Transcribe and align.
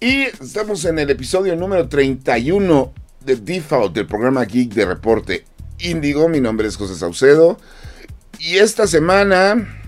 Y 0.00 0.22
estamos 0.22 0.84
en 0.84 1.00
el 1.00 1.10
episodio 1.10 1.56
número 1.56 1.88
31 1.88 2.92
de 3.24 3.34
Default 3.34 3.94
del 3.96 4.06
programa 4.06 4.44
Geek 4.44 4.72
de 4.72 4.86
Reporte 4.86 5.44
Índigo. 5.80 6.28
Mi 6.28 6.40
nombre 6.40 6.68
es 6.68 6.76
José 6.76 6.94
Saucedo. 6.94 7.58
Y 8.38 8.58
esta 8.58 8.86
semana, 8.86 9.82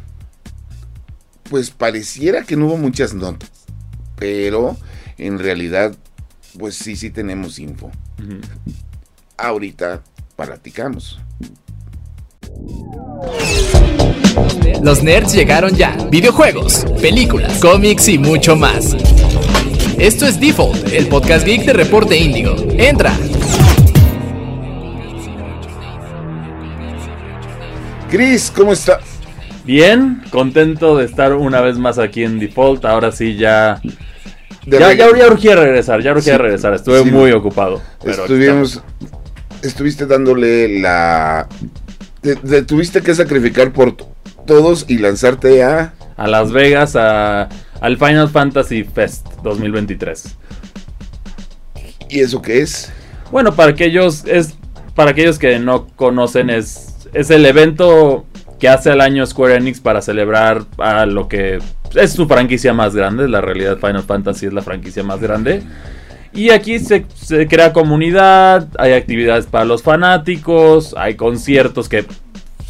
pues 1.49 1.71
pareciera 1.71 2.43
que 2.43 2.57
no 2.57 2.67
hubo 2.67 2.77
muchas 2.77 3.15
notas. 3.15 3.51
Pero 4.17 4.77
en 5.17 5.39
realidad, 5.39 5.95
pues 6.59 6.75
sí, 6.75 6.97
sí 6.97 7.11
tenemos 7.11 7.61
info. 7.61 7.93
Ahorita 9.37 10.03
platicamos. 10.35 11.21
Los 14.83 15.05
nerds 15.05 15.33
llegaron 15.35 15.77
ya. 15.77 15.97
Videojuegos, 16.11 16.85
películas, 17.01 17.61
cómics 17.61 18.09
y 18.09 18.19
mucho 18.19 18.57
más. 18.57 18.97
Esto 20.01 20.27
es 20.27 20.41
Default, 20.41 20.93
el 20.93 21.07
podcast 21.09 21.45
geek 21.47 21.65
de 21.67 21.73
Reporte 21.75 22.17
Índigo. 22.17 22.57
Entra. 22.79 23.13
Chris, 28.11 28.51
¿cómo 28.55 28.73
estás? 28.73 29.03
Bien, 29.65 30.23
contento 30.31 30.97
de 30.97 31.05
estar 31.05 31.35
una 31.35 31.61
vez 31.61 31.77
más 31.79 31.99
aquí 31.99 32.25
en 32.25 32.39
Default. 32.41 32.85
Ahora 32.87 33.13
sí 33.13 33.37
ya. 33.37 33.81
Ya, 34.67 34.93
ya, 34.95 35.17
ya 35.17 35.27
urgía 35.27 35.55
regresar, 35.57 36.03
ya 36.03 36.13
urgía 36.13 36.35
Sí. 36.35 36.39
regresar. 36.39 36.75
Estuve 36.75 37.03
Sí, 37.05 37.11
muy 37.11 37.31
no. 37.31 37.37
ocupado. 37.39 37.81
pero 38.03 38.23
Estuvimos, 38.23 38.83
estuviste 39.63 40.07
dándole 40.07 40.81
la... 40.81 41.47
Te, 42.21 42.37
te 42.37 42.63
tuviste 42.63 43.01
que 43.03 43.15
sacrificar 43.15 43.73
por 43.73 43.97
todos 44.47 44.85
y 44.89 44.99
lanzarte 44.99 45.63
a... 45.63 45.93
A 46.17 46.27
Las 46.27 46.53
Vegas, 46.53 46.97
a- 46.97 47.49
al 47.81 47.97
Final 47.97 48.29
Fantasy 48.29 48.85
Fest 48.85 49.27
2023. 49.43 50.37
¿Y 52.09 52.21
eso 52.21 52.43
qué 52.43 52.61
es? 52.61 52.93
Bueno, 53.31 53.55
para 53.55 53.71
aquellos, 53.71 54.25
es, 54.27 54.55
para 54.95 55.13
aquellos 55.13 55.39
que 55.39 55.59
no 55.59 55.87
conocen, 55.97 56.51
es, 56.51 57.09
es 57.13 57.31
el 57.31 57.47
evento 57.47 58.27
que 58.59 58.69
hace 58.69 58.91
al 58.91 59.01
año 59.01 59.25
Square 59.25 59.57
Enix 59.57 59.81
para 59.81 60.03
celebrar 60.03 60.65
a 60.79 61.07
lo 61.07 61.29
que 61.29 61.61
es 61.95 62.13
su 62.13 62.27
franquicia 62.27 62.73
más 62.73 62.95
grande. 62.95 63.29
La 63.29 63.41
realidad 63.41 63.79
Final 63.79 64.03
Fantasy 64.03 64.47
es 64.47 64.53
la 64.53 64.63
franquicia 64.63 65.03
más 65.03 65.21
grande. 65.21 65.63
Y 66.33 66.51
aquí 66.51 66.79
se, 66.79 67.07
se 67.15 67.49
crea 67.49 67.73
comunidad, 67.73 68.69
hay 68.79 68.93
actividades 68.93 69.47
para 69.47 69.65
los 69.65 69.83
fanáticos, 69.83 70.95
hay 70.97 71.17
conciertos 71.17 71.89
que, 71.89 72.05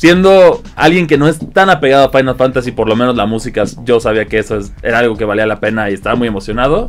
siendo 0.01 0.63
alguien 0.77 1.07
que 1.07 1.19
no 1.19 1.29
es 1.29 1.39
tan 1.53 1.69
apegado 1.69 2.07
a 2.07 2.11
Final 2.11 2.35
Fantasy, 2.37 2.73
por 2.73 2.89
lo 2.89 2.97
menos 2.97 3.15
la 3.17 3.27
música, 3.27 3.65
yo 3.85 4.01
sabía 4.01 4.25
que 4.25 4.39
eso 4.39 4.57
es- 4.57 4.73
era 4.83 5.01
algo 5.01 5.15
que 5.15 5.27
valía 5.27 5.45
la 5.47 5.61
pena 5.61 5.91
y 5.91 5.93
estaba 5.93 6.17
muy 6.17 6.27
emocionado. 6.27 6.89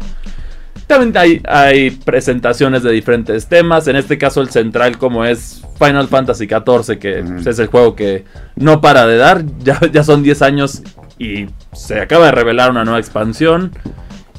También 0.87 1.15
hay, 1.17 1.41
hay 1.45 1.91
presentaciones 1.91 2.83
de 2.83 2.91
diferentes 2.93 3.47
temas. 3.47 3.87
En 3.89 3.97
este 3.97 4.17
caso, 4.17 4.39
el 4.39 4.49
central, 4.49 4.97
como 4.97 5.25
es 5.25 5.61
Final 5.77 6.07
Fantasy 6.07 6.47
XIV, 6.47 6.99
que 6.99 7.21
es 7.45 7.59
el 7.59 7.67
juego 7.67 7.97
que 7.97 8.23
no 8.55 8.79
para 8.79 9.05
de 9.05 9.17
dar. 9.17 9.43
Ya, 9.59 9.77
ya 9.91 10.03
son 10.05 10.23
10 10.23 10.41
años 10.41 10.81
y 11.19 11.47
se 11.73 11.99
acaba 11.99 12.27
de 12.27 12.31
revelar 12.31 12.71
una 12.71 12.85
nueva 12.85 12.99
expansión. 12.99 13.73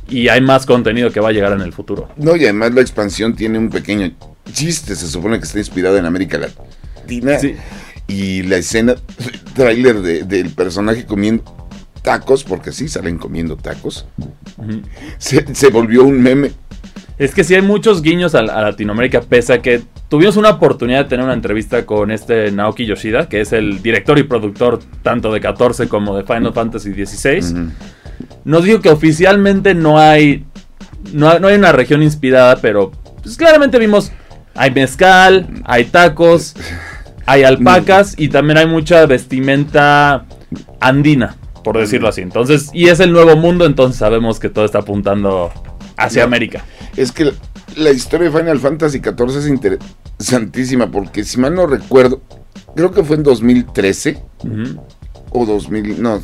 Y 0.09 0.29
hay 0.29 0.41
más 0.41 0.65
contenido 0.65 1.11
que 1.11 1.21
va 1.21 1.29
a 1.29 1.33
llegar 1.33 1.53
en 1.53 1.61
el 1.61 1.75
futuro. 1.75 2.09
No, 2.17 2.37
y 2.37 2.45
además 2.45 2.73
la 2.73 2.81
expansión 2.81 3.35
tiene 3.37 3.59
un 3.59 3.69
pequeño 3.69 4.11
chiste, 4.51 4.95
se 4.97 5.07
supone 5.09 5.39
que 5.39 5.45
está 5.45 5.59
inspirada 5.59 5.99
en 5.99 6.07
América 6.07 6.39
Latina. 6.39 7.39
Sí. 7.39 7.55
Y 8.09 8.43
la 8.43 8.57
escena, 8.57 8.95
tráiler 9.55 10.03
de- 10.03 10.25
del 10.25 10.51
personaje 10.51 11.07
comiendo 11.07 11.45
tacos, 12.03 12.43
porque 12.45 12.73
sí 12.73 12.89
salen 12.89 13.17
comiendo 13.19 13.57
tacos, 13.57 14.07
se, 15.19 15.55
se 15.55 15.69
volvió 15.71 16.05
un 16.05 16.21
meme. 16.21 16.53
Es 17.19 17.35
que 17.35 17.45
sí 17.45 17.55
hay 17.55 17.63
muchos 17.63 18.03
guiños 18.03 18.35
a, 18.35 18.41
a 18.41 18.63
Latinoamérica, 18.63 19.21
pese 19.21 19.53
a 19.53 19.63
que 19.63 19.83
tuvimos 20.09 20.37
una 20.37 20.51
oportunidad 20.51 21.05
de 21.05 21.11
tener 21.11 21.25
una 21.25 21.35
entrevista 21.35 21.87
con 21.87 22.11
este 22.11 22.51
Naoki 22.51 22.87
Yoshida, 22.87 23.29
que 23.29 23.41
es 23.41 23.53
el 23.53 23.81
director 23.83 24.19
y 24.19 24.25
productor 24.25 24.81
tanto 25.03 25.33
de 25.33 25.41
14 25.41 25.89
como 25.89 26.17
de 26.17 26.25
Final 26.25 26.53
Fantasy 26.53 26.93
XVI. 26.93 27.71
Nos 28.45 28.65
dijo 28.65 28.81
que 28.81 28.89
oficialmente 28.91 29.75
no 29.75 29.99
hay, 29.99 30.45
no 31.13 31.39
no 31.39 31.47
hay 31.49 31.55
una 31.55 31.71
región 31.73 32.03
inspirada, 32.03 32.57
pero 32.57 32.91
pues, 33.23 33.37
claramente 33.37 33.79
vimos, 33.79 34.11
hay 34.55 34.73
mezcal, 34.73 35.49
hay 35.65 35.85
tacos, 35.85 36.57
hay 37.27 37.45
alpacas 37.45 38.15
y 38.19 38.29
también 38.29 38.59
hay 38.59 38.67
mucha 38.67 39.05
vestimenta 39.07 40.27
andina, 40.81 41.37
por 41.65 41.79
decirlo 41.79 42.09
así. 42.09 42.21
Entonces, 42.21 42.71
y 42.73 42.89
es 42.89 43.01
el 43.01 43.13
nuevo 43.13 43.37
mundo, 43.37 43.65
entonces 43.67 43.99
sabemos 43.99 44.39
que 44.41 44.49
todo 44.49 44.65
está 44.65 44.79
apuntando 44.81 45.53
hacia 45.97 46.23
No. 46.23 46.27
América. 46.27 46.65
Es 46.97 47.13
que 47.13 47.25
la, 47.27 47.33
la 47.77 47.91
historia 47.91 48.31
de 48.31 48.39
Final 48.39 48.59
Fantasy 48.59 48.99
XIV 48.99 49.39
es 49.39 49.47
interesantísima, 49.49 50.91
porque 50.91 51.25
si 51.25 51.39
mal 51.39 51.55
no 51.55 51.67
recuerdo, 51.67 52.21
creo 52.75 52.91
que 52.91 53.03
fue 53.05 53.17
en 53.17 53.23
2013 53.23 54.19
Ujú. 54.45 54.83
o 55.31 55.47
2000, 55.47 56.03
no. 56.03 56.21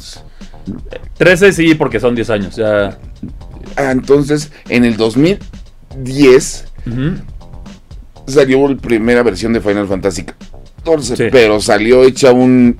13 1.16 1.52
sí, 1.52 1.74
porque 1.74 1.98
son 2.00 2.14
10 2.14 2.30
años. 2.30 2.56
Ya. 2.56 2.98
Ah, 3.76 3.90
entonces, 3.92 4.50
en 4.68 4.84
el 4.84 4.96
2010 4.96 6.64
Ujú. 6.86 7.22
salió 8.26 8.68
la 8.68 8.76
primera 8.76 9.22
versión 9.22 9.52
de 9.52 9.60
Final 9.60 9.86
Fantasy 9.88 10.24
XIV, 10.84 11.16
Sí. 11.16 11.24
pero 11.30 11.60
salió 11.60 12.04
hecha 12.04 12.32
un, 12.32 12.76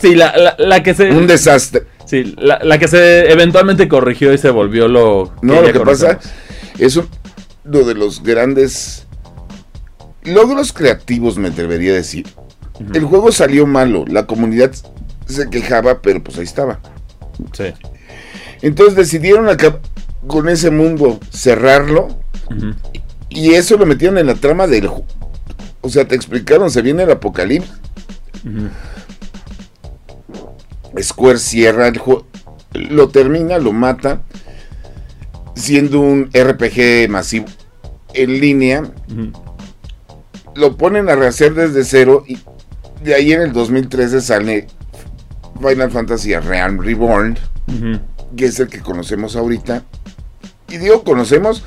Sí, 0.00 0.14
la, 0.14 0.36
la- 0.36 0.56
la 0.58 0.82
que 0.82 0.94
se. 0.94 1.10
un 1.10 1.26
desastre. 1.26 1.84
Sí, 2.06 2.34
la, 2.36 2.58
la 2.62 2.78
que 2.78 2.88
se 2.88 3.30
eventualmente 3.30 3.88
corrigió 3.88 4.32
y 4.32 4.38
se 4.38 4.50
volvió 4.50 4.88
lo. 4.88 5.32
No, 5.42 5.54
ya 5.54 5.62
lo 5.68 5.72
que 5.72 5.80
pasa 5.80 6.18
es 6.78 6.96
uno 6.96 7.84
de 7.84 7.94
los 7.94 8.22
grandes 8.22 9.06
logros 10.24 10.72
creativos, 10.72 11.38
me 11.38 11.48
atrevería 11.48 11.92
a 11.92 11.96
decir. 11.96 12.26
El 12.92 13.04
juego 13.04 13.30
salió 13.30 13.66
malo, 13.66 14.04
la 14.08 14.26
comunidad 14.26 14.72
se 15.26 15.48
quejaba, 15.50 16.00
pero 16.02 16.22
pues 16.22 16.36
ahí 16.38 16.44
estaba. 16.44 16.80
Sí. 17.52 17.66
Entonces 18.62 18.96
decidieron 18.96 19.48
acabar 19.48 19.80
con 20.26 20.48
ese 20.48 20.70
mundo, 20.70 21.20
cerrarlo, 21.30 22.08
y 23.28 23.52
eso 23.54 23.76
lo 23.76 23.86
metieron 23.86 24.18
en 24.18 24.26
la 24.26 24.34
trama 24.34 24.66
del 24.66 24.88
juego. 24.88 25.06
O 25.82 25.88
sea, 25.88 26.06
te 26.06 26.14
explicaron, 26.14 26.70
se 26.70 26.80
viene 26.82 27.02
el 27.02 27.10
apocalipsis. 27.10 27.70
Square 31.00 31.38
cierra 31.38 31.88
el 31.88 31.98
juego, 31.98 32.26
lo 32.72 33.08
termina, 33.08 33.58
lo 33.58 33.72
mata, 33.72 34.22
siendo 35.54 36.00
un 36.00 36.30
RPG 36.32 37.08
masivo 37.08 37.46
en 38.14 38.40
línea, 38.40 38.82
lo 40.54 40.76
ponen 40.76 41.08
a 41.08 41.14
rehacer 41.14 41.54
desde 41.54 41.84
cero 41.84 42.24
y 42.26 42.38
de 43.02 43.14
ahí 43.14 43.32
en 43.32 43.40
el 43.40 43.52
2013 43.52 44.20
sale 44.20 44.66
Final 45.60 45.90
Fantasy 45.90 46.36
Realm 46.36 46.80
Reborn, 46.80 47.38
que 48.36 48.44
es 48.44 48.60
el 48.60 48.68
que 48.68 48.80
conocemos 48.80 49.34
ahorita. 49.34 49.82
Y 50.68 50.76
digo 50.76 51.04
conocemos 51.04 51.64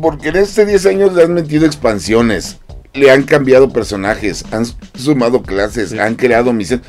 porque 0.00 0.28
en 0.28 0.36
este 0.36 0.64
10 0.66 0.86
años 0.86 1.12
le 1.14 1.22
han 1.24 1.34
metido 1.34 1.66
expansiones, 1.66 2.58
le 2.94 3.10
han 3.10 3.22
cambiado 3.24 3.70
personajes, 3.72 4.44
han 4.50 4.64
sumado 4.94 5.42
clases, 5.42 5.90
Sí. 5.90 5.98
han 5.98 6.14
creado 6.14 6.52
misiones. 6.52 6.86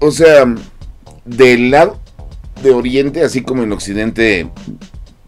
O 0.00 0.10
sea, 0.10 0.44
del 1.24 1.70
lado 1.70 1.98
de 2.62 2.70
Oriente, 2.72 3.22
así 3.24 3.42
como 3.42 3.62
en 3.62 3.72
Occidente 3.72 4.50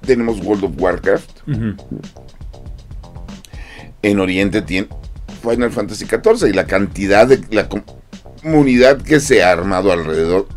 tenemos 0.04 0.40
World 0.44 0.64
of 0.64 0.72
Warcraft, 0.78 1.30
en 4.02 4.20
Oriente 4.20 4.62
tiene 4.62 4.88
Final 5.42 5.70
Fantasy 5.70 6.06
XIV 6.06 6.48
y 6.48 6.52
la 6.52 6.66
cantidad 6.66 7.26
de 7.26 7.40
la 7.50 7.68
com- 7.68 7.82
comunidad 8.42 9.00
que 9.02 9.20
se 9.20 9.42
ha 9.42 9.52
armado 9.52 9.92
alrededor 9.92 10.48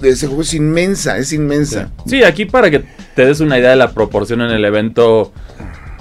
de 0.00 0.10
ese 0.10 0.26
juego 0.26 0.42
es 0.42 0.54
inmensa, 0.54 1.18
es 1.18 1.32
inmensa. 1.32 1.90
Sí, 2.06 2.22
aquí 2.22 2.44
para 2.44 2.70
que 2.70 2.84
te 3.14 3.26
des 3.26 3.40
una 3.40 3.58
idea 3.58 3.70
de 3.70 3.76
la 3.76 3.92
proporción 3.92 4.40
en 4.42 4.50
el 4.50 4.64
evento, 4.64 5.32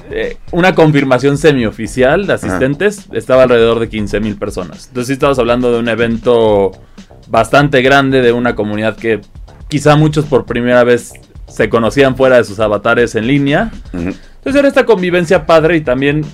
eh, 0.09 0.37
una 0.51 0.75
confirmación 0.75 1.37
semioficial 1.37 2.27
de 2.27 2.33
asistentes 2.33 3.07
estaba 3.11 3.43
alrededor 3.43 3.79
de 3.79 3.89
15 3.89 4.19
mil 4.19 4.37
personas. 4.37 4.87
Entonces 4.87 5.07
sí 5.07 5.13
estamos 5.13 5.37
hablando 5.39 5.71
de 5.71 5.79
un 5.79 5.89
evento 5.89 6.71
bastante 7.27 7.81
grande, 7.81 8.21
de 8.21 8.31
una 8.31 8.55
comunidad 8.55 8.95
que 8.95 9.21
quizá 9.67 9.95
muchos 9.95 10.25
por 10.25 10.45
primera 10.45 10.83
vez 10.83 11.13
se 11.47 11.69
conocían 11.69 12.15
fuera 12.15 12.37
de 12.37 12.43
sus 12.43 12.59
avatares 12.59 13.15
en 13.15 13.27
línea. 13.27 13.71
Entonces 13.93 14.55
era 14.55 14.67
esta 14.67 14.85
convivencia 14.85 15.45
padre 15.45 15.77
y 15.77 15.81
también 15.81 16.25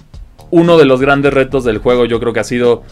uno 0.52 0.78
de 0.78 0.86
los 0.86 1.02
grandes 1.02 1.34
retos 1.34 1.64
del 1.64 1.80
juego 1.80 2.06
yo 2.06 2.20
creo 2.20 2.34
que 2.34 2.40
ha 2.40 2.44
sido 2.44 2.84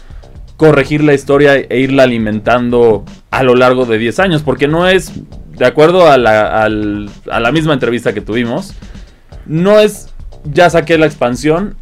corregir 0.56 1.02
la 1.02 1.14
historia 1.14 1.56
e 1.56 1.78
irla 1.80 2.04
alimentando 2.04 3.04
a 3.30 3.42
lo 3.42 3.54
largo 3.54 3.84
de 3.84 3.98
10 3.98 4.18
años, 4.20 4.42
porque 4.42 4.68
no 4.68 4.86
es, 4.86 5.12
de 5.56 5.66
acuerdo 5.66 6.10
a 6.10 6.18
la, 6.18 6.62
a 6.62 6.68
la 6.68 7.52
misma 7.52 7.74
entrevista 7.74 8.12
que 8.12 8.20
tuvimos, 8.20 8.74
no 9.46 9.80
es 9.80 10.11
ya 10.44 10.70
saqué 10.70 10.98
la 10.98 11.06
expansión 11.06 11.76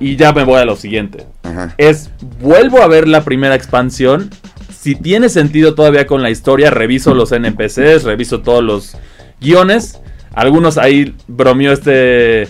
y 0.00 0.16
ya 0.16 0.32
me 0.32 0.44
voy 0.44 0.60
a 0.60 0.64
lo 0.64 0.76
siguiente. 0.76 1.26
Ajá. 1.42 1.74
Es 1.78 2.10
vuelvo 2.40 2.82
a 2.82 2.88
ver 2.88 3.08
la 3.08 3.24
primera 3.24 3.54
expansión. 3.54 4.30
Si 4.70 4.94
tiene 4.94 5.28
sentido 5.28 5.74
todavía 5.74 6.06
con 6.06 6.22
la 6.22 6.30
historia, 6.30 6.70
reviso 6.70 7.14
los 7.14 7.32
NPCs, 7.32 8.04
reviso 8.04 8.42
todos 8.42 8.62
los 8.62 8.96
guiones. 9.40 10.00
Algunos 10.34 10.78
ahí 10.78 11.14
bromeó 11.28 11.72
este 11.72 12.48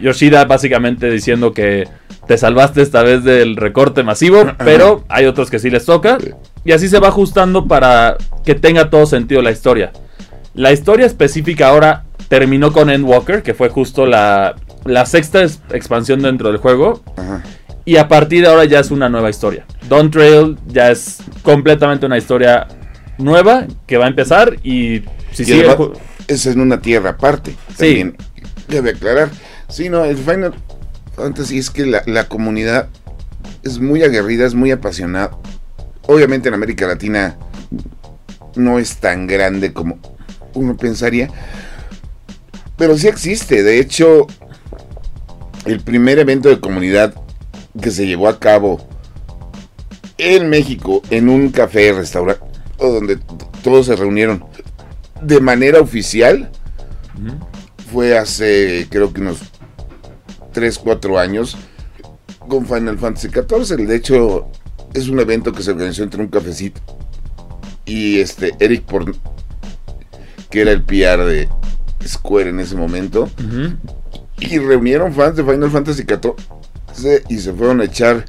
Yoshida 0.00 0.44
básicamente 0.44 1.10
diciendo 1.10 1.52
que 1.52 1.88
te 2.26 2.38
salvaste 2.38 2.82
esta 2.82 3.02
vez 3.02 3.24
del 3.24 3.56
recorte 3.56 4.02
masivo, 4.02 4.52
pero 4.58 5.04
hay 5.08 5.26
otros 5.26 5.50
que 5.50 5.58
sí 5.58 5.70
les 5.70 5.84
toca. 5.84 6.18
Y 6.64 6.72
así 6.72 6.88
se 6.88 7.00
va 7.00 7.08
ajustando 7.08 7.66
para 7.66 8.16
que 8.44 8.54
tenga 8.54 8.90
todo 8.90 9.06
sentido 9.06 9.42
la 9.42 9.50
historia. 9.50 9.92
La 10.54 10.72
historia 10.72 11.06
específica 11.06 11.68
ahora 11.68 12.04
terminó 12.28 12.72
con 12.72 12.90
Endwalker, 12.90 13.42
que 13.42 13.54
fue 13.54 13.68
justo 13.68 14.06
la, 14.06 14.56
la 14.84 15.06
sexta 15.06 15.42
expansión 15.42 16.22
dentro 16.22 16.48
del 16.48 16.58
juego. 16.58 17.02
Y 17.84 17.96
a 17.96 18.08
partir 18.08 18.42
de 18.42 18.48
ahora 18.48 18.64
ya 18.64 18.80
es 18.80 18.90
una 18.90 19.08
nueva 19.08 19.30
historia. 19.30 19.64
Dawn 19.88 20.10
Trail 20.10 20.58
ya 20.68 20.90
es 20.90 21.18
completamente 21.42 22.06
una 22.06 22.18
historia 22.18 22.68
nueva 23.18 23.66
que 23.86 23.96
va 23.96 24.06
a 24.06 24.08
empezar 24.08 24.56
y 24.62 25.02
si 25.32 25.44
sigue 25.44 25.66
es 26.28 26.46
en 26.46 26.60
una 26.60 26.80
tierra 26.80 27.10
aparte. 27.10 27.54
También 27.76 28.16
debe 28.68 28.90
aclarar. 28.90 29.30
Sí, 29.68 29.88
no, 29.88 30.04
el 30.04 30.16
Final 30.16 30.54
Fantasy 31.16 31.58
es 31.58 31.70
que 31.70 31.86
la, 31.86 32.02
la 32.06 32.28
comunidad 32.28 32.88
es 33.62 33.78
muy 33.78 34.02
aguerrida, 34.02 34.46
es 34.46 34.54
muy 34.54 34.70
apasionada. 34.70 35.32
Obviamente 36.02 36.48
en 36.48 36.54
América 36.54 36.86
Latina 36.86 37.36
no 38.56 38.78
es 38.78 38.96
tan 38.96 39.26
grande 39.26 39.72
como 39.72 39.98
uno 40.54 40.76
pensaría. 40.76 41.28
Pero 42.76 42.96
sí 42.96 43.08
existe. 43.08 43.62
De 43.62 43.78
hecho, 43.78 44.26
el 45.66 45.80
primer 45.80 46.18
evento 46.18 46.48
de 46.48 46.60
comunidad 46.60 47.14
que 47.80 47.90
se 47.90 48.06
llevó 48.06 48.28
a 48.28 48.38
cabo 48.38 48.86
en 50.18 50.48
México, 50.48 51.02
en 51.10 51.28
un 51.28 51.50
café, 51.50 51.92
restaurante, 51.92 52.44
donde 52.78 53.18
todos 53.62 53.86
se 53.86 53.96
reunieron 53.96 54.44
de 55.22 55.40
manera 55.40 55.80
oficial, 55.80 56.50
fue 57.92 58.16
hace 58.16 58.86
creo 58.90 59.12
que 59.12 59.20
unos 59.20 59.38
3, 60.52 60.78
4 60.78 61.18
años 61.18 61.56
con 62.48 62.66
Final 62.66 62.98
Fantasy 62.98 63.28
XIV. 63.28 63.86
De 63.86 63.96
hecho, 63.96 64.48
es 64.94 65.08
un 65.08 65.20
evento 65.20 65.52
que 65.52 65.62
se 65.62 65.70
organizó 65.70 66.02
entre 66.02 66.20
un 66.20 66.28
cafecito 66.28 66.80
y 67.84 68.20
este 68.20 68.54
Eric 68.58 68.84
por 68.84 69.14
que 70.50 70.60
era 70.62 70.72
el 70.72 70.82
PR 70.82 71.24
de 71.24 71.48
Square 72.06 72.50
en 72.50 72.60
ese 72.60 72.76
momento. 72.76 73.30
Y 74.38 74.58
reunieron 74.58 75.14
fans 75.14 75.36
de 75.36 75.44
Final 75.44 75.70
Fantasy 75.70 76.02
XIV 76.02 77.22
y 77.28 77.38
se 77.38 77.52
fueron 77.52 77.80
a 77.80 77.84
echar 77.84 78.24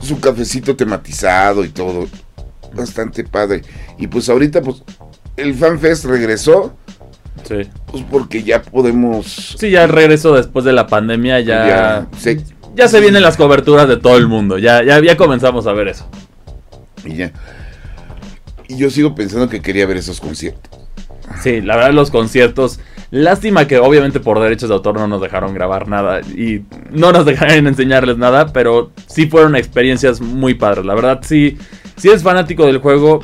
su 0.00 0.20
cafecito 0.20 0.76
tematizado 0.76 1.64
y 1.64 1.68
todo. 1.68 2.08
Bastante 2.74 3.24
padre. 3.24 3.62
Y 3.98 4.06
pues 4.06 4.28
ahorita, 4.28 4.62
pues, 4.62 4.82
el 5.36 5.54
FanFest 5.54 6.04
regresó. 6.04 6.76
Sí. 7.48 7.68
Pues 7.86 8.04
porque 8.10 8.42
ya 8.42 8.62
podemos. 8.62 9.56
Sí, 9.58 9.70
ya 9.70 9.86
regresó 9.86 10.34
después 10.34 10.64
de 10.64 10.72
la 10.72 10.86
pandemia. 10.86 11.40
Ya. 11.40 12.06
Ya, 12.76 12.88
se 12.88 13.00
vienen 13.00 13.22
las 13.22 13.36
coberturas 13.36 13.88
de 13.88 13.96
todo 13.96 14.16
el 14.16 14.28
mundo. 14.28 14.58
Ya, 14.58 14.84
ya, 14.84 15.02
ya 15.02 15.16
comenzamos 15.16 15.66
a 15.66 15.72
ver 15.72 15.88
eso. 15.88 16.08
Y 17.04 17.16
ya. 17.16 17.32
Y 18.68 18.76
yo 18.76 18.90
sigo 18.90 19.14
pensando 19.14 19.48
que 19.48 19.60
quería 19.60 19.86
ver 19.86 19.96
esos 19.96 20.20
conciertos. 20.20 20.79
Sí, 21.42 21.60
la 21.60 21.76
verdad 21.76 21.92
los 21.92 22.10
conciertos, 22.10 22.80
lástima 23.10 23.66
que 23.66 23.78
obviamente 23.78 24.20
por 24.20 24.40
derechos 24.40 24.68
de 24.68 24.74
autor 24.74 24.96
no 24.98 25.06
nos 25.06 25.20
dejaron 25.20 25.54
grabar 25.54 25.88
nada 25.88 26.20
y 26.20 26.62
no 26.90 27.12
nos 27.12 27.24
dejaron 27.26 27.66
enseñarles 27.66 28.18
nada, 28.18 28.52
pero 28.52 28.90
sí 29.06 29.26
fueron 29.26 29.56
experiencias 29.56 30.20
muy 30.20 30.54
padres. 30.54 30.84
La 30.84 30.94
verdad, 30.94 31.20
sí, 31.22 31.56
si 31.96 32.08
es 32.10 32.22
fanático 32.22 32.66
del 32.66 32.78
juego, 32.78 33.22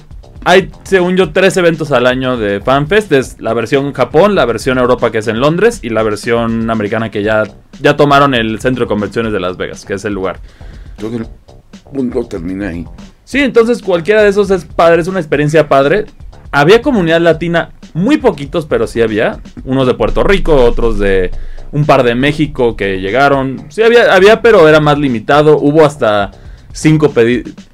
hay, 0.48 0.70
según 0.84 1.16
yo, 1.16 1.32
tres 1.32 1.56
eventos 1.56 1.90
al 1.90 2.06
año 2.06 2.36
de 2.36 2.60
FanFest. 2.60 3.10
Es 3.10 3.40
la 3.40 3.52
versión 3.52 3.92
Japón, 3.92 4.36
la 4.36 4.44
versión 4.44 4.78
Europa 4.78 5.10
que 5.10 5.18
es 5.18 5.26
en 5.26 5.40
Londres 5.40 5.80
y 5.82 5.88
la 5.88 6.04
versión 6.04 6.70
americana 6.70 7.10
que 7.10 7.24
ya, 7.24 7.42
ya 7.80 7.96
tomaron 7.96 8.32
el 8.32 8.60
centro 8.60 8.84
de 8.84 8.88
convenciones 8.88 9.32
de 9.32 9.40
Las 9.40 9.56
Vegas, 9.56 9.84
que 9.84 9.94
es 9.94 10.04
el 10.04 10.12
lugar. 10.12 10.38
Todo 10.96 11.16
el 11.16 11.26
mundo 11.92 12.24
termina 12.26 12.68
ahí. 12.68 12.86
Sí, 13.24 13.40
entonces 13.40 13.82
cualquiera 13.82 14.22
de 14.22 14.28
esos 14.28 14.48
es 14.52 14.64
padre, 14.64 15.02
es 15.02 15.08
una 15.08 15.18
experiencia 15.18 15.68
padre. 15.68 16.06
Había 16.56 16.80
comunidad 16.80 17.20
latina 17.20 17.72
muy 17.92 18.16
poquitos, 18.16 18.64
pero 18.64 18.86
sí 18.86 19.02
había. 19.02 19.40
Unos 19.66 19.86
de 19.86 19.92
Puerto 19.92 20.24
Rico, 20.24 20.54
otros 20.54 20.98
de 20.98 21.30
un 21.70 21.84
par 21.84 22.02
de 22.02 22.14
México 22.14 22.76
que 22.76 22.98
llegaron. 22.98 23.66
Sí 23.68 23.82
había, 23.82 24.14
había 24.14 24.40
pero 24.40 24.66
era 24.66 24.80
más 24.80 24.98
limitado. 24.98 25.58
Hubo 25.58 25.84
hasta 25.84 26.30
cinco 26.72 27.12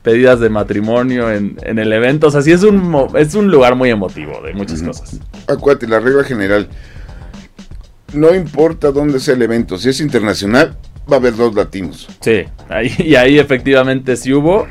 pedidas 0.03 0.41
de 0.41 0.49
matrimonio 0.49 1.31
en, 1.31 1.57
el 1.63 1.93
evento. 1.93 2.27
O 2.27 2.31
sea, 2.33 2.43
sí 2.43 2.51
es 2.51 2.65
un, 2.65 3.07
es 3.15 3.37
un 3.37 3.53
lugar 3.53 3.77
muy 3.77 3.91
emotivo 3.91 4.41
de 4.43 4.53
muchas 4.53 4.83
cosas. 4.83 5.21
Acuérdate, 5.47 5.87
la 5.87 6.01
regla 6.01 6.25
general. 6.25 6.69
No 8.13 8.35
importa 8.35 8.91
dónde 8.91 9.21
sea 9.21 9.35
el 9.35 9.43
evento, 9.43 9.79
si 9.79 9.91
es 9.91 10.01
internacional, 10.01 10.77
va 11.11 11.19
a 11.19 11.21
haber 11.21 11.37
dos 11.37 11.55
latinos. 11.55 12.09
Sí, 12.21 12.47
ahí, 12.69 12.93
y 12.99 13.15
ahí 13.15 13.39
efectivamente 13.39 14.17
sí 14.17 14.33
hubo. 14.33 14.67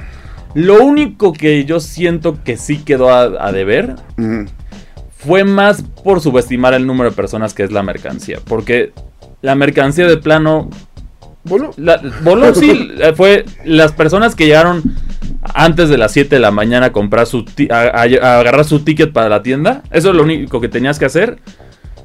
Lo 0.54 0.84
único 0.84 1.34
que 1.34 1.64
yo 1.66 1.80
siento 1.80 2.44
que 2.44 2.58
sí 2.58 2.78
quedó 2.80 3.14
a, 3.14 3.52
deber 3.52 3.96
fue 5.18 5.44
más 5.44 5.84
por 6.04 6.20
subestimar 6.20 6.74
el 6.74 6.88
número 6.88 7.10
de 7.10 7.16
personas 7.16 7.54
que 7.54 7.64
es 7.64 7.72
la 7.72 7.84
mercancía. 7.84 8.40
Porque 8.46 8.92
la 9.42 9.56
mercancía 9.56 10.08
de 10.08 10.18
plano. 10.18 10.70
¿Voló? 11.44 11.74
voló, 12.24 12.54
sí. 12.54 12.90
Eh, 13.00 13.14
fue 13.16 13.46
las 13.66 13.94
personas 13.94 14.36
que 14.36 14.46
llegaron 14.46 14.84
antes 15.56 15.90
de 15.90 15.98
las 15.98 16.12
7 16.12 16.36
de 16.36 16.40
la 16.40 16.52
mañana 16.52 16.88
a 16.88 16.92
comprar 16.92 17.26
su 17.26 17.46
a, 17.72 18.02
agarrar 18.02 18.66
su 18.66 18.82
ticket 18.82 19.12
para 19.12 19.30
la 19.30 19.42
tienda. 19.42 19.82
Eso 19.92 20.10
es 20.10 20.16
lo 20.16 20.24
único 20.24 20.62
que 20.62 20.70
tenías 20.70 21.00
que 21.00 21.06
hacer. 21.06 21.40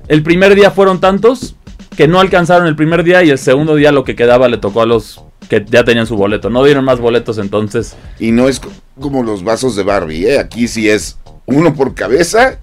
El 0.08 0.22
primer 0.22 0.54
día 0.54 0.70
fueron 0.70 1.00
tantos 1.00 1.56
que 1.96 2.08
no 2.08 2.20
alcanzaron 2.20 2.66
el 2.66 2.76
primer 2.76 3.02
día 3.02 3.24
y 3.24 3.30
el 3.30 3.38
segundo 3.38 3.74
día 3.74 3.92
lo 3.92 4.04
que 4.04 4.14
quedaba 4.16 4.48
le 4.48 4.58
tocó 4.58 4.82
a 4.82 4.86
los 4.86 5.22
que 5.48 5.64
ya 5.68 5.84
tenían 5.84 6.06
su 6.06 6.16
boleto. 6.16 6.50
No 6.50 6.64
dieron 6.64 6.84
más 6.84 7.00
boletos 7.00 7.38
entonces. 7.38 7.96
Y 8.18 8.32
no 8.32 8.48
es 8.48 8.60
como 9.00 9.22
los 9.22 9.44
vasos 9.44 9.76
de 9.76 9.82
Barbie, 9.82 10.26
¿eh? 10.26 10.38
Aquí 10.38 10.68
sí 10.68 10.88
es 10.88 11.18
uno 11.46 11.74
por 11.74 11.94
cabeza 11.94 12.58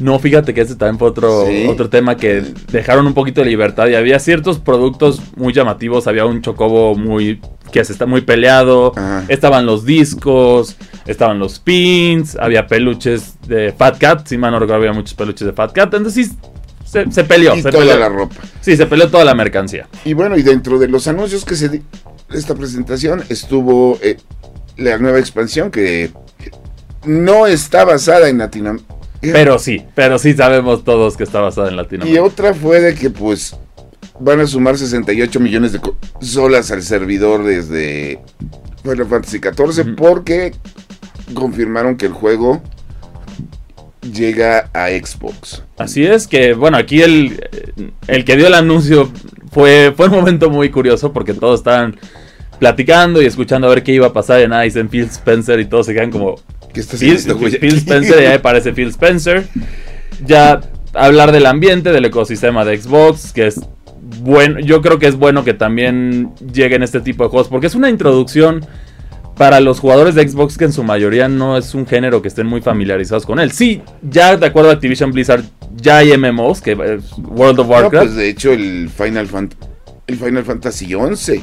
no, 0.00 0.18
fíjate 0.18 0.54
que 0.54 0.60
ese 0.60 0.76
también 0.76 0.98
fue 0.98 1.08
otro, 1.08 1.46
otro 1.68 1.88
tema 1.90 2.16
que 2.16 2.44
dejaron 2.70 3.06
un 3.06 3.14
poquito 3.14 3.40
de 3.40 3.48
libertad 3.48 3.88
y 3.88 3.94
había 3.96 4.18
ciertos 4.20 4.58
productos 4.58 5.20
muy 5.36 5.52
llamativos. 5.52 6.06
Había 6.06 6.24
un 6.24 6.40
chocobo 6.40 6.94
muy 6.94 7.40
que 7.72 7.84
se 7.84 7.92
está 7.92 8.06
muy 8.06 8.20
peleado. 8.20 8.92
Estaban 9.26 9.66
los 9.66 9.84
discos, 9.84 10.76
estaban 11.06 11.38
los 11.38 11.58
pins, 11.58 12.36
había 12.36 12.66
peluches 12.66 13.34
de 13.46 13.72
Fat 13.72 13.98
Cat. 13.98 14.26
Si 14.26 14.38
mal 14.38 14.52
no 14.52 14.60
recuerdo, 14.60 14.82
había 14.82 14.92
muchos 14.92 15.14
peluches 15.14 15.46
de 15.46 15.52
Fat 15.52 15.72
Cat. 15.72 15.92
Entonces 15.94 16.28
sí, 16.28 16.36
se, 16.90 17.24
peleó. 17.24 17.54
Y 17.54 17.62
se 17.62 17.70
toda 17.70 17.96
la 17.96 18.08
ropa. 18.08 18.36
Sí, 18.60 18.76
se 18.76 18.86
peleó 18.86 19.10
toda 19.10 19.24
la 19.24 19.34
mercancía. 19.34 19.88
Y 20.04 20.14
bueno, 20.14 20.36
y 20.36 20.42
dentro 20.42 20.78
de 20.78 20.88
los 20.88 21.06
anuncios 21.08 21.44
que 21.44 21.54
se 21.56 21.68
di 21.68 21.82
esta 22.32 22.54
presentación 22.54 23.24
estuvo 23.28 23.98
eh, 24.02 24.18
la 24.76 24.98
nueva 24.98 25.18
expansión 25.18 25.70
que 25.70 26.10
no 27.04 27.46
está 27.46 27.84
basada 27.84 28.28
en 28.28 28.38
Latinoamérica 28.38 28.98
pero 29.20 29.58
sí, 29.58 29.84
pero 29.94 30.18
sí 30.18 30.34
sabemos 30.34 30.84
todos 30.84 31.16
que 31.16 31.24
está 31.24 31.40
basada 31.40 31.68
en 31.68 31.76
Latinoamérica. 31.76 32.20
Y 32.20 32.24
otra 32.24 32.54
fue 32.54 32.80
de 32.80 32.94
que 32.94 33.10
pues 33.10 33.56
van 34.20 34.40
a 34.40 34.46
sumar 34.46 34.78
68 34.78 35.40
millones 35.40 35.72
de 35.72 35.80
solas 36.20 36.70
al 36.70 36.82
servidor 36.82 37.44
desde 37.44 38.20
Final 38.82 39.06
Fantasy 39.06 39.38
XIV 39.38 39.96
porque 39.96 40.54
confirmaron 41.34 41.96
que 41.96 42.06
el 42.06 42.12
juego 42.12 42.62
llega 44.02 44.70
a 44.72 44.88
Xbox. 44.88 45.62
Así 45.76 46.04
es 46.04 46.26
que, 46.26 46.54
bueno, 46.54 46.76
aquí 46.76 47.02
el, 47.02 47.44
el 48.06 48.24
que 48.24 48.36
dio 48.36 48.46
el 48.46 48.54
anuncio 48.54 49.10
fue, 49.50 49.92
fue 49.96 50.06
un 50.06 50.12
momento 50.12 50.50
muy 50.50 50.70
curioso 50.70 51.12
porque 51.12 51.34
todos 51.34 51.60
estaban 51.60 51.96
platicando 52.58 53.22
y 53.22 53.26
escuchando 53.26 53.68
a 53.68 53.70
ver 53.70 53.82
qué 53.82 53.92
iba 53.92 54.08
a 54.08 54.12
pasar 54.12 54.40
en 54.40 54.52
Ice 54.64 54.80
en 54.80 54.88
Phil 54.88 55.04
Spencer 55.04 55.60
y 55.60 55.66
todos 55.66 55.86
se 55.86 55.94
quedan 55.94 56.10
como, 56.10 56.36
Phil, 56.72 57.76
Spencer, 57.76 58.22
ya 58.22 58.34
aparece 58.34 58.72
Phil 58.72 58.88
Spencer. 58.88 59.46
Ya 60.24 60.60
hablar 60.94 61.32
del 61.32 61.46
ambiente, 61.46 61.92
del 61.92 62.04
ecosistema 62.04 62.64
de 62.64 62.78
Xbox, 62.78 63.32
que 63.32 63.46
es 63.46 63.60
bueno. 64.20 64.60
Yo 64.60 64.82
creo 64.82 64.98
que 64.98 65.06
es 65.06 65.16
bueno 65.16 65.44
que 65.44 65.54
también 65.54 66.34
lleguen 66.52 66.82
este 66.82 67.00
tipo 67.00 67.24
de 67.24 67.30
juegos, 67.30 67.48
porque 67.48 67.66
es 67.66 67.74
una 67.74 67.90
introducción 67.90 68.64
para 69.38 69.60
los 69.60 69.78
jugadores 69.78 70.14
de 70.16 70.28
Xbox 70.28 70.58
que 70.58 70.64
en 70.64 70.72
su 70.72 70.82
mayoría 70.82 71.28
no 71.28 71.56
es 71.56 71.74
un 71.74 71.86
género 71.86 72.20
que 72.20 72.28
estén 72.28 72.46
muy 72.46 72.60
familiarizados 72.60 73.24
con 73.24 73.38
él. 73.38 73.52
Sí, 73.52 73.80
ya 74.02 74.36
de 74.36 74.46
acuerdo 74.46 74.70
a 74.70 74.74
Activision 74.74 75.12
Blizzard, 75.12 75.44
ya 75.76 75.98
hay 75.98 76.16
MMOs, 76.18 76.60
que 76.60 76.72
es 76.72 77.12
World 77.16 77.60
of 77.60 77.68
Warcraft. 77.68 78.06
pues 78.06 78.16
de 78.16 78.28
hecho 78.28 78.52
el 78.52 78.90
Final, 78.90 79.28
el 80.08 80.16
Final 80.16 80.44
Fantasy 80.44 80.94
11 80.94 81.42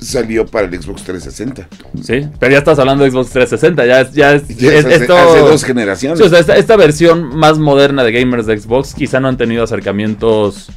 salió 0.00 0.46
para 0.46 0.66
el 0.66 0.82
Xbox 0.82 1.04
360. 1.04 1.68
Sí, 2.02 2.28
pero 2.38 2.52
ya 2.52 2.58
estás 2.58 2.78
hablando 2.78 3.04
de 3.04 3.10
Xbox 3.10 3.30
360, 3.30 3.86
ya 3.86 4.00
es, 4.00 4.12
ya 4.12 4.34
es, 4.34 4.42
hace, 4.42 5.06
dos 5.06 5.64
generaciones. 5.64 6.20
esta, 6.20 6.76
versión 6.76 7.36
más 7.36 7.58
moderna 7.58 8.04
de 8.04 8.12
gamers 8.12 8.46
de 8.46 8.58
Xbox 8.58 8.94
quizá 8.94 9.20
no 9.20 9.28
han 9.28 9.36
tenido 9.36 9.64
acercamientos 9.64 10.70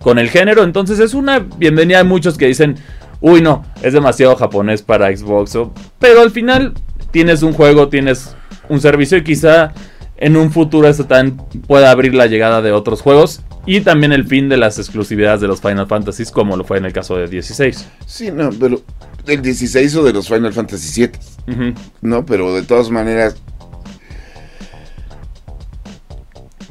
con 0.00 0.18
el 0.18 0.28
género, 0.30 0.64
entonces 0.64 0.98
es 0.98 1.14
una 1.14 1.38
bienvenida 1.38 2.00
a 2.00 2.04
muchos 2.04 2.36
que 2.36 2.46
dicen, 2.46 2.76
uy 3.20 3.42
no, 3.42 3.64
es 3.82 3.92
demasiado 3.92 4.36
japonés 4.36 4.82
para 4.82 5.14
Xbox, 5.14 5.58
pero 5.98 6.20
al 6.22 6.30
final 6.30 6.74
tienes 7.10 7.42
un 7.42 7.52
juego, 7.52 7.88
tienes 7.88 8.34
un 8.68 8.80
servicio 8.80 9.18
y 9.18 9.24
quizá 9.24 9.72
en 10.16 10.36
un 10.36 10.50
futuro 10.50 10.88
esto 10.88 11.06
también 11.06 11.36
puede 11.66 11.86
abrir 11.86 12.14
la 12.14 12.26
llegada 12.26 12.60
de 12.60 12.72
otros 12.72 13.02
juegos 13.02 13.42
y 13.66 13.80
también 13.82 14.12
el 14.12 14.26
fin 14.26 14.48
de 14.48 14.56
las 14.56 14.78
exclusividades 14.78 15.40
de 15.40 15.46
los 15.46 15.60
Final 15.60 15.86
Fantasies 15.86 16.30
como 16.30 16.56
lo 16.56 16.64
fue 16.64 16.78
en 16.78 16.86
el 16.86 16.92
caso 16.92 17.16
de 17.16 17.28
16. 17.28 17.86
Sí, 18.06 18.30
no, 18.30 18.50
pero 18.58 18.82
del 19.28 19.42
16 19.42 19.94
o 19.96 20.04
de 20.04 20.12
los 20.12 20.26
Final 20.26 20.52
Fantasy 20.52 20.88
7. 20.88 21.18
Ujú. 21.48 21.74
No, 22.00 22.24
pero 22.24 22.54
de 22.54 22.62
todas 22.62 22.90
maneras. 22.90 23.36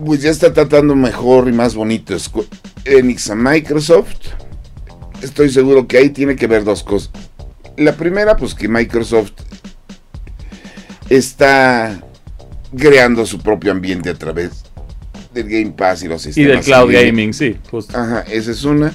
Pues 0.04 0.22
ya 0.22 0.30
está 0.30 0.54
tratando 0.54 0.96
mejor 0.96 1.48
y 1.48 1.52
más 1.52 1.74
bonito 1.76 2.16
Enix 2.86 3.30
a 3.30 3.36
Microsoft. 3.36 4.30
Estoy 5.22 5.50
seguro 5.50 5.88
que 5.88 5.98
ahí 5.98 6.10
tiene 6.10 6.36
que 6.36 6.48
ver 6.48 6.64
dos 6.64 6.84
cosas. 6.84 7.12
La 7.76 7.94
primera, 7.96 8.36
pues 8.36 8.54
que 8.56 8.68
Microsoft 8.68 9.32
está 11.10 12.02
creando 12.78 13.26
su 13.26 13.40
propio 13.40 13.72
ambiente 13.72 14.10
a 14.10 14.14
través 14.16 14.64
del 15.34 15.48
Game 15.50 15.72
Pass 15.72 16.04
y 16.04 16.08
los 16.08 16.22
Y 16.26 16.34
sistemas. 16.34 16.66
del 16.66 16.66
cloud 16.66 16.92
gaming, 16.92 17.34
sí, 17.34 17.58
justo. 17.70 17.98
Ajá, 17.98 18.22
esa 18.22 18.52
es 18.52 18.64
una. 18.64 18.94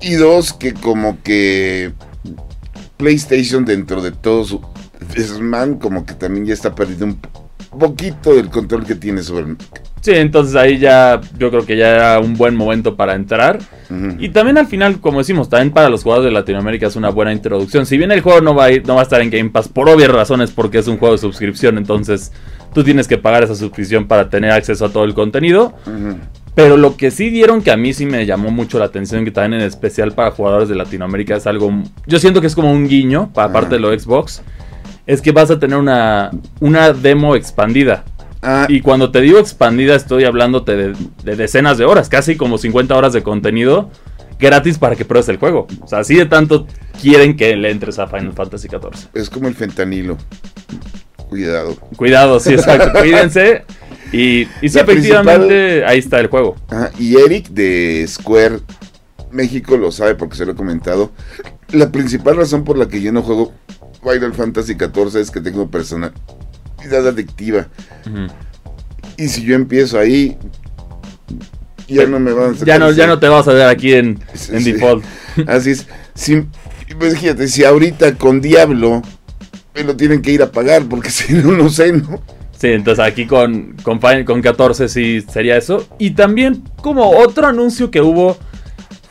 Y 0.00 0.14
dos, 0.14 0.52
que 0.52 0.74
como 0.74 1.22
que 1.22 1.92
PlayStation 2.96 3.64
dentro 3.64 4.02
de 4.02 4.12
todo 4.12 4.44
su 4.44 4.60
desmán, 5.14 5.76
como 5.78 6.04
que 6.06 6.14
también 6.14 6.46
ya 6.46 6.54
está 6.54 6.74
perdiendo 6.74 7.06
un 7.06 7.14
po- 7.16 7.50
poquito 7.78 8.34
del 8.34 8.50
control 8.50 8.84
que 8.84 8.94
tiene 8.94 9.22
sobre 9.22 9.46
el... 9.46 9.56
Sí, 10.00 10.12
entonces 10.12 10.54
ahí 10.54 10.78
ya 10.78 11.20
yo 11.38 11.50
creo 11.50 11.66
que 11.66 11.76
ya 11.76 11.94
era 11.94 12.20
un 12.20 12.34
buen 12.34 12.54
momento 12.54 12.96
para 12.96 13.14
entrar. 13.14 13.58
Y 14.18 14.28
también 14.28 14.58
al 14.58 14.66
final, 14.66 15.00
como 15.00 15.18
decimos, 15.18 15.48
también 15.48 15.72
para 15.72 15.88
los 15.88 16.02
jugadores 16.02 16.30
de 16.30 16.34
Latinoamérica 16.34 16.86
es 16.86 16.96
una 16.96 17.08
buena 17.08 17.32
introducción. 17.32 17.86
Si 17.86 17.96
bien 17.96 18.12
el 18.12 18.20
juego 18.20 18.40
no 18.40 18.54
va 18.54 18.64
a 18.64 18.72
ir, 18.72 18.86
no 18.86 18.94
va 18.94 19.00
a 19.00 19.02
estar 19.04 19.20
en 19.20 19.30
Game 19.30 19.50
Pass 19.50 19.68
por 19.68 19.88
obvias 19.88 20.10
razones, 20.10 20.50
porque 20.50 20.78
es 20.78 20.88
un 20.88 20.98
juego 20.98 21.14
de 21.14 21.18
suscripción, 21.18 21.78
entonces 21.78 22.32
tú 22.74 22.84
tienes 22.84 23.08
que 23.08 23.18
pagar 23.18 23.44
esa 23.44 23.54
suscripción 23.54 24.06
para 24.06 24.28
tener 24.28 24.50
acceso 24.50 24.84
a 24.84 24.90
todo 24.90 25.04
el 25.04 25.14
contenido. 25.14 25.74
Pero 26.54 26.76
lo 26.76 26.96
que 26.96 27.10
sí 27.10 27.30
dieron 27.30 27.62
que 27.62 27.70
a 27.70 27.76
mí 27.76 27.92
sí 27.92 28.04
me 28.04 28.26
llamó 28.26 28.50
mucho 28.50 28.78
la 28.78 28.86
atención, 28.86 29.24
que 29.24 29.30
también 29.30 29.60
en 29.60 29.66
especial 29.66 30.12
para 30.12 30.32
jugadores 30.32 30.68
de 30.68 30.74
Latinoamérica 30.74 31.36
es 31.36 31.46
algo, 31.46 31.72
yo 32.06 32.18
siento 32.18 32.40
que 32.40 32.48
es 32.48 32.54
como 32.54 32.72
un 32.72 32.88
guiño, 32.88 33.30
para 33.32 33.52
parte 33.52 33.76
de 33.76 33.80
lo 33.80 33.96
Xbox, 33.96 34.42
es 35.06 35.22
que 35.22 35.32
vas 35.32 35.50
a 35.50 35.58
tener 35.58 35.78
una, 35.78 36.30
una 36.60 36.92
demo 36.92 37.36
expandida. 37.36 38.04
Ah, 38.42 38.66
Y 38.68 38.80
cuando 38.80 39.10
te 39.10 39.20
digo 39.20 39.38
expandida, 39.38 39.94
estoy 39.96 40.24
hablándote 40.24 40.76
de, 40.76 40.96
de 41.24 41.36
decenas 41.36 41.76
de 41.78 41.84
horas, 41.84 42.08
casi 42.08 42.36
como 42.36 42.58
50 42.58 42.96
horas 42.96 43.12
de 43.12 43.22
contenido 43.22 43.90
gratis 44.38 44.78
para 44.78 44.94
que 44.94 45.04
pruebes 45.04 45.28
el 45.28 45.38
juego. 45.38 45.66
O 45.80 45.88
sea, 45.88 45.98
así 46.00 46.14
de 46.14 46.26
tanto 46.26 46.66
quieren 47.00 47.36
que 47.36 47.56
le 47.56 47.70
entres 47.70 47.98
a 47.98 48.06
Final 48.06 48.32
Fantasy 48.34 48.68
XIV. 48.68 49.08
es 49.14 49.28
como 49.30 49.48
el 49.48 49.54
fentanilo. 49.54 50.16
Cuidado. 51.28 51.76
Cuidado, 51.96 52.40
sí, 52.40 52.54
exacto, 52.54 52.98
cuídense. 53.00 53.64
Y, 54.12 54.42
y 54.62 54.68
sí, 54.68 54.76
La 54.76 54.82
efectivamente, 54.82 55.84
ahí 55.84 55.98
está 55.98 56.18
el 56.20 56.28
juego. 56.28 56.56
Ajá, 56.68 56.90
Y 56.98 57.16
Eric 57.16 57.48
de 57.48 58.06
Square 58.08 58.60
México 59.30 59.76
lo 59.76 59.92
sabe 59.92 60.14
porque 60.14 60.36
se 60.36 60.46
lo 60.46 60.52
he 60.52 60.54
comentado. 60.56 61.12
La 61.72 61.90
principal 61.92 62.36
razón 62.36 62.64
por 62.64 62.78
la 62.78 62.88
que 62.88 63.02
yo 63.02 63.12
no 63.12 63.22
juego 63.22 63.52
Final 64.02 64.32
Fantasy 64.32 64.74
XIV 64.74 65.16
es 65.20 65.30
que 65.30 65.40
tengo 65.40 65.68
personalidad 66.78 67.08
adictiva. 67.08 67.66
Y 69.16 69.28
si 69.28 69.42
yo 69.42 69.54
empiezo 69.54 69.98
ahí, 69.98 70.36
ya 71.88 72.06
no 72.06 72.20
me 72.20 72.32
van 72.32 72.54
a 72.54 72.64
Ya 72.64 72.78
no, 72.78 72.90
ya 72.92 73.06
no 73.06 73.18
te 73.18 73.28
vas 73.28 73.48
a 73.48 73.52
ver 73.52 73.66
aquí 73.68 73.94
en, 73.94 74.18
Sí, 74.34 74.54
en 74.54 74.62
sí. 74.62 74.72
default. 74.72 75.04
Así 75.46 75.70
es. 75.70 75.86
Si, 76.14 76.44
pues 76.98 77.18
fíjate, 77.18 77.48
si 77.48 77.64
ahorita 77.64 78.14
con 78.16 78.40
Diablo 78.40 79.02
me 79.74 79.84
lo 79.84 79.96
tienen 79.96 80.22
que 80.22 80.32
ir 80.32 80.42
a 80.42 80.50
pagar, 80.50 80.84
porque 80.84 81.10
si 81.10 81.32
no, 81.34 81.52
no 81.52 81.68
sé, 81.68 81.92
¿no? 81.92 82.20
Sí, 82.58 82.68
entonces 82.68 83.04
aquí 83.04 83.26
con, 83.26 83.76
con, 83.84 84.00
con 84.24 84.42
14 84.42 84.88
sí 84.88 85.20
sería 85.20 85.56
eso. 85.56 85.86
Y 85.98 86.10
también 86.10 86.64
como 86.82 87.08
otro 87.10 87.46
anuncio 87.46 87.90
que 87.90 88.00
hubo, 88.00 88.36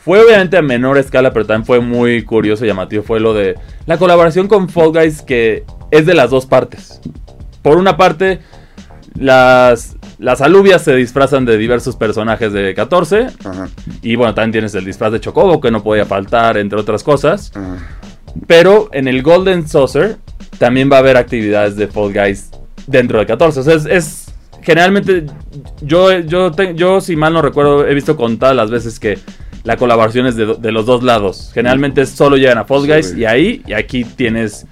fue 0.04 0.22
obviamente 0.22 0.58
a 0.58 0.62
menor 0.62 0.98
escala, 0.98 1.32
pero 1.32 1.46
también 1.46 1.64
fue 1.64 1.80
muy 1.80 2.22
curioso 2.24 2.64
y 2.64 2.68
llamativo, 2.68 3.02
fue 3.02 3.20
lo 3.20 3.32
de 3.32 3.54
la 3.86 3.96
colaboración 3.96 4.48
con 4.48 4.68
Fall 4.68 4.92
Guys 4.92 5.22
que 5.22 5.64
es 5.90 6.04
de 6.04 6.14
las 6.14 6.28
dos 6.30 6.44
partes. 6.44 7.00
Por 7.62 7.76
una 7.78 7.96
parte, 7.96 8.40
las, 9.14 9.96
las 10.18 10.40
alubias 10.40 10.82
se 10.82 10.94
disfrazan 10.94 11.44
de 11.44 11.56
diversos 11.58 11.96
personajes 11.96 12.52
de 12.52 12.74
14. 12.74 13.26
Ajá, 13.44 13.68
Y 14.02 14.16
bueno, 14.16 14.34
también 14.34 14.52
tienes 14.52 14.74
el 14.74 14.84
disfraz 14.84 15.12
de 15.12 15.20
Chocobo 15.20 15.60
que 15.60 15.70
no 15.70 15.82
podía 15.82 16.04
faltar, 16.04 16.56
entre 16.58 16.78
otras 16.78 17.02
cosas. 17.02 17.52
ajá. 17.54 17.76
Pero 18.46 18.88
en 18.92 19.08
el 19.08 19.22
Golden 19.22 19.66
Saucer 19.66 20.16
también 20.58 20.90
va 20.92 20.96
a 20.96 20.98
haber 21.00 21.16
actividades 21.16 21.76
de 21.76 21.88
Fall 21.88 22.12
Guys 22.12 22.50
dentro 22.86 23.18
de 23.18 23.26
14. 23.26 23.60
O 23.60 23.62
sea, 23.62 23.74
es, 23.74 23.86
es- 23.86 24.24
generalmente 24.62 25.24
yo, 25.80 26.12
yo, 26.20 26.52
te- 26.52 26.74
yo, 26.74 27.00
si 27.00 27.16
mal 27.16 27.32
no 27.32 27.42
recuerdo, 27.42 27.86
he 27.86 27.94
visto 27.94 28.16
contadas 28.16 28.54
las 28.54 28.70
veces 28.70 29.00
que 29.00 29.18
la 29.64 29.76
colaboración 29.76 30.26
es 30.26 30.36
de, 30.36 30.54
de 30.56 30.72
los 30.72 30.86
dos 30.86 31.02
lados. 31.02 31.50
Generalmente 31.54 32.04
solo 32.06 32.36
llegan 32.36 32.58
a 32.58 32.64
Fall 32.64 32.86
Guys 32.86 33.14
y 33.16 33.24
ahí, 33.24 33.62
y 33.66 33.72
aquí 33.72 34.04
tienes 34.04 34.66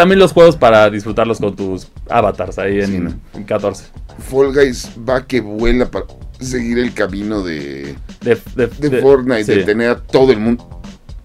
también 0.00 0.18
los 0.18 0.32
juegos 0.32 0.56
para 0.56 0.88
disfrutarlos 0.90 1.38
con 1.38 1.54
tus 1.54 1.88
avatars 2.08 2.58
ahí 2.58 2.80
en, 2.80 2.86
Sí, 2.86 2.98
¿no? 2.98 3.12
en 3.34 3.44
14. 3.44 3.84
Fall 4.30 4.52
Guys 4.54 4.90
va 5.08 5.26
que 5.26 5.40
vuela 5.40 5.90
para 5.90 6.06
seguir 6.40 6.78
el 6.78 6.94
camino 6.94 7.42
de, 7.42 7.94
De, 8.22 8.38
de- 8.56 8.66
de 8.88 9.00
Fortnite, 9.02 9.44
sí. 9.44 9.52
de 9.56 9.64
tener 9.64 9.90
a 9.90 10.00
todo 10.02 10.32
el 10.32 10.38
mundo 10.40 10.66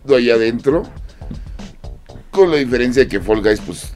ahí 0.10 0.30
adentro. 0.30 0.84
Con 2.32 2.52
la 2.52 2.58
diferencia 2.58 3.04
de 3.04 3.08
que 3.08 3.20
Fall 3.22 3.42
Guys, 3.42 3.62
pues, 3.66 3.94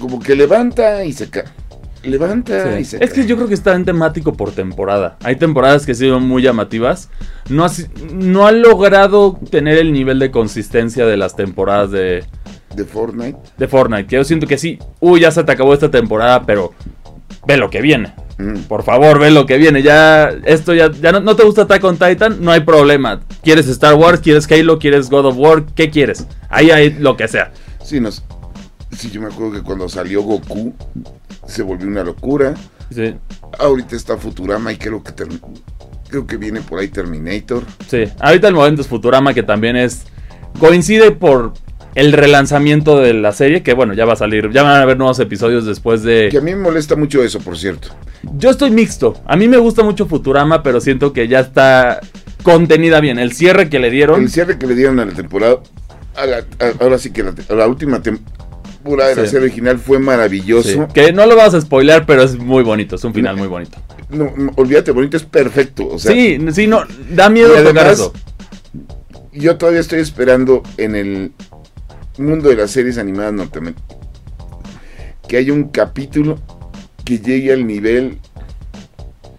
como 0.00 0.18
que 0.18 0.34
levanta 0.34 1.04
y 1.04 1.12
se 1.12 1.30
cae. 1.30 1.44
Levanta 2.02 2.74
Sí. 2.74 2.80
y 2.80 2.84
se 2.84 3.04
Es 3.04 3.12
que 3.12 3.26
yo 3.26 3.36
creo 3.36 3.46
que 3.46 3.54
está 3.54 3.76
en 3.76 3.84
temático 3.84 4.32
por 4.34 4.50
temporada. 4.50 5.16
Hay 5.22 5.36
temporadas 5.36 5.86
que 5.86 5.92
han 5.92 5.96
sido 5.98 6.18
muy 6.18 6.42
llamativas. 6.42 7.10
No 7.48 7.64
ha, 7.64 7.70
no 8.12 8.44
ha 8.48 8.50
logrado 8.50 9.38
tener 9.52 9.78
el 9.78 9.92
nivel 9.92 10.18
de 10.18 10.32
consistencia 10.32 11.06
de 11.06 11.16
las 11.16 11.36
temporadas 11.36 11.92
de, 11.92 12.24
De 12.74 12.84
Fortnite. 12.84 13.38
de 13.58 13.68
Fortnite. 13.68 14.06
Que 14.06 14.16
yo 14.16 14.24
siento 14.24 14.46
que 14.46 14.58
sí. 14.58 14.78
Uy, 15.00 15.20
ya 15.20 15.30
se 15.30 15.44
te 15.44 15.52
acabó 15.52 15.74
esta 15.74 15.90
temporada, 15.90 16.44
pero 16.46 16.72
ve 17.46 17.56
lo 17.56 17.68
que 17.70 17.80
viene. 17.82 18.14
Mm. 18.38 18.60
Por 18.62 18.82
favor, 18.82 19.18
ve 19.18 19.30
lo 19.30 19.44
que 19.46 19.58
viene. 19.58 19.82
Ya, 19.82 20.30
esto 20.44 20.74
ya, 20.74 20.90
ya 20.90 21.12
no, 21.12 21.20
no 21.20 21.36
te 21.36 21.44
gusta 21.44 21.62
Attack 21.62 21.84
on 21.84 21.98
Titan, 21.98 22.42
no 22.42 22.50
hay 22.50 22.60
problema. 22.60 23.20
¿Quieres 23.42 23.68
Star 23.68 23.94
Wars? 23.94 24.20
¿Quieres 24.20 24.50
Halo? 24.50 24.78
¿Quieres 24.78 25.10
God 25.10 25.26
of 25.26 25.36
War? 25.36 25.64
¿Qué 25.74 25.90
quieres? 25.90 26.26
Ahí 26.48 26.70
hay 26.70 26.90
lo 26.94 27.16
que 27.16 27.28
sea. 27.28 27.52
Sí, 27.82 28.00
nos, 28.00 28.22
sí, 28.96 29.10
yo 29.10 29.20
me 29.20 29.26
acuerdo 29.28 29.52
que 29.52 29.62
cuando 29.62 29.88
salió 29.88 30.22
Goku 30.22 30.72
se 31.46 31.62
volvió 31.62 31.86
una 31.88 32.02
locura. 32.04 32.54
Sí, 32.90 33.14
Ahorita 33.58 33.96
está 33.96 34.16
Futurama 34.16 34.72
y 34.72 34.76
creo 34.76 35.02
que 35.02 35.12
creo 36.08 36.26
que 36.26 36.36
viene 36.36 36.60
por 36.60 36.78
ahí 36.78 36.88
Terminator. 36.88 37.64
sí. 37.86 38.04
Ahorita 38.20 38.48
el 38.48 38.54
momento 38.54 38.82
es 38.82 38.88
Futurama, 38.88 39.34
que 39.34 39.42
también 39.42 39.76
es. 39.76 40.04
Coincide 40.58 41.12
por 41.12 41.54
el 41.94 42.12
relanzamiento 42.12 42.98
de 43.00 43.12
la 43.14 43.32
serie, 43.32 43.62
que 43.62 43.74
bueno, 43.74 43.92
ya 43.94 44.04
va 44.04 44.14
a 44.14 44.16
salir. 44.16 44.50
Ya 44.50 44.62
van 44.62 44.76
a 44.76 44.82
haber 44.82 44.96
nuevos 44.98 45.18
episodios 45.20 45.66
después 45.66 46.00
Que 46.02 46.30
de. 46.30 46.38
a 46.38 46.40
mí 46.40 46.52
me 46.54 46.56
molesta 46.62 46.96
mucho 46.96 47.22
eso, 47.22 47.38
por 47.40 47.58
cierto. 47.58 47.88
Yo 48.36 48.50
estoy 48.50 48.70
mixto. 48.70 49.20
A 49.26 49.36
mí 49.36 49.48
me 49.48 49.58
gusta 49.58 49.82
mucho 49.82 50.06
Futurama, 50.06 50.62
pero 50.62 50.80
siento 50.80 51.12
que 51.12 51.28
ya 51.28 51.40
está 51.40 52.00
contenida 52.42 53.00
bien. 53.00 53.18
El 53.18 53.32
cierre 53.32 53.68
que 53.68 53.78
le 53.78 53.90
dieron. 53.90 54.22
El 54.22 54.30
cierre 54.30 54.58
que 54.58 54.66
le 54.66 54.74
dieron 54.74 54.98
a 55.00 55.04
la 55.04 55.12
temporada, 55.12 55.56
a 56.16 56.26
la- 56.26 56.38
a- 56.38 56.72
ahora 56.84 56.98
sí 56.98 57.10
que 57.12 57.22
la, 57.22 57.34
a 57.48 57.54
la 57.54 57.66
última 57.68 58.00
temporada 58.02 59.10
de 59.10 59.16
la 59.16 59.26
serie 59.26 59.46
original 59.46 59.78
fue 59.78 59.98
maravilloso. 59.98 60.68
Sí, 60.68 60.78
que 60.94 61.12
no 61.12 61.26
lo 61.26 61.36
vas 61.36 61.54
a 61.54 61.60
spoilear, 61.60 62.04
pero 62.06 62.22
es 62.22 62.36
muy 62.38 62.62
bonito. 62.62 62.96
Es 62.96 63.04
un 63.04 63.12
final 63.14 63.36
muy 63.36 63.48
bonito. 63.48 63.78
No, 64.10 64.32
olvídate, 64.56 64.90
bonito 64.92 65.16
es 65.16 65.22
perfecto. 65.24 65.86
O 65.88 65.98
sea, 65.98 66.12
sí, 66.12 66.38
sí, 66.52 66.66
no. 66.66 66.82
Da 67.10 67.28
miedo 67.28 67.54
tocar 67.62 67.92
eso. 67.92 68.12
yo 69.32 69.56
todavía 69.56 69.80
estoy 69.80 70.00
esperando 70.00 70.62
en 70.76 70.94
el 70.96 71.32
mundo 72.18 72.48
de 72.48 72.56
las 72.56 72.70
series 72.70 72.98
animadas 72.98 73.32
norteamericanas 73.32 74.02
que 75.28 75.38
haya 75.38 75.52
un 75.52 75.68
capítulo 75.68 76.38
que 77.04 77.18
llegue 77.18 77.52
al 77.52 77.66
nivel 77.66 78.18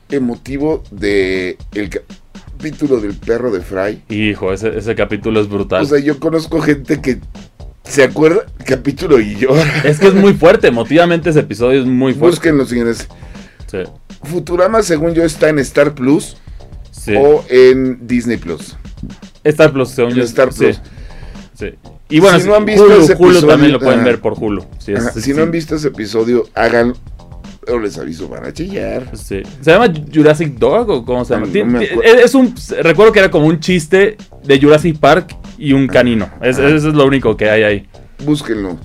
emotivo 0.10 0.84
de 0.92 1.58
el 1.74 1.90
capítulo 1.90 3.00
del 3.00 3.14
perro 3.14 3.52
de 3.52 3.62
Fry. 3.62 4.02
Hijo, 4.10 4.54
ese, 4.54 4.78
ese 4.78 4.96
capítulo 4.96 5.40
es 5.40 5.48
brutal. 5.48 5.84
O 5.84 5.86
sea, 5.86 6.00
yo 6.00 6.20
conozco 6.20 6.62
gente 6.62 7.02
que 7.02 7.20
se 7.84 8.04
acuerda 8.04 8.46
capítulo 8.66 9.20
y 9.20 9.36
llora. 9.36 9.84
es 9.84 10.00
que 10.00 10.08
es 10.08 10.14
muy 10.16 10.34
fuerte. 10.34 10.68
Emotivamente 10.68 11.30
ese 11.30 11.42
episodio 11.42 11.82
es 11.82 11.86
muy 11.86 12.14
fuerte. 12.14 12.38
Búsquenlo, 12.38 12.66
señores. 12.66 13.08
Sí, 13.68 13.80
Futurama, 14.24 14.82
según 14.84 15.14
yo, 15.14 15.24
está 15.24 15.50
en 15.50 15.60
Star 15.60 15.94
Plus 15.94 16.38
sí. 16.92 17.14
o 17.16 17.46
en 17.50 18.08
Disney 18.08 18.38
Plus. 18.38 18.78
Star 19.44 19.72
Plus, 19.72 19.90
según 19.90 20.12
En 20.12 20.18
yo. 20.18 20.24
Star 20.24 20.50
Plus. 20.50 20.76
sí. 20.76 20.82
Y 22.10 22.20
bueno, 22.20 22.40
Si 22.40 22.48
no 22.48 22.56
han 22.56 22.66
visto 22.66 22.84
Hulu, 22.84 22.94
ese 23.04 23.14
Hulu 23.16 23.30
episodio, 23.32 23.48
también 23.48 23.72
lo 23.72 23.80
pueden 23.80 24.04
ver 24.04 24.20
por 24.20 24.34
Hulu. 24.38 24.64
Es- 24.86 25.00
Ajá, 25.08 25.12
si 25.20 25.34
no 25.34 25.44
han 25.44 25.52
visto 25.52 25.76
ese 25.76 25.88
episodio, 25.90 26.48
háganlo. 26.54 26.96
Pero 27.66 27.80
les 27.80 27.98
aviso, 27.98 28.28
van 28.28 28.46
a 28.46 28.52
chillar. 28.52 29.10
Sí. 29.16 29.42
¿Se 29.62 29.72
llama 29.72 29.92
Jurassic 30.14 30.56
Dog 30.58 30.90
o 30.90 31.06
cómo 31.06 31.24
se 31.24 31.34
llama? 31.34 31.48
No 31.48 31.80
acuerdo. 31.80 32.02
es 32.04 32.36
un. 32.36 32.54
Recuerdo 32.82 33.14
que 33.14 33.20
era 33.20 33.32
como 33.32 33.48
un 33.48 33.60
chiste 33.62 34.18
de 34.44 34.60
Jurassic 34.60 34.98
Park 35.00 35.36
y 35.58 35.72
un 35.72 35.88
canino. 35.88 36.30
Es- 36.42 36.60
Ajá. 36.60 36.68
eso 36.68 36.90
es 36.90 36.94
lo 36.96 37.06
único 37.06 37.38
que 37.38 37.50
hay 37.50 37.64
ahí. 37.64 37.88
Búsquenlo. 38.26 38.78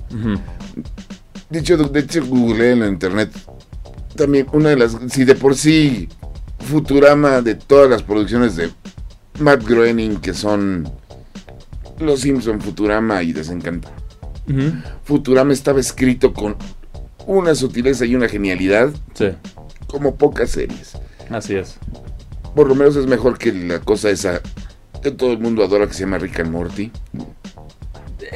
Hecho, 1.51 1.77
de 1.77 1.99
hecho, 1.99 2.25
googleé 2.25 2.71
en 2.73 2.79
la 2.81 2.87
internet 2.87 3.31
también 4.15 4.47
una 4.53 4.69
de 4.69 4.77
las, 4.77 4.95
si 5.09 5.23
de 5.25 5.35
por 5.35 5.55
sí 5.55 6.07
Futurama 6.59 7.41
de 7.41 7.55
todas 7.55 7.89
las 7.89 8.03
producciones 8.03 8.55
de 8.55 8.69
Matt 9.39 9.63
Groening 9.67 10.17
que 10.17 10.33
son 10.33 10.89
Los 11.99 12.21
Simpson, 12.21 12.61
Futurama 12.61 13.21
y 13.23 13.33
Desencanta. 13.33 13.89
Ujú. 14.49 14.71
Futurama 15.03 15.53
estaba 15.53 15.79
escrito 15.79 16.33
con 16.33 16.55
una 17.27 17.53
sutileza 17.55 18.05
y 18.05 18.15
una 18.15 18.27
genialidad 18.27 18.89
Sí, 19.13 19.29
como 19.87 20.15
pocas 20.15 20.49
series. 20.51 20.97
así 21.29 21.55
es. 21.55 21.77
Por 22.55 22.67
lo 22.67 22.73
menos 22.75 22.95
es 22.95 23.05
mejor 23.05 23.37
que 23.37 23.51
la 23.53 23.79
cosa 23.79 24.09
esa 24.09 24.41
que 25.03 25.11
todo 25.11 25.31
el 25.31 25.39
mundo 25.39 25.63
adora 25.63 25.87
que 25.87 25.93
se 25.93 26.01
llama 26.01 26.17
Rick 26.17 26.39
and 26.39 26.51
Morty. 26.51 26.91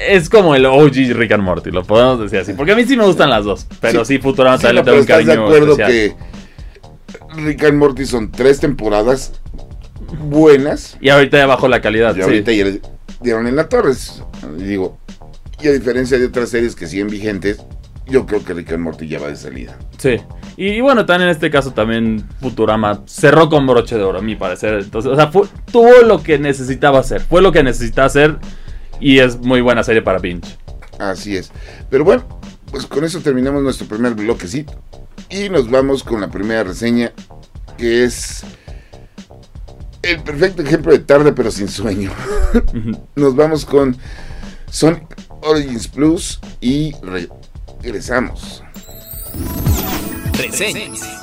Es 0.07 0.29
como 0.29 0.55
el 0.55 0.65
OG 0.65 0.93
Rick 1.13 1.31
and 1.33 1.43
Morty, 1.43 1.71
lo 1.71 1.83
podemos 1.83 2.19
decir 2.19 2.39
así. 2.39 2.53
Porque 2.53 2.71
a 2.71 2.75
mí 2.75 2.85
sí 2.85 2.95
me 2.95 3.05
gustan 3.05 3.29
las 3.29 3.43
dos. 3.45 3.67
Pero 3.81 4.05
sí, 4.05 4.17
Futurama 4.19 4.57
Sí, 4.57 4.63
también 4.63 4.85
no, 4.85 4.93
un 4.93 4.99
estás 4.99 5.17
de 5.19 5.25
cariño 5.25 5.45
acuerdo 5.45 5.71
especial. 5.73 5.91
que 5.91 7.41
Rick 7.43 7.63
and 7.63 7.77
Morty 7.77 8.05
son 8.05 8.31
tres 8.31 8.59
temporadas 8.59 9.33
buenas 10.25 10.97
Y 11.01 11.09
ahorita 11.09 11.37
ya 11.37 11.45
bajó 11.47 11.67
la 11.67 11.81
calidad. 11.81 12.11
y 12.13 12.17
sí. 12.17 12.21
ahorita 12.21 12.51
ya 12.51 12.65
dieron 13.23 13.47
en 13.47 13.55
la 13.55 13.67
torre. 13.69 13.93
Y 14.59 14.63
digo, 14.63 14.97
y 15.61 15.67
a 15.67 15.71
diferencia 15.71 16.17
de 16.19 16.25
otras 16.25 16.49
series 16.49 16.75
que 16.75 16.87
siguen 16.87 17.07
vigentes, 17.07 17.57
yo 18.05 18.25
creo 18.25 18.43
que 18.43 18.53
Rick 18.53 18.73
and 18.73 18.83
Morty 18.83 19.07
ya 19.07 19.19
va 19.19 19.27
de 19.29 19.35
salida. 19.35 19.77
Sí. 19.97 20.17
Y, 20.57 20.67
y 20.67 20.81
bueno, 20.81 21.05
también 21.05 21.29
en 21.29 21.35
este 21.35 21.49
caso 21.49 21.71
también 21.71 22.27
Futurama 22.41 23.01
cerró 23.05 23.49
con 23.49 23.65
broche 23.65 23.95
de 23.97 24.03
oro, 24.03 24.19
a 24.19 24.21
mi 24.21 24.35
parecer. 24.35 24.73
Entonces, 24.75 25.11
o 25.11 25.15
sea, 25.15 25.27
fue- 25.31 25.47
tuvo 25.71 26.01
lo 26.05 26.21
que 26.21 26.37
necesitaba 26.37 26.99
hacer. 26.99 27.21
Fue 27.21 27.41
lo 27.41 27.51
que 27.51 27.63
necesitaba 27.63 28.07
hacer. 28.07 28.37
Y 28.99 29.19
es 29.19 29.39
muy 29.39 29.61
buena 29.61 29.83
serie 29.83 30.01
para 30.01 30.19
binge. 30.19 30.57
Así 30.99 31.35
es. 31.35 31.51
Pero 31.89 32.03
bueno, 32.03 32.23
pues 32.69 32.85
con 32.85 33.03
eso 33.03 33.19
terminamos 33.21 33.63
nuestro 33.63 33.87
primer 33.87 34.13
bloquecito. 34.13 34.73
Y 35.29 35.49
nos 35.49 35.69
vamos 35.71 36.03
con 36.03 36.21
la 36.21 36.29
primera 36.29 36.63
reseña, 36.63 37.11
que 37.77 38.03
es 38.03 38.43
el 40.03 40.21
perfecto 40.21 40.61
ejemplo 40.61 40.91
de 40.91 40.99
tarde 40.99 41.33
pero 41.33 41.49
sin 41.51 41.67
sueño. 41.67 42.11
nos 43.15 43.35
vamos 43.35 43.65
con 43.65 43.97
Sonic 44.69 45.15
Origins 45.41 45.87
Plus 45.87 46.39
y 46.61 46.93
re- 47.01 47.29
regresamos. 47.81 48.63
Reseñas. 50.37 51.22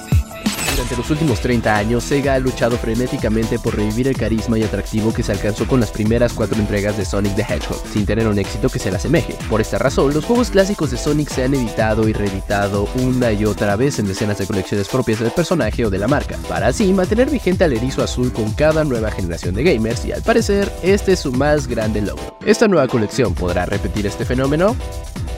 Durante 0.81 0.97
los 0.97 1.11
últimos 1.11 1.41
30 1.41 1.77
años, 1.77 2.05
Sega 2.05 2.33
ha 2.33 2.39
luchado 2.39 2.79
frenéticamente 2.79 3.59
por 3.59 3.77
revivir 3.77 4.09
el 4.09 4.17
carisma 4.17 4.59
y 4.59 4.63
atractivo 4.63 5.13
que 5.13 5.23
se 5.23 5.31
alcanzó 5.31 5.69
con 5.69 5.79
las 5.79 5.91
primeras 5.91 6.33
cuatro 6.33 6.59
entregas 6.59 6.97
de 6.97 7.05
Sonic 7.05 7.37
the 7.37 7.43
Hedgehog, 7.43 7.87
sin 7.93 8.07
tener 8.07 8.27
un 8.27 8.39
éxito 8.39 8.71
que 8.71 8.79
se 8.79 8.91
le 8.91 8.97
asemeje. 8.97 9.37
Por 9.51 9.61
esta 9.61 9.77
razón, 9.77 10.15
los 10.15 10.25
juegos 10.25 10.49
clásicos 10.49 10.91
de 10.91 10.97
Sonic 10.97 11.29
se 11.29 11.45
han 11.45 11.53
editado 11.53 12.09
y 12.09 12.15
reeditado 12.15 12.89
una 12.95 13.31
y 13.31 13.45
otra 13.45 13.77
vez 13.77 13.99
en 13.99 14.07
decenas 14.07 14.39
de 14.39 14.47
colecciones 14.47 14.89
propias 14.89 15.21
del 15.21 15.33
personaje 15.33 15.85
o 15.85 15.91
de 15.91 15.99
la 15.99 16.09
marca, 16.09 16.39
para 16.49 16.69
así 16.69 16.91
mantener 16.95 17.29
vigente 17.29 17.65
al 17.65 17.75
erizo 17.75 18.03
azul 18.03 18.33
con 18.33 18.51
cada 18.53 18.83
nueva 18.83 19.11
generación 19.11 19.55
de 19.55 19.65
gamers 19.65 20.07
y 20.07 20.13
al 20.13 20.23
parecer, 20.23 20.73
este 20.83 21.13
es 21.13 21.21
su 21.21 21.31
más 21.31 21.67
grande 21.67 22.01
logro. 22.01 22.39
¿Esta 22.47 22.69
nueva 22.69 22.89
colección 22.89 23.35
podrá 23.35 23.67
repetir 23.67 24.07
este 24.07 24.25
fenómeno? 24.25 24.75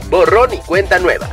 Borrón 0.09 0.55
y 0.55 0.59
cuenta 0.59 1.01
nueva. 1.01 1.29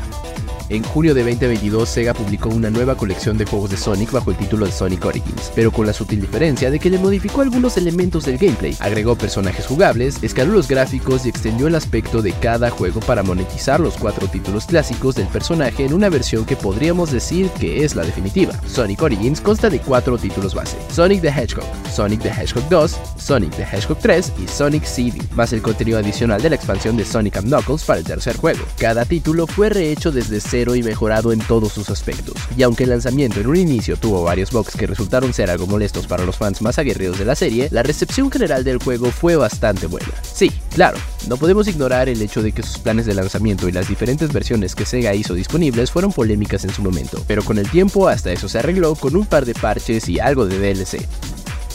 En 0.70 0.84
junio 0.84 1.16
de 1.16 1.24
2022, 1.24 1.90
Sega 1.90 2.14
publicó 2.14 2.50
una 2.50 2.70
nueva 2.70 2.96
colección 2.96 3.40
de 3.40 3.46
juegos 3.46 3.72
de 3.72 3.78
Sonic 3.78 4.12
bajo 4.12 4.30
el 4.30 4.38
título 4.38 4.68
de 4.68 4.72
Sonic 4.72 5.04
Origins, 5.04 5.52
pero 5.56 5.72
con 5.72 5.88
la 5.88 5.94
sutil 5.94 6.22
diferencia 6.22 6.70
de 6.70 6.78
que 6.78 6.92
le 6.92 7.00
modificó 7.00 7.42
algunos 7.42 7.76
elementos 7.76 8.26
del 8.26 8.38
gameplay, 8.38 8.78
agregó 8.80 9.16
personajes 9.16 9.66
jugables, 9.66 10.22
escaló 10.22 10.54
los 10.54 10.68
gráficos 10.68 11.26
y 11.26 11.30
extendió 11.30 11.66
el 11.66 11.74
aspecto 11.74 12.22
de 12.22 12.34
cada 12.34 12.70
juego 12.70 13.00
para 13.00 13.24
monetizar 13.24 13.80
los 13.80 13.98
cuatro 13.98 14.28
títulos 14.28 14.68
clásicos 14.68 15.16
del 15.16 15.26
personaje 15.26 15.86
en 15.86 15.94
una 15.96 16.08
versión 16.08 16.46
que 16.46 16.56
podríamos 16.56 17.12
decir 17.12 17.50
que 17.60 17.84
es 17.84 17.96
la 17.96 18.04
definitiva. 18.04 18.54
Sonic 18.68 19.02
Origins 19.02 19.42
consta 19.42 19.72
de 19.72 19.80
cuatro 19.80 20.20
títulos 20.20 20.54
base: 20.54 20.78
Sonic 20.92 21.22
the 21.22 21.30
Hedgehog, 21.30 21.66
Sonic 21.92 22.22
the 22.22 22.30
Hedgehog 22.30 22.70
2, 22.70 23.00
Sonic 23.18 23.56
the 23.56 23.64
Hedgehog 23.64 23.98
3 23.98 24.34
y 24.44 24.48
Sonic 24.48 24.84
CD, 24.84 25.20
más 25.34 25.52
el 25.52 25.64
contenido 25.64 25.98
adicional 25.98 26.40
de 26.44 26.52
la 26.52 26.58
expansión 26.58 26.96
de 26.96 27.06
Sonic 27.06 27.42
Knuckles 27.42 27.84
para 27.86 27.98
el 27.98 28.06
tercer 28.06 28.38
juego. 28.38 28.60
Cada 28.78 29.04
título 29.06 29.48
fue 29.48 29.70
rehecho 29.70 30.12
desde 30.12 30.40
cero 30.40 30.59
y 30.76 30.84
mejorado 30.84 31.32
en 31.32 31.40
todos 31.40 31.74
sus 31.74 31.90
aspectos. 31.90 32.36
Y 32.56 32.64
aunque 32.64 32.84
el 32.84 32.90
lanzamiento 32.90 33.40
en 33.40 33.48
un 33.48 33.56
inicio 33.56 33.98
tuvo 33.98 34.24
varios 34.24 34.52
bugs 34.52 34.76
que 34.76 34.88
resultaron 34.88 35.34
ser 35.34 35.50
algo 35.50 35.68
molestos 35.68 36.08
para 36.08 36.26
los 36.26 36.38
fans 36.38 36.62
más 36.62 36.78
aguerridos 36.78 37.18
de 37.18 37.26
la 37.26 37.36
serie, 37.36 37.70
la 37.72 37.84
recepción 37.84 38.30
general 38.30 38.64
del 38.64 38.78
juego 38.78 39.12
fue 39.12 39.36
bastante 39.36 39.88
buena. 39.88 40.12
Sí, 40.22 40.52
claro, 40.74 40.98
no 41.28 41.38
podemos 41.38 41.68
ignorar 41.68 42.10
el 42.10 42.22
hecho 42.22 42.42
de 42.42 42.52
que 42.52 42.64
sus 42.64 42.78
planes 42.78 43.06
de 43.06 43.14
lanzamiento 43.14 43.68
y 43.68 43.72
las 43.72 43.88
diferentes 43.88 44.32
versiones 44.34 44.76
que 44.76 44.86
Sega 44.86 45.14
hizo 45.16 45.34
disponibles 45.34 45.92
fueron 45.92 46.12
polémicas 46.12 46.64
en 46.64 46.74
su 46.74 46.82
momento, 46.82 47.24
pero 47.28 47.44
con 47.44 47.58
el 47.58 47.70
tiempo 47.70 48.08
hasta 48.08 48.32
eso 48.32 48.50
se 48.50 48.60
arregló 48.60 48.96
con 48.96 49.16
un 49.16 49.26
par 49.26 49.46
de 49.46 49.54
parches 49.54 50.10
y 50.10 50.20
algo 50.20 50.46
de 50.46 50.60
DLC. 50.60 51.08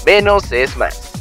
Menos 0.07 0.53
es 0.53 0.77
más. 0.77 1.14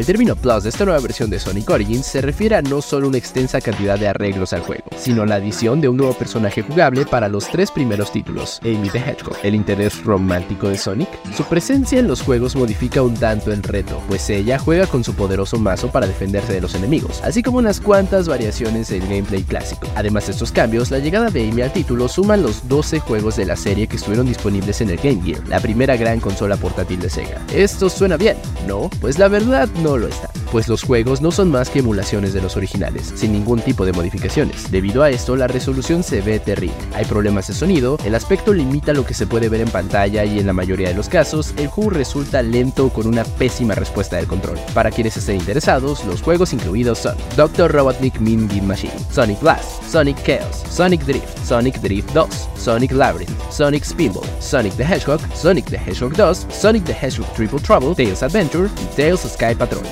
El 0.00 0.06
término 0.06 0.34
Plus 0.34 0.62
de 0.62 0.70
esta 0.70 0.86
nueva 0.86 0.98
versión 0.98 1.28
de 1.28 1.38
Sonic 1.38 1.68
Origins 1.68 2.06
se 2.06 2.22
refiere 2.22 2.56
a 2.56 2.62
no 2.62 2.80
solo 2.80 3.06
una 3.08 3.18
extensa 3.18 3.60
cantidad 3.60 3.98
de 3.98 4.08
arreglos 4.08 4.54
al 4.54 4.62
juego, 4.62 4.84
sino 4.96 5.26
la 5.26 5.34
adición 5.34 5.82
de 5.82 5.90
un 5.90 5.98
nuevo 5.98 6.14
personaje 6.14 6.62
jugable 6.62 7.04
para 7.04 7.28
los 7.28 7.46
tres 7.50 7.70
primeros 7.70 8.10
títulos, 8.10 8.60
Amy 8.62 8.88
the 8.88 8.98
Hedgehog, 8.98 9.36
el 9.42 9.54
interés 9.54 10.02
romántico 10.02 10.70
de 10.70 10.78
Sonic. 10.78 11.10
Su 11.36 11.44
presencia 11.44 11.98
en 11.98 12.08
los 12.08 12.22
juegos 12.22 12.56
modifica 12.56 13.02
un 13.02 13.12
tanto 13.12 13.52
el 13.52 13.62
reto, 13.62 14.02
pues 14.08 14.30
ella 14.30 14.58
juega 14.58 14.86
con 14.86 15.04
su 15.04 15.12
poderoso 15.12 15.58
mazo 15.58 15.92
para 15.92 16.06
defenderse 16.06 16.54
de 16.54 16.62
los 16.62 16.74
enemigos, 16.74 17.20
así 17.22 17.42
como 17.42 17.58
unas 17.58 17.78
cuantas 17.78 18.26
variaciones 18.26 18.88
del 18.88 19.02
gameplay 19.02 19.42
clásico. 19.42 19.86
Además 19.96 20.24
de 20.24 20.32
estos 20.32 20.50
cambios, 20.50 20.90
la 20.90 21.00
llegada 21.00 21.28
de 21.28 21.46
Amy 21.46 21.60
al 21.60 21.74
título 21.74 22.08
suman 22.08 22.42
los 22.42 22.66
12 22.70 23.00
juegos 23.00 23.36
de 23.36 23.44
la 23.44 23.56
serie 23.56 23.86
que 23.86 23.96
estuvieron 23.96 24.24
disponibles 24.24 24.80
en 24.80 24.88
el 24.88 24.96
Game 24.96 25.20
Gear, 25.22 25.46
la 25.46 25.60
primera 25.60 25.94
gran 25.98 26.20
consola 26.20 26.56
portátil 26.56 27.00
de 27.00 27.10
Sega. 27.10 27.42
Esto 27.52 27.90
suena 27.90 28.16
bien, 28.16 28.38
¿no? 28.66 28.88
Pues 29.02 29.18
la 29.18 29.28
verdad 29.28 29.68
no 29.82 29.89
lo 29.96 30.08
está, 30.08 30.30
pues 30.50 30.68
los 30.68 30.82
juegos 30.82 31.20
no 31.20 31.30
son 31.30 31.50
más 31.50 31.70
que 31.70 31.80
emulaciones 31.80 32.32
de 32.32 32.40
los 32.40 32.56
originales, 32.56 33.12
sin 33.14 33.32
ningún 33.32 33.60
tipo 33.60 33.84
de 33.84 33.92
modificaciones. 33.92 34.70
Debido 34.70 35.02
a 35.02 35.10
esto, 35.10 35.36
la 35.36 35.46
resolución 35.46 36.02
se 36.02 36.20
ve 36.20 36.38
terrible. 36.38 36.74
Hay 36.94 37.04
problemas 37.04 37.48
de 37.48 37.54
sonido, 37.54 37.98
el 38.04 38.14
aspecto 38.14 38.52
limita 38.52 38.92
lo 38.92 39.04
que 39.04 39.14
se 39.14 39.26
puede 39.26 39.48
ver 39.48 39.60
en 39.60 39.70
pantalla 39.70 40.24
y 40.24 40.38
en 40.38 40.46
la 40.46 40.52
mayoría 40.52 40.88
de 40.88 40.94
los 40.94 41.08
casos, 41.08 41.54
el 41.56 41.68
juego 41.68 41.90
resulta 41.90 42.42
lento 42.42 42.88
con 42.90 43.06
una 43.06 43.24
pésima 43.24 43.74
respuesta 43.74 44.16
del 44.16 44.26
control. 44.26 44.58
Para 44.74 44.90
quienes 44.90 45.16
estén 45.16 45.36
interesados, 45.36 46.04
los 46.04 46.22
juegos 46.22 46.52
incluidos 46.52 46.98
son 46.98 47.16
Dr. 47.36 47.72
Robotnik 47.72 48.18
Mean 48.20 48.48
Bean 48.48 48.66
Machine, 48.66 48.92
Sonic 49.10 49.40
Blast, 49.40 49.82
Sonic 49.84 50.22
Chaos, 50.24 50.62
Sonic 50.70 51.02
Drift, 51.04 51.38
Sonic 51.44 51.80
Drift 51.80 52.12
2, 52.12 52.26
Sonic 52.56 52.92
Labyrinth, 52.92 53.50
Sonic 53.50 53.84
Spinball, 53.84 54.26
Sonic 54.40 54.74
the 54.76 54.84
Hedgehog, 54.84 55.20
Sonic 55.34 55.64
the 55.66 55.78
Hedgehog 55.78 56.14
2, 56.14 56.50
Sonic 56.50 56.84
the 56.84 56.92
Hedgehog 56.92 57.26
Triple 57.34 57.58
Trouble, 57.58 57.94
Tails 57.94 58.22
Adventure 58.22 58.68
y 58.82 58.96
Tails 58.96 59.20
Sky 59.20 59.54
Patrol. 59.54 59.84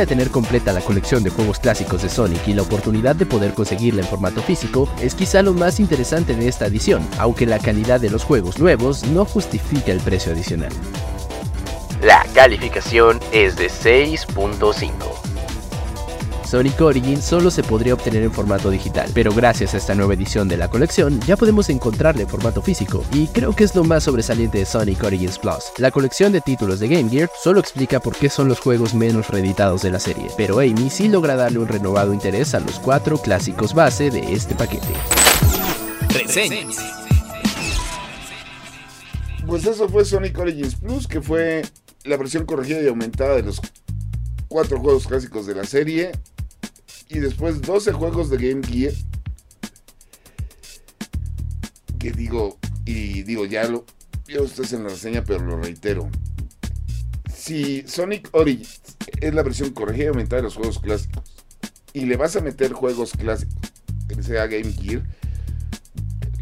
De 0.00 0.06
tener 0.06 0.30
completa 0.30 0.72
la 0.72 0.80
colección 0.80 1.22
de 1.22 1.30
juegos 1.30 1.58
clásicos 1.58 2.02
de 2.02 2.08
Sonic 2.08 2.48
y 2.48 2.54
la 2.54 2.62
oportunidad 2.62 3.14
de 3.14 3.26
poder 3.26 3.54
conseguirla 3.54 4.02
en 4.02 4.08
formato 4.08 4.42
físico 4.42 4.88
es 5.00 5.14
quizá 5.14 5.42
lo 5.42 5.54
más 5.54 5.80
interesante 5.80 6.34
de 6.34 6.48
esta 6.48 6.66
edición, 6.66 7.06
aunque 7.18 7.46
la 7.46 7.58
calidad 7.58 8.00
de 8.00 8.10
los 8.10 8.24
juegos 8.24 8.58
nuevos 8.58 9.04
no 9.04 9.24
justifica 9.24 9.92
el 9.92 10.00
precio 10.00 10.32
adicional. 10.32 10.72
La 12.02 12.24
calificación 12.34 13.20
es 13.32 13.56
de 13.56 13.68
6.5. 13.68 15.31
Sonic 16.52 16.78
Origins 16.82 17.24
solo 17.24 17.50
se 17.50 17.62
podría 17.62 17.94
obtener 17.94 18.22
en 18.22 18.30
formato 18.30 18.68
digital, 18.68 19.10
pero 19.14 19.32
gracias 19.32 19.72
a 19.72 19.78
esta 19.78 19.94
nueva 19.94 20.12
edición 20.12 20.48
de 20.48 20.58
la 20.58 20.68
colección 20.68 21.18
ya 21.20 21.34
podemos 21.34 21.70
encontrarla 21.70 22.20
en 22.20 22.28
formato 22.28 22.60
físico, 22.60 23.02
y 23.10 23.26
creo 23.28 23.56
que 23.56 23.64
es 23.64 23.74
lo 23.74 23.84
más 23.84 24.04
sobresaliente 24.04 24.58
de 24.58 24.66
Sonic 24.66 25.02
Origins 25.02 25.38
Plus. 25.38 25.72
La 25.78 25.90
colección 25.90 26.30
de 26.30 26.42
títulos 26.42 26.78
de 26.78 26.88
Game 26.88 27.08
Gear 27.08 27.30
solo 27.42 27.58
explica 27.58 28.00
por 28.00 28.14
qué 28.14 28.28
son 28.28 28.48
los 28.48 28.60
juegos 28.60 28.92
menos 28.92 29.30
reeditados 29.30 29.80
de 29.80 29.92
la 29.92 29.98
serie, 29.98 30.26
pero 30.36 30.58
Amy 30.58 30.90
sí 30.90 31.08
logra 31.08 31.36
darle 31.36 31.58
un 31.58 31.68
renovado 31.68 32.12
interés 32.12 32.54
a 32.54 32.60
los 32.60 32.78
cuatro 32.78 33.16
clásicos 33.16 33.72
base 33.72 34.10
de 34.10 34.34
este 34.34 34.54
paquete. 34.54 34.92
Reseñas. 36.10 36.76
Pues 39.46 39.64
eso 39.64 39.88
fue 39.88 40.04
Sonic 40.04 40.38
Origins 40.38 40.74
Plus, 40.74 41.08
que 41.08 41.22
fue 41.22 41.62
la 42.04 42.18
versión 42.18 42.44
corregida 42.44 42.82
y 42.82 42.88
aumentada 42.88 43.36
de 43.36 43.42
los 43.42 43.58
cuatro 44.48 44.78
juegos 44.80 45.06
clásicos 45.06 45.46
de 45.46 45.54
la 45.54 45.64
serie. 45.64 46.12
Y 47.12 47.18
después 47.18 47.60
12 47.60 47.92
juegos 47.92 48.30
de 48.30 48.36
Game 48.38 48.66
Gear. 48.66 48.92
Que 51.98 52.10
digo, 52.10 52.58
y 52.84 53.22
digo, 53.22 53.46
ya 53.46 53.68
lo, 53.68 53.84
ya 54.26 54.40
ustedes 54.42 54.72
en 54.72 54.84
la 54.84 54.88
reseña, 54.90 55.22
pero 55.24 55.44
lo 55.44 55.60
reitero. 55.60 56.08
Si 57.32 57.84
Sonic 57.86 58.28
Origins 58.32 58.80
es 59.20 59.34
la 59.34 59.42
versión 59.42 59.70
corregida 59.70 60.04
y 60.04 60.08
aumentada 60.08 60.36
de 60.36 60.44
los 60.44 60.56
juegos 60.56 60.78
clásicos, 60.80 61.22
y 61.92 62.06
le 62.06 62.16
vas 62.16 62.34
a 62.36 62.40
meter 62.40 62.72
juegos 62.72 63.12
clásicos 63.12 63.54
que 64.08 64.22
sea 64.22 64.46
Game 64.46 64.72
Gear, 64.72 65.02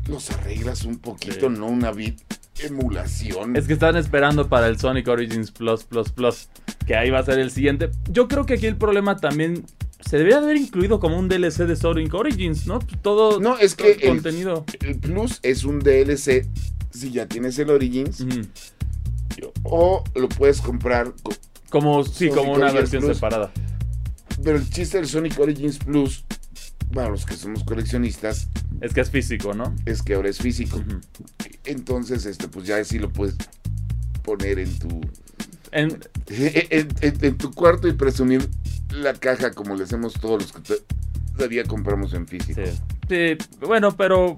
los 0.09 0.31
arreglas 0.31 0.85
un 0.85 0.99
poquito, 0.99 1.51
Sí. 1.51 1.59
no 1.59 1.67
una 1.67 1.91
bit 1.93 2.21
emulación. 2.63 3.57
Es 3.57 3.67
que 3.67 3.73
están 3.75 3.97
esperando 3.97 4.49
para 4.49 4.67
el 4.67 4.79
Sonic 4.79 5.09
Origins 5.09 5.51
Plus 5.51 5.85
Plus 5.85 6.11
Plus. 6.11 6.49
Que 6.87 6.95
ahí 6.97 7.11
va 7.11 7.21
a 7.21 7.25
ser 7.25 7.39
el 7.39 7.51
siguiente. 7.51 7.91
Yo 8.11 8.29
creo 8.29 8.45
que 8.47 8.55
aquí 8.55 8.67
el 8.67 8.77
problema 8.77 9.17
también. 9.17 9.65
Se 10.11 10.17
debería 10.19 10.39
de 10.41 10.45
haber 10.47 10.57
incluido 10.57 10.99
como 10.99 11.17
un 11.17 11.29
DLC 11.29 11.67
de 11.67 11.77
Sonic 11.77 12.13
Origins, 12.15 12.67
¿no? 12.67 12.81
Todo. 12.81 13.39
No, 13.39 13.57
es 13.59 13.77
todo 13.77 13.87
que 13.87 13.93
el 13.93 14.09
contenido. 14.09 14.65
El 14.81 14.99
Plus 14.99 15.39
es 15.45 15.63
un 15.65 15.79
DLC 15.79 16.49
si 16.91 17.13
ya 17.13 17.27
tienes 17.29 17.57
el 17.61 17.71
Origins, 17.71 18.27
o 19.63 20.03
lo 20.15 20.29
puedes 20.29 20.61
comprar. 20.61 21.15
co- 21.23 21.33
Como, 21.71 22.03
sí, 22.05 22.27
Sonic 22.29 22.35
como 22.35 22.53
una 22.55 22.67
Origins 22.67 22.75
versión 22.91 23.03
Plus. 23.05 23.17
separada. 23.17 23.53
Pero 24.43 24.57
el 24.57 24.69
chiste 24.69 24.97
del 24.97 25.07
Sonic 25.07 25.39
Origins 25.39 25.79
Plus, 25.79 26.25
para 26.93 27.09
los 27.11 27.25
que 27.25 27.37
somos 27.37 27.63
coleccionistas, 27.63 28.49
Es 28.81 28.93
que 28.93 29.03
es 29.03 29.11
físico, 29.11 29.55
¿no? 29.55 29.75
es 29.87 30.03
que 30.03 30.15
ahora 30.15 30.29
es 30.31 30.39
físico. 30.39 30.83
Entonces, 31.65 32.27
este, 32.27 32.49
pues 32.49 32.67
ya 32.67 32.83
sí 32.85 32.99
lo 32.99 33.11
puedes 33.13 33.37
poner 34.25 34.59
en 34.59 34.77
tu 34.79 35.01
En- 35.73 35.99
en, 36.29 36.89
en- 37.01 37.25
en 37.25 37.39
tu 37.39 37.53
cuarto 37.53 37.87
y 37.89 37.93
presumir 37.93 38.49
la 38.93 39.15
caja 39.15 39.53
como 39.53 39.77
le 39.77 39.85
hacemos 39.85 40.15
todos 40.15 40.43
los 40.43 40.53
que 40.53 40.61
to- 40.61 40.85
todavía 41.37 41.65
compramos 41.65 42.13
en 42.15 42.27
físico. 42.27 42.61
sí. 42.65 42.73
Sí, 43.09 43.37
bueno, 43.67 43.97
pero 43.97 44.37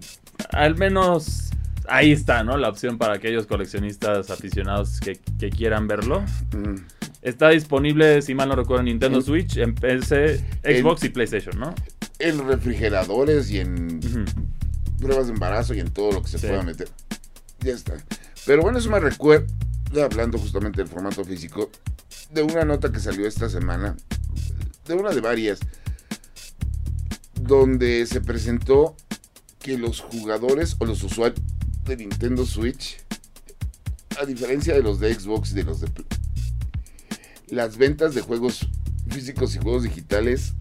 al 0.51 0.77
menos 0.77 1.51
ahí 1.89 2.13
está, 2.13 2.43
¿no? 2.43 2.57
La 2.57 2.71
opción 2.71 2.97
para 2.97 3.15
aquellos 3.15 3.47
coleccionistas 3.47 4.31
aficionados 4.31 4.99
que, 5.01 5.21
que 5.39 5.51
quieran 5.51 5.87
verlo. 5.89 6.23
Mm. 6.57 6.77
Está 7.21 7.51
disponible, 7.51 8.23
si 8.23 8.35
mal 8.35 8.49
no 8.49 8.57
recuerdo, 8.57 8.81
en 8.81 8.87
Nintendo 8.87 9.19
En- 9.19 9.25
Switch, 9.25 9.57
en 9.59 9.75
PC, 9.75 10.43
en- 10.63 10.83
Xbox 10.83 11.05
y 11.05 11.09
PlayStation, 11.11 11.59
¿no? 11.59 11.75
En 12.19 12.47
refrigeradores 12.49 13.51
y 13.51 13.59
en 13.61 14.01
pruebas 14.99 15.27
de 15.27 15.33
embarazo 15.35 15.75
y 15.75 15.81
en 15.81 15.91
todo 15.91 16.13
lo 16.13 16.23
que 16.23 16.29
se 16.29 16.39
Sí. 16.39 16.47
pueda 16.47 16.63
meter. 16.63 16.89
Ya 17.61 17.73
está. 17.75 17.95
Pero 18.47 18.63
bueno, 18.63 18.79
eso 18.79 18.91
me 18.91 19.01
recuerda, 19.01 19.47
hablando 20.01 20.39
justamente 20.39 20.79
del 20.79 20.89
formato 20.89 21.25
físico, 21.25 21.71
de 22.31 22.43
una 22.43 22.65
nota 22.65 22.91
que 22.91 23.01
salió 23.01 23.27
esta 23.27 23.49
semana, 23.49 23.97
de 24.87 24.95
una 24.95 25.11
de 25.11 25.21
varias, 25.21 25.61
donde 27.35 28.07
se 28.07 28.21
presentó 28.21 28.97
que 29.59 29.77
los 29.77 30.01
jugadores 30.01 30.77
o 30.79 30.87
los 30.87 31.03
usuarios 31.03 31.41
de 31.85 31.97
Nintendo 31.97 32.47
Switch, 32.47 32.99
a 34.21 34.25
diferencia 34.25 34.75
de 34.75 34.83
los 34.83 35.01
de 35.01 35.15
Xbox 35.15 35.53
y 35.53 35.55
de 35.57 35.65
los 35.65 35.81
de 35.81 35.89
Play, 35.89 36.07
las 37.49 37.77
ventas 37.77 38.15
de 38.15 38.23
juegos 38.23 38.69
físicos 39.09 39.55
y 39.55 39.59
juegos 39.59 39.83
digitales, 39.83 40.55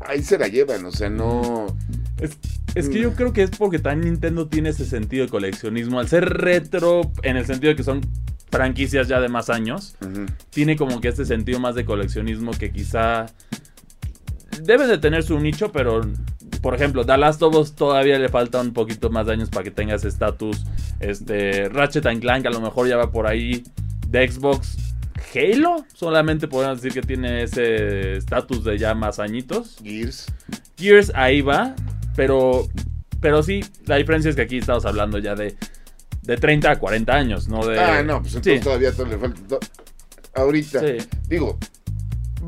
ahí 0.00 0.22
se 0.22 0.38
la 0.38 0.48
llevan, 0.48 0.84
o 0.86 0.92
sea, 0.92 1.10
no... 1.10 1.66
Es, 2.24 2.38
es 2.74 2.88
que 2.88 3.00
yo 3.00 3.14
creo 3.14 3.32
que 3.32 3.42
es 3.42 3.50
porque 3.50 3.78
también 3.78 4.12
Nintendo 4.12 4.48
tiene 4.48 4.70
ese 4.70 4.84
sentido 4.84 5.24
de 5.24 5.30
coleccionismo. 5.30 6.00
Al 6.00 6.08
ser 6.08 6.24
retro, 6.24 7.12
en 7.22 7.36
el 7.36 7.46
sentido 7.46 7.70
de 7.70 7.76
que 7.76 7.84
son 7.84 8.00
franquicias 8.50 9.08
ya 9.08 9.20
de 9.20 9.28
más 9.28 9.50
años, 9.50 9.96
tiene 10.50 10.76
como 10.76 11.00
que 11.00 11.08
este 11.08 11.24
sentido 11.24 11.58
más 11.60 11.74
de 11.74 11.84
coleccionismo 11.84 12.52
que 12.52 12.70
quizá 12.70 13.26
debe 14.62 14.86
de 14.86 14.98
tener 14.98 15.24
su 15.24 15.38
nicho, 15.40 15.72
pero 15.72 16.02
por 16.62 16.74
ejemplo, 16.74 17.04
The 17.04 17.18
Last 17.18 17.42
of 17.42 17.54
Us 17.56 17.74
todavía 17.74 18.18
le 18.18 18.28
falta 18.28 18.60
un 18.60 18.72
poquito 18.72 19.10
más 19.10 19.26
de 19.26 19.34
años 19.34 19.50
para 19.50 19.64
que 19.64 19.70
tenga 19.70 19.96
ese 19.96 20.08
estatus. 20.08 20.64
Este, 21.00 21.68
Ratchet 21.68 22.06
and 22.06 22.20
Clank 22.20 22.46
a 22.46 22.50
lo 22.50 22.60
mejor 22.60 22.88
ya 22.88 22.96
va 22.96 23.10
por 23.10 23.26
ahí. 23.26 23.64
De 24.08 24.30
Xbox, 24.30 24.78
Halo 25.34 25.84
solamente 25.94 26.48
podemos 26.48 26.80
decir 26.80 26.98
que 26.98 27.06
tiene 27.06 27.42
ese 27.42 28.16
estatus 28.16 28.64
de 28.64 28.78
ya 28.78 28.94
más 28.94 29.18
añitos. 29.18 29.76
Gears. 29.82 30.26
Gears 30.78 31.12
ahí 31.14 31.42
va, 31.42 31.74
pero, 32.16 32.66
pero 33.20 33.42
sí, 33.42 33.64
la 33.86 33.96
diferencia 33.96 34.30
es 34.30 34.36
que 34.36 34.42
aquí 34.42 34.58
estamos 34.58 34.84
hablando 34.86 35.18
ya 35.18 35.34
de, 35.34 35.56
de 36.22 36.36
30 36.36 36.70
a 36.70 36.78
40 36.78 37.12
años, 37.12 37.48
no 37.48 37.66
de... 37.66 37.78
ah, 37.78 38.02
no, 38.02 38.20
pues 38.22 38.34
entonces 38.34 38.58
sí, 38.60 38.64
todavía 38.64 38.92
todo 38.92 39.06
le 39.06 39.18
falta. 39.18 39.40
to- 39.48 39.60
Ahorita, 40.34 40.80
sí. 40.80 41.06
digo, 41.28 41.58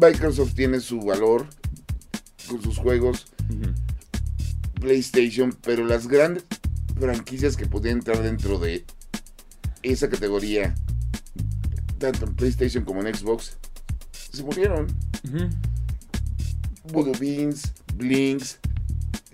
Microsoft 0.00 0.54
tiene 0.54 0.80
su 0.80 1.00
valor 1.00 1.46
con 2.48 2.62
sus 2.62 2.78
juegos. 2.78 3.26
PlayStation, 4.80 5.56
pero 5.62 5.84
las 5.86 6.06
grandes 6.06 6.44
franquicias 6.98 7.56
que 7.56 7.66
podían 7.66 7.98
entrar 7.98 8.22
dentro 8.22 8.58
de 8.58 8.84
esa 9.82 10.08
categoría, 10.10 10.74
tanto 11.98 12.26
en 12.26 12.34
PlayStation 12.34 12.84
como 12.84 13.02
en 13.02 13.14
Xbox, 13.14 13.56
se 14.12 14.42
murieron. 14.42 14.86
Voodoo 16.92 17.14
Beans, 17.18 17.72
Blinks, 17.94 18.58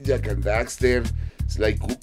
Jack 0.02 0.28
and 0.28 0.44
Daxter, 0.44 1.02
Sly 1.48 1.76
Cooper. 1.78 1.98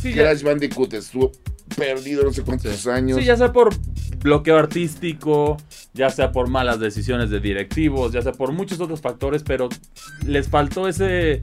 Sí, 0.00 0.10
ya- 0.12 0.22
Crash 0.22 0.42
Bandicoot 0.42 0.92
estuvo 0.94 1.32
perdido 1.76 2.24
no 2.24 2.32
sé 2.32 2.42
cuántos 2.42 2.86
años. 2.86 3.18
Sí, 3.18 3.24
ya 3.24 3.36
sea 3.36 3.52
por 3.52 3.74
bloqueo 4.22 4.58
artístico, 4.58 5.56
ya 5.94 6.10
sea 6.10 6.30
por 6.32 6.48
malas 6.48 6.78
decisiones 6.80 7.30
de 7.30 7.40
directivos, 7.40 8.12
ya 8.12 8.22
sea 8.22 8.32
por 8.32 8.52
muchos 8.52 8.80
otros 8.80 9.00
factores, 9.00 9.42
pero 9.42 9.68
les 10.26 10.48
faltó 10.48 10.88
ese 10.88 11.42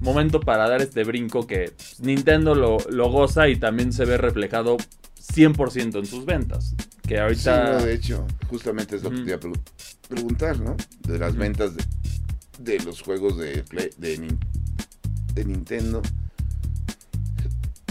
momento 0.00 0.40
para 0.40 0.68
dar 0.68 0.82
este 0.82 1.04
brinco 1.04 1.46
que 1.46 1.72
Nintendo 2.00 2.54
lo, 2.54 2.78
lo 2.90 3.10
goza 3.10 3.48
y 3.48 3.56
también 3.56 3.92
se 3.92 4.04
ve 4.04 4.16
reflejado 4.18 4.76
100% 5.34 5.98
en 5.98 6.06
sus 6.06 6.24
ventas. 6.26 6.74
Que 7.02 7.14
Sí, 7.14 7.20
ahorita... 7.20 7.72
no, 7.78 7.84
de 7.84 7.94
hecho, 7.94 8.26
justamente 8.48 8.96
es 8.96 9.02
lo 9.02 9.10
que 9.10 9.16
Ujú. 9.16 9.24
te 9.24 9.30
iba 9.30 9.36
a 9.36 9.40
pregu- 9.40 9.60
preguntar, 10.08 10.58
¿no? 10.60 10.76
De 11.06 11.18
las 11.18 11.36
ventas 11.36 11.72
de, 11.76 11.84
de 12.58 12.84
los 12.84 13.00
juegos 13.02 13.38
de, 13.38 13.62
Play- 13.64 13.90
de, 13.98 14.34
de 15.34 15.44
Nintendo. 15.44 16.02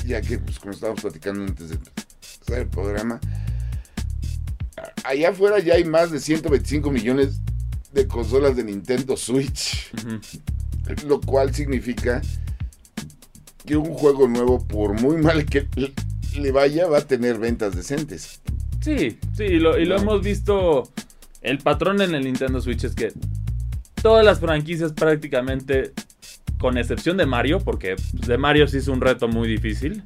Ya 0.05 0.21
que, 0.21 0.39
pues, 0.39 0.59
como 0.59 0.73
estábamos 0.73 1.01
platicando 1.01 1.43
antes 1.43 1.69
de 1.69 1.75
empezar 1.75 2.59
el 2.59 2.67
programa, 2.67 3.19
allá 5.03 5.29
afuera 5.29 5.59
ya 5.59 5.75
hay 5.75 5.83
más 5.85 6.11
de 6.11 6.19
125 6.19 6.89
millones 6.91 7.39
de 7.93 8.07
consolas 8.07 8.55
de 8.55 8.63
Nintendo 8.63 9.15
Switch, 9.17 9.91
lo 11.05 11.21
cual 11.21 11.53
significa 11.53 12.21
que 13.65 13.77
un 13.77 13.93
juego 13.93 14.27
nuevo, 14.27 14.65
por 14.65 14.99
muy 14.99 15.17
mal 15.17 15.45
que 15.45 15.67
le- 15.75 15.93
le 16.39 16.51
vaya, 16.51 16.87
va 16.87 16.99
a 16.99 17.05
tener 17.07 17.37
ventas 17.37 17.75
decentes. 17.75 18.41
Sí, 18.81 19.19
sí, 19.37 19.43
y 19.43 19.59
lo, 19.59 19.77
y 19.77 19.85
lo 19.85 19.95
No. 19.97 20.01
hemos 20.01 20.21
visto. 20.23 20.91
El 21.41 21.57
patrón 21.59 22.01
en 22.01 22.15
el 22.15 22.23
Nintendo 22.23 22.61
Switch 22.61 22.83
es 22.83 22.95
que 22.95 23.11
todas 24.01 24.23
las 24.25 24.39
franquicias 24.39 24.93
prácticamente, 24.93 25.91
con 26.61 26.77
excepción 26.77 27.17
de 27.17 27.25
Mario, 27.25 27.59
porque 27.59 27.95
pues, 27.95 28.27
de 28.27 28.37
Mario 28.37 28.67
sí 28.67 28.77
es 28.77 28.87
un 28.87 29.01
reto 29.01 29.27
muy 29.27 29.47
difícil, 29.47 30.03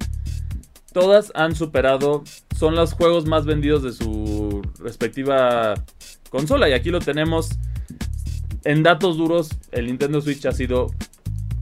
todas 0.93 1.33
han 1.35 1.53
superado, 1.53 2.23
son 2.57 2.75
los 2.75 2.93
juegos 2.93 3.25
más 3.25 3.45
vendidos 3.45 3.83
de 3.83 3.91
su 3.91 4.61
respectiva 4.79 5.73
consola. 6.29 6.69
Y 6.69 6.73
aquí 6.73 6.89
lo 6.89 6.99
tenemos 6.99 7.49
en 8.63 8.81
datos 8.81 9.17
duros, 9.17 9.49
el 9.73 9.87
Nintendo 9.87 10.21
Switch 10.21 10.45
ha 10.45 10.53
sido 10.53 10.91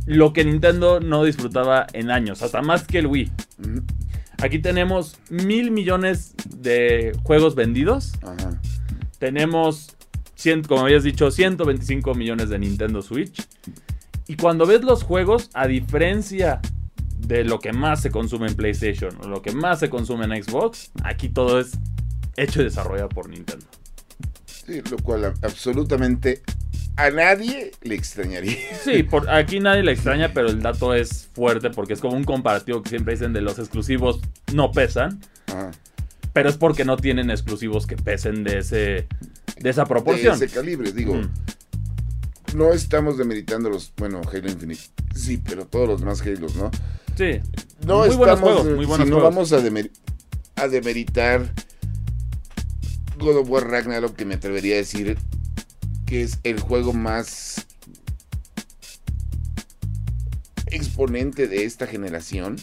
lo 0.05 0.33
que 0.33 0.45
Nintendo 0.45 0.99
no 0.99 1.23
disfrutaba 1.23 1.87
en 1.93 2.11
años, 2.11 2.43
hasta 2.43 2.61
más 2.61 2.85
que 2.85 2.99
el 2.99 3.07
Wii. 3.07 3.31
Aquí 4.43 4.59
tenemos 4.59 5.17
mil 5.29 5.71
millones 5.71 6.35
de 6.55 7.17
juegos 7.23 7.55
vendidos. 7.55 8.13
Ajá. 8.21 8.61
Tenemos, 9.17 9.95
como 10.67 10.81
habías 10.81 11.03
dicho, 11.03 11.31
125 11.31 12.13
millones 12.13 12.49
de 12.49 12.59
Nintendo 12.59 13.01
Switch. 13.01 13.47
Y 14.33 14.35
cuando 14.35 14.65
ves 14.65 14.81
los 14.83 15.03
juegos, 15.03 15.51
a 15.53 15.67
diferencia 15.67 16.59
de 17.19 17.43
lo 17.43 17.59
que 17.59 17.71
más 17.71 18.01
se 18.01 18.09
consume 18.09 18.47
en 18.47 18.55
PlayStation 18.55 19.15
o 19.23 19.27
lo 19.27 19.43
que 19.43 19.51
más 19.51 19.77
se 19.79 19.91
consume 19.91 20.25
en 20.25 20.43
Xbox, 20.43 20.89
aquí 21.03 21.29
todo 21.29 21.59
es 21.59 21.73
hecho 22.35 22.61
y 22.61 22.63
desarrollado 22.63 23.09
por 23.09 23.29
Nintendo. 23.29 23.67
Sí, 24.47 24.81
lo 24.89 24.97
cual 24.97 25.25
absolutamente 25.43 26.41
a 26.95 27.11
nadie 27.11 27.73
le 27.83 27.93
extrañaría. 27.93 28.57
Sí, 28.83 29.03
por, 29.03 29.29
aquí 29.29 29.59
nadie 29.59 29.83
le 29.83 29.91
extraña, 29.91 30.33
pero 30.33 30.47
el 30.49 30.63
dato 30.63 30.95
es 30.95 31.29
fuerte 31.35 31.69
porque 31.69 31.93
es 31.93 31.99
como 31.99 32.17
un 32.17 32.23
comparativo 32.23 32.81
que 32.81 32.89
siempre 32.89 33.13
dicen 33.13 33.33
de 33.33 33.41
los 33.41 33.59
exclusivos 33.59 34.19
no 34.51 34.71
pesan. 34.71 35.19
Ajá. 35.45 35.69
Pero 36.33 36.49
es 36.49 36.57
porque 36.57 36.85
no 36.85 36.97
tienen 36.97 37.29
exclusivos 37.29 37.85
que 37.85 37.97
pesen 37.97 38.43
de 38.43 38.57
ese 38.57 39.07
de 39.59 39.69
esa 39.69 39.83
De 39.83 39.87
proporción. 39.89 40.33
ese 40.33 40.47
calibre, 40.47 40.91
digo, 40.91 41.13
Mm. 41.13 41.29
No 42.55 42.71
estamos 42.73 43.17
demeritando 43.17 43.69
los, 43.69 43.93
bueno, 43.97 44.21
Halo 44.31 44.49
Infinite, 44.49 44.81
sí, 45.15 45.37
pero 45.37 45.65
todos 45.67 45.87
los 45.87 46.01
más 46.01 46.21
Halos, 46.21 46.55
¿no? 46.55 46.71
Sí. 47.17 47.39
No 47.85 47.99
muy 47.99 48.15
buenos 48.15 48.37
estamos, 48.39 48.39
juegos, 48.39 48.65
muy 48.75 48.85
buenos 48.85 49.05
si 49.05 49.11
no 49.11 49.17
juegos. 49.19 49.35
vamos 49.35 49.53
a, 49.53 49.59
demer- 49.59 49.91
a 50.55 50.67
demeritar 50.67 51.53
God 53.17 53.37
of 53.37 53.49
War 53.49 53.67
Ragnarok, 53.69 54.15
que 54.15 54.25
me 54.25 54.35
atrevería 54.35 54.75
a 54.75 54.77
decir 54.77 55.17
que 56.05 56.23
es 56.23 56.39
el 56.43 56.59
juego 56.59 56.93
más 56.93 57.65
exponente 60.67 61.47
de 61.47 61.65
esta 61.65 61.87
generación. 61.87 62.55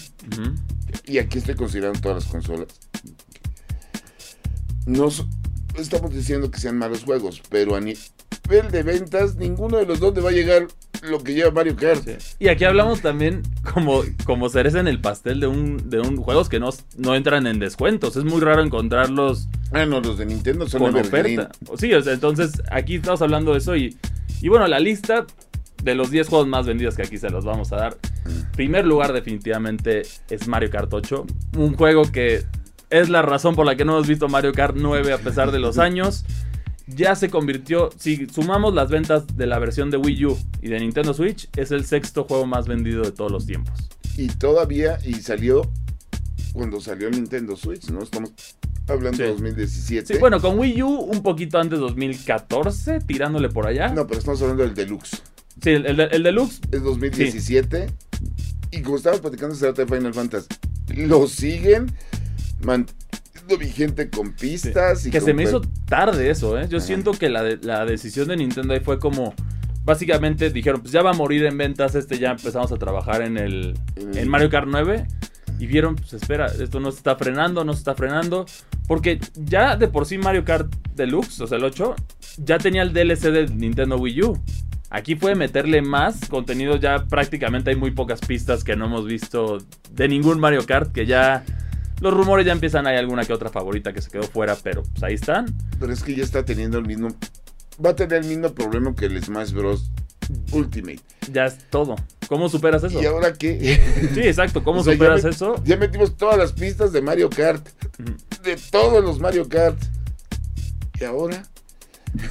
Y 1.04 1.18
aquí 1.18 1.38
estoy 1.38 1.54
considerando 1.54 2.00
todas 2.00 2.24
las 2.24 2.32
consolas. 2.32 2.68
No 4.86 5.08
estamos 5.76 6.12
diciendo 6.12 6.50
que 6.50 6.58
sean 6.58 6.76
malos 6.76 7.04
juegos, 7.04 7.42
pero 7.48 7.76
a 7.76 7.80
nivel 8.50 8.70
de 8.70 8.82
ventas, 8.82 9.36
ninguno 9.36 9.78
de 9.78 9.86
los 9.86 10.00
dos 10.00 10.14
le 10.14 10.20
va 10.20 10.30
a 10.30 10.32
llegar 10.32 10.66
lo 11.02 11.22
que 11.22 11.34
lleva 11.34 11.50
Mario 11.50 11.76
Kart. 11.76 12.04
Sí. 12.04 12.36
Y 12.40 12.48
aquí 12.48 12.64
hablamos 12.64 13.00
también 13.00 13.42
como, 13.72 14.02
como 14.24 14.48
cereza 14.48 14.80
en 14.80 14.88
el 14.88 15.00
pastel 15.00 15.40
de 15.40 15.46
un, 15.46 15.88
de 15.88 16.00
un 16.00 16.16
juegos 16.16 16.48
que 16.48 16.58
no, 16.58 16.70
no 16.96 17.14
entran 17.14 17.46
en 17.46 17.58
descuentos. 17.58 18.16
Es 18.16 18.24
muy 18.24 18.40
raro 18.40 18.62
encontrarlos 18.62 19.48
Ah, 19.72 19.86
no, 19.86 20.00
los 20.00 20.18
de 20.18 20.26
Nintendo 20.26 20.68
son 20.68 20.80
con 20.80 20.96
oferta. 20.96 21.50
Sí, 21.78 21.94
o 21.94 22.02
sea, 22.02 22.12
entonces 22.12 22.60
aquí 22.70 22.96
estamos 22.96 23.22
hablando 23.22 23.52
de 23.52 23.58
eso 23.58 23.76
y, 23.76 23.96
y 24.42 24.48
bueno, 24.48 24.66
la 24.66 24.80
lista 24.80 25.26
de 25.84 25.94
los 25.94 26.10
10 26.10 26.28
juegos 26.28 26.48
más 26.48 26.66
vendidos 26.66 26.96
que 26.96 27.02
aquí 27.02 27.18
se 27.18 27.30
los 27.30 27.44
vamos 27.44 27.72
a 27.72 27.76
dar. 27.76 27.96
Primer 28.56 28.84
lugar 28.84 29.12
definitivamente 29.12 30.02
es 30.28 30.48
Mario 30.48 30.70
Kart 30.70 30.92
8. 30.92 31.24
Un 31.56 31.76
juego 31.76 32.02
que 32.10 32.44
es 32.90 33.08
la 33.08 33.22
razón 33.22 33.54
por 33.54 33.64
la 33.64 33.76
que 33.76 33.84
no 33.84 33.92
hemos 33.92 34.08
visto 34.08 34.28
Mario 34.28 34.52
Kart 34.52 34.74
9 34.76 35.12
a 35.12 35.18
pesar 35.18 35.52
de 35.52 35.60
los 35.60 35.78
años. 35.78 36.24
Ya 36.96 37.14
se 37.14 37.30
convirtió, 37.30 37.90
si 37.98 38.26
sumamos 38.26 38.74
las 38.74 38.90
ventas 38.90 39.26
de 39.36 39.46
la 39.46 39.58
versión 39.58 39.90
de 39.90 39.96
Wii 39.96 40.24
U 40.26 40.38
y 40.62 40.68
de 40.68 40.80
Nintendo 40.80 41.14
Switch, 41.14 41.48
es 41.56 41.70
el 41.70 41.84
sexto 41.84 42.24
juego 42.24 42.46
más 42.46 42.66
vendido 42.66 43.02
de 43.02 43.12
todos 43.12 43.30
los 43.30 43.46
tiempos. 43.46 43.74
Y 44.16 44.28
todavía, 44.28 44.98
y 45.04 45.14
salió 45.14 45.70
cuando 46.52 46.80
salió 46.80 47.08
Nintendo 47.10 47.56
Switch, 47.56 47.88
¿no? 47.90 48.02
Estamos 48.02 48.32
hablando 48.88 49.16
Sí. 49.16 49.22
de 49.22 49.28
2017. 49.30 50.14
Sí, 50.14 50.18
bueno, 50.20 50.40
con 50.40 50.58
Wii 50.58 50.82
U 50.82 50.88
un 50.88 51.22
poquito 51.22 51.58
antes 51.58 51.78
de 51.78 51.84
2014, 51.84 53.00
tirándole 53.00 53.48
por 53.48 53.66
allá. 53.66 53.88
No, 53.88 54.06
pero 54.06 54.18
estamos 54.18 54.42
hablando 54.42 54.64
del 54.64 54.74
Deluxe. 54.74 55.22
Sí, 55.62 55.70
el, 55.70 55.86
el- 55.86 56.00
el 56.00 56.22
Deluxe 56.22 56.60
Es 56.72 56.82
2017. 56.82 57.86
Y 58.72 58.82
como 58.82 58.96
estábamos 58.96 59.20
platicando 59.20 59.54
hace 59.54 59.66
rato 59.66 59.84
de 59.84 59.96
Final 59.96 60.14
Fantasy, 60.14 60.48
lo 60.96 61.26
siguen 61.28 61.92
manteniendo 62.62 63.09
vigente 63.58 64.10
con 64.10 64.32
pistas. 64.32 65.06
y 65.06 65.10
Que 65.10 65.18
con 65.18 65.26
se 65.26 65.34
me 65.34 65.42
hizo 65.44 65.60
tarde 65.86 66.30
eso, 66.30 66.58
¿eh? 66.58 66.66
Yo 66.68 66.78
Ajá. 66.78 66.86
siento 66.86 67.12
que 67.12 67.28
la, 67.28 67.42
de- 67.42 67.58
la 67.62 67.84
decisión 67.84 68.28
de 68.28 68.36
Nintendo 68.36 68.74
ahí 68.74 68.80
fue 68.80 68.98
como. 68.98 69.34
Básicamente 69.84 70.50
dijeron, 70.50 70.82
pues 70.82 70.92
ya 70.92 71.02
va 71.02 71.10
a 71.10 71.14
morir 71.14 71.44
en 71.46 71.56
ventas, 71.56 71.94
este 71.94 72.18
ya 72.18 72.32
empezamos 72.32 72.70
a 72.70 72.76
trabajar 72.76 73.22
en 73.22 73.38
el 73.38 73.74
Mm. 73.96 74.18
en 74.18 74.28
Mario 74.28 74.50
Kart 74.50 74.68
9 74.70 75.06
y 75.58 75.66
vieron, 75.66 75.96
pues 75.96 76.12
espera, 76.12 76.46
esto 76.46 76.80
no 76.80 76.90
se 76.90 76.98
está 76.98 77.16
frenando, 77.16 77.64
no 77.64 77.72
se 77.72 77.78
está 77.78 77.94
frenando, 77.94 78.44
porque 78.86 79.18
ya 79.36 79.76
de 79.76 79.88
por 79.88 80.04
sí 80.06 80.18
Mario 80.18 80.44
Kart 80.44 80.72
Deluxe, 80.94 81.40
o 81.40 81.46
sea, 81.46 81.56
el 81.58 81.64
8, 81.64 81.96
ya 82.38 82.58
tenía 82.58 82.82
el 82.82 82.92
DLC 82.92 83.30
de 83.30 83.46
Nintendo 83.48 83.96
Wii 83.96 84.22
U. 84.22 84.38
Aquí 84.90 85.14
puede 85.14 85.34
meterle 85.34 85.80
más 85.82 86.28
contenido, 86.28 86.76
ya 86.76 87.06
prácticamente 87.06 87.70
hay 87.70 87.76
muy 87.76 87.90
pocas 87.92 88.20
pistas 88.20 88.64
que 88.64 88.76
no 88.76 88.84
hemos 88.86 89.06
visto 89.06 89.58
de 89.92 90.08
ningún 90.08 90.40
Mario 90.40 90.66
Kart, 90.66 90.92
que 90.92 91.06
ya 91.06 91.44
los 92.00 92.14
rumores 92.14 92.46
ya 92.46 92.52
empiezan, 92.52 92.86
hay 92.86 92.96
alguna 92.96 93.24
que 93.24 93.32
otra 93.32 93.50
favorita 93.50 93.92
que 93.92 94.00
se 94.00 94.10
quedó 94.10 94.22
fuera, 94.24 94.56
pero 94.62 94.82
pues 94.82 95.02
ahí 95.02 95.14
están. 95.14 95.54
Pero 95.78 95.92
es 95.92 96.02
que 96.02 96.14
ya 96.14 96.24
está 96.24 96.44
teniendo 96.44 96.78
el 96.78 96.86
mismo. 96.86 97.08
Va 97.84 97.90
a 97.90 97.96
tener 97.96 98.22
el 98.22 98.28
mismo 98.28 98.52
problema 98.52 98.94
que 98.94 99.06
el 99.06 99.22
Smash 99.22 99.52
Bros. 99.52 99.90
Ultimate. 100.52 101.00
Ya 101.32 101.46
es 101.46 101.58
todo. 101.70 101.96
¿Cómo 102.28 102.48
superas 102.48 102.84
eso? 102.84 103.02
¿Y 103.02 103.06
ahora 103.06 103.32
qué? 103.32 103.80
Sí, 104.14 104.20
exacto. 104.20 104.62
¿Cómo 104.62 104.80
O 104.80 104.84
sea, 104.84 104.92
ya 104.92 104.98
superas 104.98 105.24
eso? 105.24 105.62
Ya 105.64 105.76
metimos 105.76 106.16
todas 106.16 106.38
las 106.38 106.52
pistas 106.52 106.92
de 106.92 107.02
Mario 107.02 107.28
Kart. 107.28 107.66
De 108.42 108.56
todos 108.70 109.02
los 109.02 109.18
Mario 109.18 109.48
Kart. 109.48 109.76
¿Y 111.00 111.04
ahora? 111.04 111.42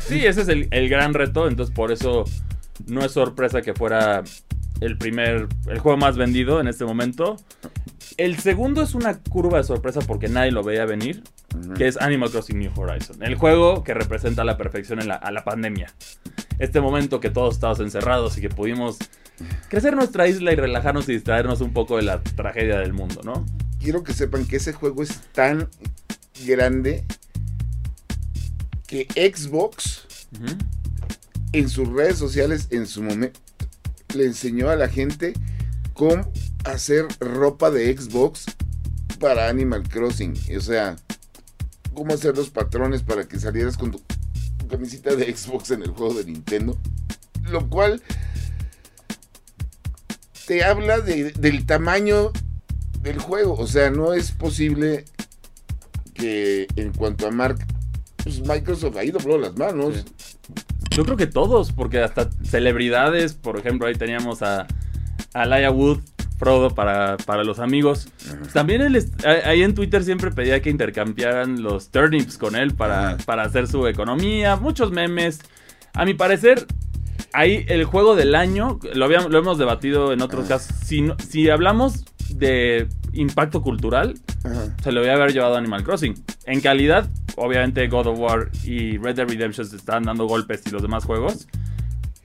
Sí, 0.08 0.25
ese 0.25 0.41
es 0.41 0.47
el, 0.47 0.67
el 0.71 0.89
gran 0.89 1.13
reto. 1.13 1.47
Entonces, 1.47 1.75
por 1.75 1.91
eso 1.91 2.25
no 2.88 3.03
es 3.03 3.12
sorpresa 3.12 3.62
que 3.62 3.73
fuera 3.73 4.23
el 4.82 4.97
primer, 4.97 5.47
el 5.67 5.79
juego 5.79 5.97
más 5.97 6.15
vendido 6.15 6.62
en 6.62 6.67
este 6.67 6.86
momento. 6.86 7.38
El 8.18 8.38
segundo 8.40 8.82
es 8.82 8.96
una 8.96 9.20
curva 9.20 9.58
de 9.58 9.64
sorpresa 9.64 10.00
porque 10.02 10.28
nadie 10.28 10.52
lo 10.52 10.64
veía 10.64 10.86
venir, 10.86 11.24
que 11.78 11.88
es 11.88 12.00
Animal 12.02 12.32
Crossing 12.32 12.60
New 12.60 12.72
Horizon. 12.76 13.24
El 13.24 13.36
juego 13.36 13.84
que 13.84 13.94
representa 13.94 14.42
a 14.44 14.46
la 14.46 14.58
perfección 14.58 15.00
en 15.00 15.08
la, 15.08 15.16
a 15.16 15.32
la 15.32 15.44
pandemia. 15.44 15.94
Este 16.60 16.82
momento 16.82 17.20
que 17.20 17.30
todos 17.30 17.56
estábamos 17.56 17.80
encerrados 17.80 18.38
y 18.38 18.42
que 18.42 18.50
pudimos 18.50 18.98
crecer 19.70 19.96
nuestra 19.96 20.28
isla 20.28 20.52
y 20.52 20.56
relajarnos 20.56 21.08
y 21.10 21.14
distraernos 21.14 21.62
un 21.62 21.74
poco 21.74 21.98
de 21.98 22.04
la 22.04 22.22
tragedia 22.22 22.80
del 22.80 22.94
mundo, 22.94 23.22
¿no? 23.24 23.46
Quiero 23.80 24.04
que 24.04 24.14
sepan 24.14 24.46
que 24.46 24.58
ese 24.58 24.74
juego 24.74 25.04
es 25.04 25.22
tan 25.32 25.70
grande 26.46 27.06
que 28.88 29.08
Xbox 29.14 30.08
en 31.54 31.70
sus 31.70 31.88
redes 31.90 32.18
sociales 32.18 32.68
en 32.72 32.88
su 32.88 33.04
momento 33.04 33.40
le 34.16 34.26
enseñó 34.26 34.70
a 34.70 34.76
la 34.76 34.90
gente 34.90 35.34
cómo 36.00 36.32
hacer 36.64 37.06
ropa 37.20 37.70
de 37.70 37.94
Xbox 37.98 38.46
para 39.20 39.50
Animal 39.50 39.84
Crossing. 39.90 40.34
O 40.58 40.62
sea, 40.62 40.96
cómo 41.94 42.14
hacer 42.14 42.38
los 42.38 42.50
patrones 42.50 43.04
para 43.04 43.28
que 43.28 43.38
salieras 43.38 43.76
con 43.76 43.92
tu 43.92 44.02
camisita 44.70 45.14
de 45.14 45.36
Xbox 45.36 45.72
en 45.72 45.82
el 45.82 45.90
juego 45.90 46.14
de 46.14 46.24
Nintendo. 46.24 46.78
Lo 47.52 47.68
cual 47.70 48.02
te 50.48 50.64
habla 50.64 51.02
de- 51.02 51.32
del 51.34 51.66
tamaño 51.66 52.32
del 53.02 53.20
juego. 53.20 53.56
O 53.56 53.68
sea, 53.68 53.92
no 53.92 54.14
es 54.14 54.32
posible 54.32 55.04
que 56.14 56.68
en 56.78 56.94
cuanto 56.94 57.28
a 57.28 57.32
Mark, 57.32 57.58
pues 58.24 58.40
Microsoft 58.40 58.96
ahí 58.96 59.12
dobló 59.12 59.38
las 59.38 59.58
manos. 59.58 60.06
Yo 60.92 61.04
creo 61.04 61.18
que 61.18 61.28
todos, 61.28 61.74
porque 61.74 62.00
hasta 62.02 62.30
celebridades, 62.44 63.34
por 63.34 63.58
ejemplo, 63.60 63.88
ahí 63.88 63.96
teníamos 63.96 64.42
a, 64.42 64.66
a 65.34 65.46
Laia 65.46 65.72
Wood, 65.72 66.00
Frodo 66.38 66.74
para, 66.74 67.18
para 67.18 67.44
los 67.44 67.60
amigos. 67.60 68.08
También 68.54 68.82
él 68.82 69.06
ahí 69.44 69.62
en 69.62 69.76
Twitter 69.76 70.04
siempre 70.06 70.32
pedía 70.32 70.62
que 70.62 70.70
intercambiaran 70.70 71.62
los 71.62 71.89
turnips 71.89 72.38
con 72.38 72.56
él 72.56 72.74
para, 72.74 73.18
para 73.26 73.44
hacer 73.44 73.68
su 73.68 73.86
economía, 73.88 74.56
muchos 74.56 74.92
memes. 74.92 75.42
A 75.94 76.06
mi 76.06 76.13
parecer, 76.13 76.65
ahí 77.34 77.65
el 77.68 77.84
juego 77.84 78.15
del 78.15 78.36
año, 78.36 78.80
lo, 78.94 79.04
habíamos, 79.04 79.30
lo 79.32 79.39
hemos 79.39 79.58
debatido 79.58 80.13
en 80.13 80.22
otros 80.22 80.48
casos, 80.48 80.74
si, 80.82 81.10
si 81.28 81.50
hablamos 81.50 82.06
de 82.30 82.88
impacto 83.12 83.62
cultural, 83.62 84.15
se 84.82 84.92
lo 84.94 85.02
voy 85.02 85.10
a 85.10 85.15
haber 85.15 85.34
llevado 85.34 85.56
a 85.56 85.58
Animal 85.58 85.84
Crossing. 85.84 86.15
En 86.46 86.62
calidad, 86.62 87.10
obviamente 87.36 87.88
God 87.88 88.08
of 88.08 88.20
War 88.20 88.50
y 88.63 88.98
Red 88.98 89.15
Dead 89.15 89.28
Redemption 89.28 89.68
se 89.68 89.76
están 89.76 90.04
dando 90.04 90.26
golpes 90.26 90.63
y 90.68 90.70
los 90.70 90.82
demás 90.82 91.04
juegos. 91.04 91.48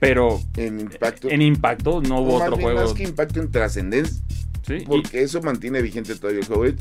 Pero 0.07 0.41
En 0.57 0.79
impacto. 0.79 1.29
en 1.29 1.41
impacto 1.41 2.01
no 2.01 2.21
hubo 2.21 2.39
más 2.39 2.47
otro 2.47 2.57
bien 2.57 2.69
juego. 2.71 2.81
Más 2.87 2.93
que 2.93 3.03
impacto 3.03 3.39
en 3.39 3.51
trascendencia. 3.51 4.23
¿sí? 4.65 4.73
Y- 4.75 4.85
Porque 4.85 5.21
eso 5.23 5.41
mantiene 5.41 5.81
vigente 5.81 6.15
todavía 6.15 6.41
el 6.41 6.47
juego. 6.47 6.75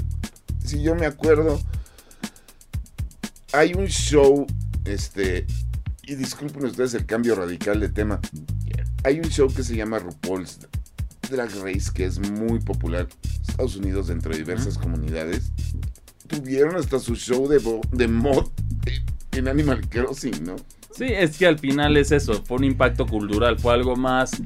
Si 0.65 0.83
yo 0.83 0.95
me 0.95 1.07
acuerdo, 1.07 1.61
hay 3.53 3.75
un 3.75 3.87
show, 3.87 4.47
este, 4.85 5.47
y 6.03 6.15
disculpen 6.17 6.65
ustedes 6.65 6.95
el 6.95 7.07
cambio 7.07 7.35
radical 7.35 7.81
de 7.81 7.89
tema. 7.89 8.21
Hay 9.05 9.19
un 9.19 9.29
show 9.29 9.53
que 9.53 9.63
se 9.63 9.77
llama 9.77 9.99
RuPaul's 9.99 10.61
Drag 11.31 11.51
Race, 11.63 11.91
que 11.93 12.05
es 12.07 12.19
muy 12.19 12.59
popular 12.61 13.07
en 13.23 13.41
Estados 13.49 13.77
Unidos 13.77 14.09
dentro 14.09 14.33
de 14.33 14.39
diversas 14.39 14.79
comunidades. 14.79 15.53
Tuvieron 16.27 16.77
hasta 16.77 16.99
su 16.99 17.15
show 17.17 17.47
de, 17.49 17.61
de 17.93 18.09
mod 18.09 18.49
en 19.33 19.49
Animal 19.49 19.87
Crossing, 19.89 20.43
¿no? 20.45 20.57
Sí, 20.97 21.07
es 21.09 21.37
que 21.39 21.47
al 21.47 21.59
final 21.59 21.97
es 21.97 22.13
eso, 22.13 22.43
fue 22.45 22.59
un 22.59 22.65
impacto 22.65 23.07
cultural, 23.07 23.59
fue 23.59 23.73
algo 23.75 23.97
más... 23.97 24.41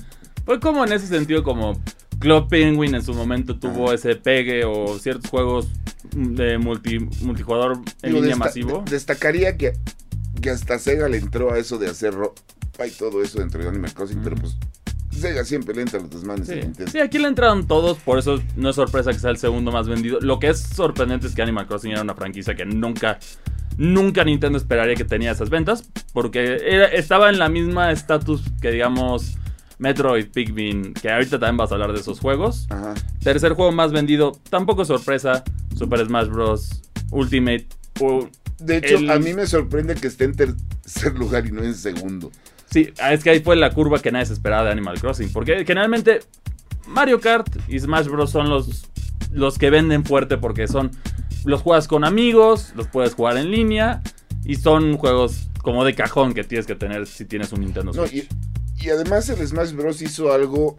Fue 0.44 0.60
como 0.60 0.84
en 0.84 0.92
ese 0.92 1.06
sentido 1.06 1.42
como 1.42 1.78
Club 2.20 2.48
Penguin 2.48 2.94
en 2.94 3.02
su 3.02 3.12
momento 3.12 3.58
tuvo 3.58 3.92
ese 3.92 4.16
pegue 4.16 4.64
o 4.64 4.98
ciertos 4.98 5.30
juegos 5.30 5.68
de 6.14 6.56
multi, 6.56 7.00
multijugador 7.20 7.72
en 7.76 7.82
Digo, 8.12 8.20
línea 8.22 8.30
desta- 8.36 8.38
masivo. 8.38 8.82
de- 8.86 8.90
destacaría 8.92 9.56
que, 9.58 9.74
que 10.40 10.48
hasta 10.50 10.78
Sega 10.78 11.08
le 11.08 11.18
entró 11.18 11.52
a 11.52 11.58
eso 11.58 11.76
de 11.78 11.88
hacer 11.88 12.14
ropa 12.14 12.40
y 12.86 12.90
todo 12.92 13.22
eso 13.22 13.40
dentro 13.40 13.62
de 13.62 13.68
Animal 13.68 13.92
Crossing, 13.92 14.20
pero 14.24 14.36
pues 14.36 14.56
Siempre 15.44 15.74
le 15.74 15.82
entra 15.82 15.98
a 15.98 16.02
los 16.02 16.10
desmanes 16.10 16.46
Sí. 16.90 16.98
Aquí 16.98 17.18
le 17.18 17.28
entraron 17.28 17.66
todos, 17.66 17.98
por 17.98 18.18
eso 18.18 18.40
no 18.56 18.70
es 18.70 18.76
sorpresa 18.76 19.12
que 19.12 19.18
sea 19.18 19.30
el 19.30 19.38
segundo 19.38 19.70
más 19.72 19.88
vendido. 19.88 20.18
Lo 20.20 20.38
que 20.38 20.48
es 20.48 20.58
sorprendente 20.60 21.26
es 21.26 21.34
que 21.34 21.42
Animal 21.42 21.66
Crossing 21.66 21.92
era 21.92 22.02
una 22.02 22.14
franquicia 22.14 22.54
que 22.54 22.64
nunca, 22.64 23.18
nunca 23.76 24.24
Nintendo 24.24 24.58
esperaría 24.58 24.94
que 24.94 25.04
tenía 25.04 25.32
esas 25.32 25.50
ventas, 25.50 25.88
porque 26.12 26.58
era- 26.64 26.86
estaba 26.86 27.30
en 27.30 27.38
la 27.38 27.48
misma 27.48 27.92
estatus 27.92 28.42
que 28.60 28.70
digamos 28.70 29.36
Metroid, 29.78 30.26
Pikmin, 30.32 30.92
que 30.94 31.10
ahorita 31.10 31.38
también 31.38 31.56
vas 31.56 31.70
a 31.70 31.74
hablar 31.74 31.92
de 31.92 32.00
esos 32.00 32.18
juegos. 32.18 32.66
Ajá. 32.70 32.94
Tercer 33.22 33.52
juego 33.52 33.70
más 33.70 33.92
vendido, 33.92 34.32
tampoco 34.50 34.82
es 34.82 34.88
sorpresa, 34.88 35.44
Super 35.76 36.04
Smash 36.04 36.28
Bros. 36.28 36.82
Ultimate. 37.10 37.66
o- 38.00 38.28
De 38.60 38.78
hecho, 38.78 38.96
El- 38.96 39.10
a 39.10 39.18
mí 39.20 39.34
me 39.34 39.46
sorprende 39.46 39.94
que 39.94 40.08
esté 40.08 40.24
en 40.24 40.34
tercer 40.34 41.16
lugar 41.16 41.46
y 41.46 41.52
no 41.52 41.62
en 41.62 41.74
segundo. 41.74 42.30
Sí, 42.70 42.92
es 43.10 43.24
que 43.24 43.30
ahí 43.30 43.40
fue 43.40 43.56
la 43.56 43.72
curva 43.72 43.98
que 44.00 44.12
nadie 44.12 44.26
se 44.26 44.32
esperaba 44.34 44.64
de 44.64 44.72
Animal 44.72 45.00
Crossing. 45.00 45.32
Porque 45.32 45.64
generalmente 45.64 46.20
Mario 46.86 47.20
Kart 47.20 47.48
y 47.68 47.78
Smash 47.78 48.06
Bros. 48.06 48.30
son 48.30 48.50
los, 48.50 48.86
los 49.32 49.58
que 49.58 49.70
venden 49.70 50.04
fuerte 50.04 50.36
porque 50.38 50.68
son. 50.68 50.90
Los 51.44 51.62
juegas 51.62 51.86
con 51.88 52.04
amigos, 52.04 52.72
los 52.76 52.88
puedes 52.88 53.14
jugar 53.14 53.36
en 53.38 53.50
línea. 53.50 54.02
Y 54.44 54.56
son 54.56 54.96
juegos 54.98 55.48
como 55.62 55.84
de 55.84 55.94
cajón 55.94 56.34
que 56.34 56.44
tienes 56.44 56.66
que 56.66 56.74
tener 56.74 57.06
si 57.06 57.24
tienes 57.24 57.52
un 57.52 57.60
Nintendo 57.60 57.92
No, 57.92 58.06
Switch. 58.06 58.28
y, 58.80 58.86
y 58.86 58.90
además 58.90 59.28
el 59.28 59.46
Smash 59.46 59.72
Bros. 59.72 60.00
hizo 60.02 60.32
algo 60.32 60.76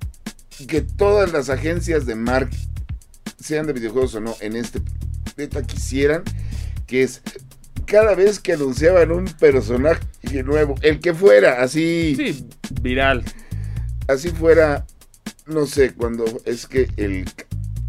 que 0.67 0.81
todas 0.81 1.31
las 1.31 1.49
agencias 1.49 2.05
de 2.05 2.15
Mark, 2.15 2.49
sean 3.39 3.65
de 3.67 3.73
videojuegos 3.73 4.15
o 4.15 4.19
no, 4.19 4.35
en 4.41 4.55
este 4.55 4.81
beta 5.37 5.63
quisieran, 5.63 6.23
que 6.87 7.03
es 7.03 7.21
cada 7.89 8.13
vez 8.15 8.39
que 8.39 8.53
anunciaban 8.53 9.11
un 9.11 9.25
personaje 9.25 10.03
nuevo, 10.45 10.75
el 10.81 10.99
que 10.99 11.13
fuera, 11.13 11.61
así, 11.61 12.15
Sí, 12.15 12.45
viral. 12.81 13.23
así 14.07 14.29
fuera, 14.29 14.85
no 15.47 15.65
sé, 15.65 15.93
cuando 15.93 16.23
es 16.45 16.67
que 16.67 16.87
el, 16.97 17.25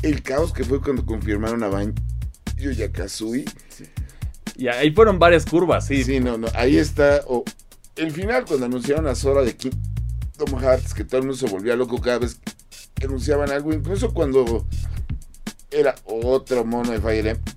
el 0.03 0.23
caos 0.23 0.53
que 0.53 0.65
fue 0.65 0.81
cuando 0.81 1.05
confirmaron 1.05 1.63
a 1.63 1.69
Banjo 1.69 1.95
Kazooie. 2.93 3.45
Y 4.57 4.69
ahí 4.69 4.91
fueron 4.91 5.19
varias 5.19 5.45
curvas, 5.47 5.87
sí. 5.87 6.03
Sí, 6.05 6.21
no, 6.21 6.37
no, 6.39 6.49
ahí 6.55 6.77
está. 6.79 7.21
El 7.97 8.11
final, 8.11 8.45
cuando 8.47 8.67
anunciaron 8.67 9.07
a 9.07 9.15
Sora 9.15 9.43
de 9.43 9.55
King 9.57 9.71
Kingdom 10.37 10.61
Hearts, 10.61 10.95
que 10.95 11.05
todo 11.05 11.19
el 11.21 11.27
mundo 11.27 11.37
se 11.39 11.47
volvía 11.53 11.77
loco 11.77 12.01
cada 12.01 12.19
vez 12.19 12.39
que 12.95 13.07
anunciaban 13.07 13.51
algo, 13.51 13.73
incluso 13.73 14.13
cuando 14.13 14.67
era 15.71 15.95
otro 16.05 16.65
mono 16.65 16.91
de 16.93 17.01
Fire 17.01 17.27
Emblem, 17.27 17.55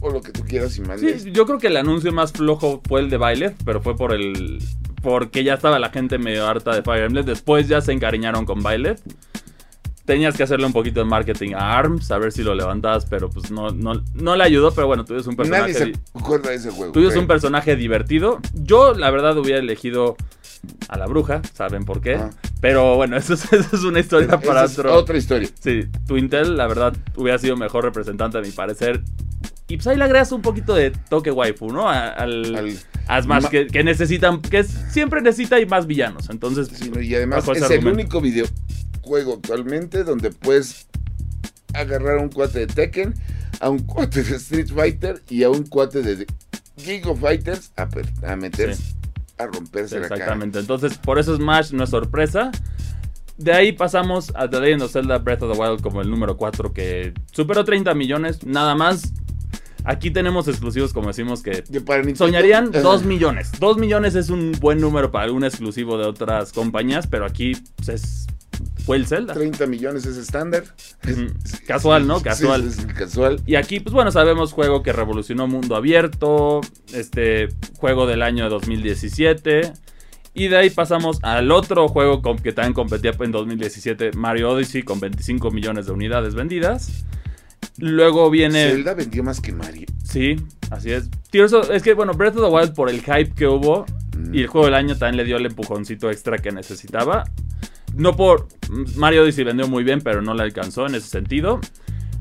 o 0.00 0.10
lo 0.10 0.20
que 0.20 0.32
tú 0.32 0.42
quieras 0.42 0.76
y 0.78 0.82
mandes. 0.82 1.22
Sí, 1.22 1.32
yo 1.32 1.46
creo 1.46 1.58
que 1.58 1.68
el 1.68 1.76
anuncio 1.76 2.12
más 2.12 2.32
flojo 2.32 2.80
fue 2.86 3.00
el 3.00 3.10
de 3.10 3.18
Byleth, 3.18 3.56
pero 3.64 3.80
fue 3.80 3.96
por 3.96 4.12
el 4.12 4.62
porque 5.02 5.44
ya 5.44 5.54
estaba 5.54 5.78
la 5.78 5.90
gente 5.90 6.18
medio 6.18 6.46
harta 6.46 6.74
de 6.74 6.82
Fire 6.82 7.04
Emblem. 7.04 7.24
Después 7.24 7.68
ya 7.68 7.80
se 7.80 7.92
encariñaron 7.92 8.44
con 8.44 8.62
Byleth. 8.62 9.00
Tenías 10.04 10.36
que 10.36 10.42
hacerle 10.42 10.64
un 10.64 10.72
poquito 10.72 11.00
de 11.00 11.06
marketing 11.06 11.52
a 11.54 11.76
ARMS, 11.78 12.10
a 12.10 12.18
ver 12.18 12.32
si 12.32 12.42
lo 12.42 12.54
levantabas, 12.54 13.04
pero 13.04 13.28
pues 13.28 13.50
no, 13.50 13.70
no, 13.70 14.02
no 14.14 14.36
le 14.36 14.44
ayudó. 14.44 14.72
Pero 14.72 14.86
bueno, 14.86 15.04
eres 15.08 15.26
un 15.26 15.36
personaje. 15.36 15.72
Nadie 15.74 15.94
se 15.94 16.18
acuerda 16.18 16.50
de 16.50 16.56
ese 16.56 16.70
juego. 16.70 16.92
Eres 16.98 17.10
creo. 17.10 17.20
un 17.20 17.26
personaje 17.26 17.76
divertido. 17.76 18.38
Yo, 18.54 18.94
la 18.94 19.10
verdad, 19.10 19.36
hubiera 19.36 19.58
elegido 19.58 20.16
a 20.88 20.96
la 20.96 21.06
bruja, 21.06 21.42
¿saben 21.52 21.84
por 21.84 22.00
qué? 22.00 22.14
Ah. 22.14 22.30
Pero 22.60 22.96
bueno, 22.96 23.16
eso 23.18 23.34
es, 23.34 23.52
eso 23.52 23.76
es 23.76 23.84
una 23.84 24.00
historia 24.00 24.40
para 24.40 24.64
es 24.64 24.78
otro. 24.78 24.94
otra 24.94 25.18
historia. 25.18 25.48
Sí, 25.60 25.84
Twintel, 26.06 26.56
la 26.56 26.66
verdad, 26.66 26.96
hubiera 27.16 27.38
sido 27.38 27.56
mejor 27.56 27.84
representante 27.84 28.38
a 28.38 28.40
mi 28.40 28.50
parecer. 28.50 29.02
Y 29.68 29.76
pues 29.76 29.86
ahí 29.86 29.96
le 29.96 30.04
agregas 30.04 30.32
un 30.32 30.40
poquito 30.42 30.74
de 30.74 30.90
toque 30.90 31.30
waifu, 31.30 31.68
¿no? 31.70 31.88
A- 31.88 32.08
Al, 32.08 32.78
Al- 33.06 33.26
Ma- 33.26 33.40
que, 33.48 33.66
que 33.66 33.84
necesitan, 33.84 34.40
que 34.40 34.64
siempre 34.64 35.20
necesita 35.22 35.60
y 35.60 35.66
más 35.66 35.86
villanos. 35.86 36.30
Entonces, 36.30 36.68
y 37.00 37.14
además 37.14 37.46
es 37.48 37.56
el 37.58 37.64
argumento. 37.64 37.90
único 37.90 38.20
videojuego 38.22 39.34
actualmente 39.34 40.04
donde 40.04 40.30
puedes 40.30 40.88
agarrar 41.74 42.18
a 42.18 42.22
un 42.22 42.28
cuate 42.30 42.60
de 42.60 42.66
Tekken, 42.66 43.14
a 43.60 43.68
un 43.70 43.80
cuate 43.80 44.22
de 44.22 44.36
Street 44.36 44.68
Fighter 44.74 45.22
y 45.28 45.42
a 45.42 45.50
un 45.50 45.64
cuate 45.64 46.02
de 46.02 46.26
King 46.76 47.00
of 47.06 47.20
Fighters 47.20 47.72
a, 47.76 47.88
a 48.32 48.36
meterse, 48.36 48.82
Sí. 48.82 48.94
a 49.38 49.46
romperse 49.46 49.96
la 50.00 50.08
cara. 50.08 50.14
exactamente. 50.16 50.58
Entonces, 50.60 50.96
por 50.98 51.18
eso 51.18 51.36
Smash 51.36 51.72
no 51.72 51.84
es 51.84 51.90
sorpresa. 51.90 52.50
De 53.36 53.52
ahí 53.52 53.72
pasamos 53.72 54.32
a 54.34 54.48
The 54.48 54.60
Legend 54.60 54.82
of 54.82 54.92
Zelda 54.92 55.18
Breath 55.18 55.42
of 55.42 55.52
the 55.56 55.58
Wild 55.62 55.80
como 55.82 56.00
el 56.00 56.10
número 56.10 56.36
4 56.36 56.72
que 56.72 57.12
superó 57.32 57.64
30 57.64 57.94
millones, 57.94 58.44
nada 58.46 58.74
más. 58.74 59.12
Aquí 59.88 60.10
tenemos 60.10 60.46
exclusivos, 60.48 60.92
como 60.92 61.08
decimos, 61.08 61.42
que 61.42 61.64
Soñarían 62.14 62.68
Ajá. 62.68 62.82
2 62.82 63.04
millones. 63.06 63.52
2 63.58 63.78
millones 63.78 64.14
es 64.16 64.28
un 64.28 64.52
buen 64.60 64.82
número 64.82 65.10
para 65.10 65.24
algún 65.24 65.44
exclusivo 65.44 65.96
de 65.96 66.04
otras 66.04 66.52
compañías, 66.52 67.06
pero 67.06 67.24
aquí 67.24 67.52
pues, 67.76 67.88
es, 67.88 68.26
fue 68.84 68.98
el 68.98 69.06
Zelda. 69.06 69.32
30 69.32 69.66
millones 69.66 70.04
es 70.04 70.18
estándar. 70.18 70.64
Casual, 71.66 72.06
¿no? 72.06 72.18
Sí, 72.18 72.24
Casual. 72.24 72.70
casual. 72.98 73.40
Y 73.46 73.54
aquí, 73.54 73.80
pues 73.80 73.94
bueno, 73.94 74.12
sabemos 74.12 74.52
juego 74.52 74.82
que 74.82 74.92
revolucionó 74.92 75.46
mundo 75.46 75.74
abierto, 75.74 76.60
este 76.92 77.48
juego 77.78 78.06
del 78.06 78.20
año 78.20 78.44
de 78.44 78.50
2017. 78.50 79.72
Y 80.34 80.48
de 80.48 80.56
ahí 80.58 80.68
pasamos 80.68 81.18
al 81.22 81.50
otro 81.50 81.88
juego 81.88 82.20
que 82.42 82.52
también 82.52 82.74
competía 82.74 83.12
en 83.18 83.32
2017, 83.32 84.12
Mario 84.12 84.50
Odyssey, 84.50 84.82
con 84.82 85.00
25 85.00 85.50
millones 85.50 85.86
de 85.86 85.92
unidades 85.92 86.34
vendidas. 86.34 87.06
Luego 87.78 88.28
viene... 88.30 88.70
Zelda 88.70 88.94
vendió 88.94 89.22
más 89.22 89.40
que 89.40 89.52
Mario. 89.52 89.86
Sí, 90.04 90.36
así 90.70 90.90
es. 90.92 91.08
Tears 91.30 91.52
of- 91.52 91.70
es 91.70 91.82
que 91.82 91.94
bueno, 91.94 92.12
Breath 92.14 92.36
of 92.36 92.48
the 92.48 92.54
Wild 92.54 92.74
por 92.74 92.90
el 92.90 93.00
hype 93.00 93.32
que 93.34 93.46
hubo 93.46 93.86
Mm. 94.16 94.34
y 94.34 94.40
el 94.40 94.46
juego 94.48 94.66
del 94.66 94.74
año 94.74 94.96
también 94.96 95.16
le 95.18 95.24
dio 95.24 95.36
el 95.36 95.46
empujoncito 95.46 96.10
extra 96.10 96.38
que 96.38 96.50
necesitaba. 96.50 97.22
No 97.94 98.16
por 98.16 98.48
Mario 98.96 99.22
Odyssey 99.22 99.44
vendió 99.44 99.68
muy 99.68 99.84
bien, 99.84 100.00
pero 100.00 100.22
no 100.22 100.34
le 100.34 100.42
alcanzó 100.42 100.86
en 100.86 100.96
ese 100.96 101.06
sentido. 101.08 101.60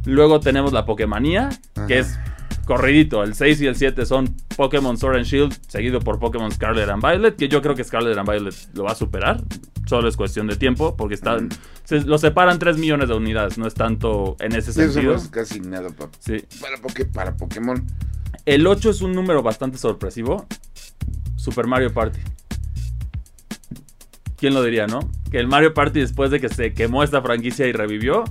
Luego 0.05 0.39
tenemos 0.39 0.73
la 0.73 0.85
Pokémonía, 0.85 1.49
que 1.87 1.99
es 1.99 2.19
corridito. 2.65 3.23
El 3.23 3.33
6 3.33 3.61
y 3.61 3.65
el 3.67 3.75
7 3.75 4.05
son 4.05 4.35
Pokémon 4.55 4.95
Sword 4.97 5.15
and 5.17 5.25
Shield, 5.25 5.57
seguido 5.67 5.99
por 5.99 6.19
Pokémon 6.19 6.51
Scarlet 6.51 6.87
and 6.87 7.01
Violet, 7.01 7.35
que 7.35 7.47
yo 7.49 7.61
creo 7.63 7.73
que 7.73 7.83
Scarlet 7.83 8.15
and 8.17 8.29
Violet 8.29 8.53
lo 8.75 8.83
va 8.83 8.91
a 8.91 8.95
superar. 8.95 9.41
Solo 9.87 10.07
es 10.09 10.15
cuestión 10.17 10.47
de 10.47 10.55
tiempo, 10.57 10.95
porque 10.95 11.15
están, 11.15 11.49
se, 11.85 12.01
lo 12.01 12.17
separan 12.17 12.59
3 12.59 12.77
millones 12.77 13.07
de 13.09 13.15
unidades, 13.15 13.57
no 13.57 13.65
es 13.65 13.73
tanto 13.73 14.35
en 14.39 14.53
ese 14.55 14.71
Eso 14.71 14.81
no 14.83 14.91
sentido. 14.91 15.15
es 15.15 15.27
casi 15.29 15.59
nada 15.61 15.89
pa- 15.89 16.09
Sí. 16.19 16.43
para, 16.61 16.77
para 17.13 17.35
Pokémon. 17.37 17.83
El 18.45 18.67
8 18.67 18.89
es 18.89 19.01
un 19.01 19.13
número 19.13 19.41
bastante 19.41 19.77
sorpresivo. 19.77 20.45
Super 21.35 21.67
Mario 21.67 21.93
Party. 21.93 22.19
¿Quién 24.37 24.53
lo 24.53 24.61
diría, 24.61 24.87
no? 24.87 24.99
Que 25.31 25.39
el 25.39 25.47
Mario 25.47 25.73
Party, 25.73 25.99
después 26.01 26.29
de 26.31 26.39
que 26.39 26.49
se 26.49 26.73
quemó 26.73 27.03
esta 27.03 27.21
franquicia 27.21 27.65
y 27.67 27.71
revivió, 27.71 28.23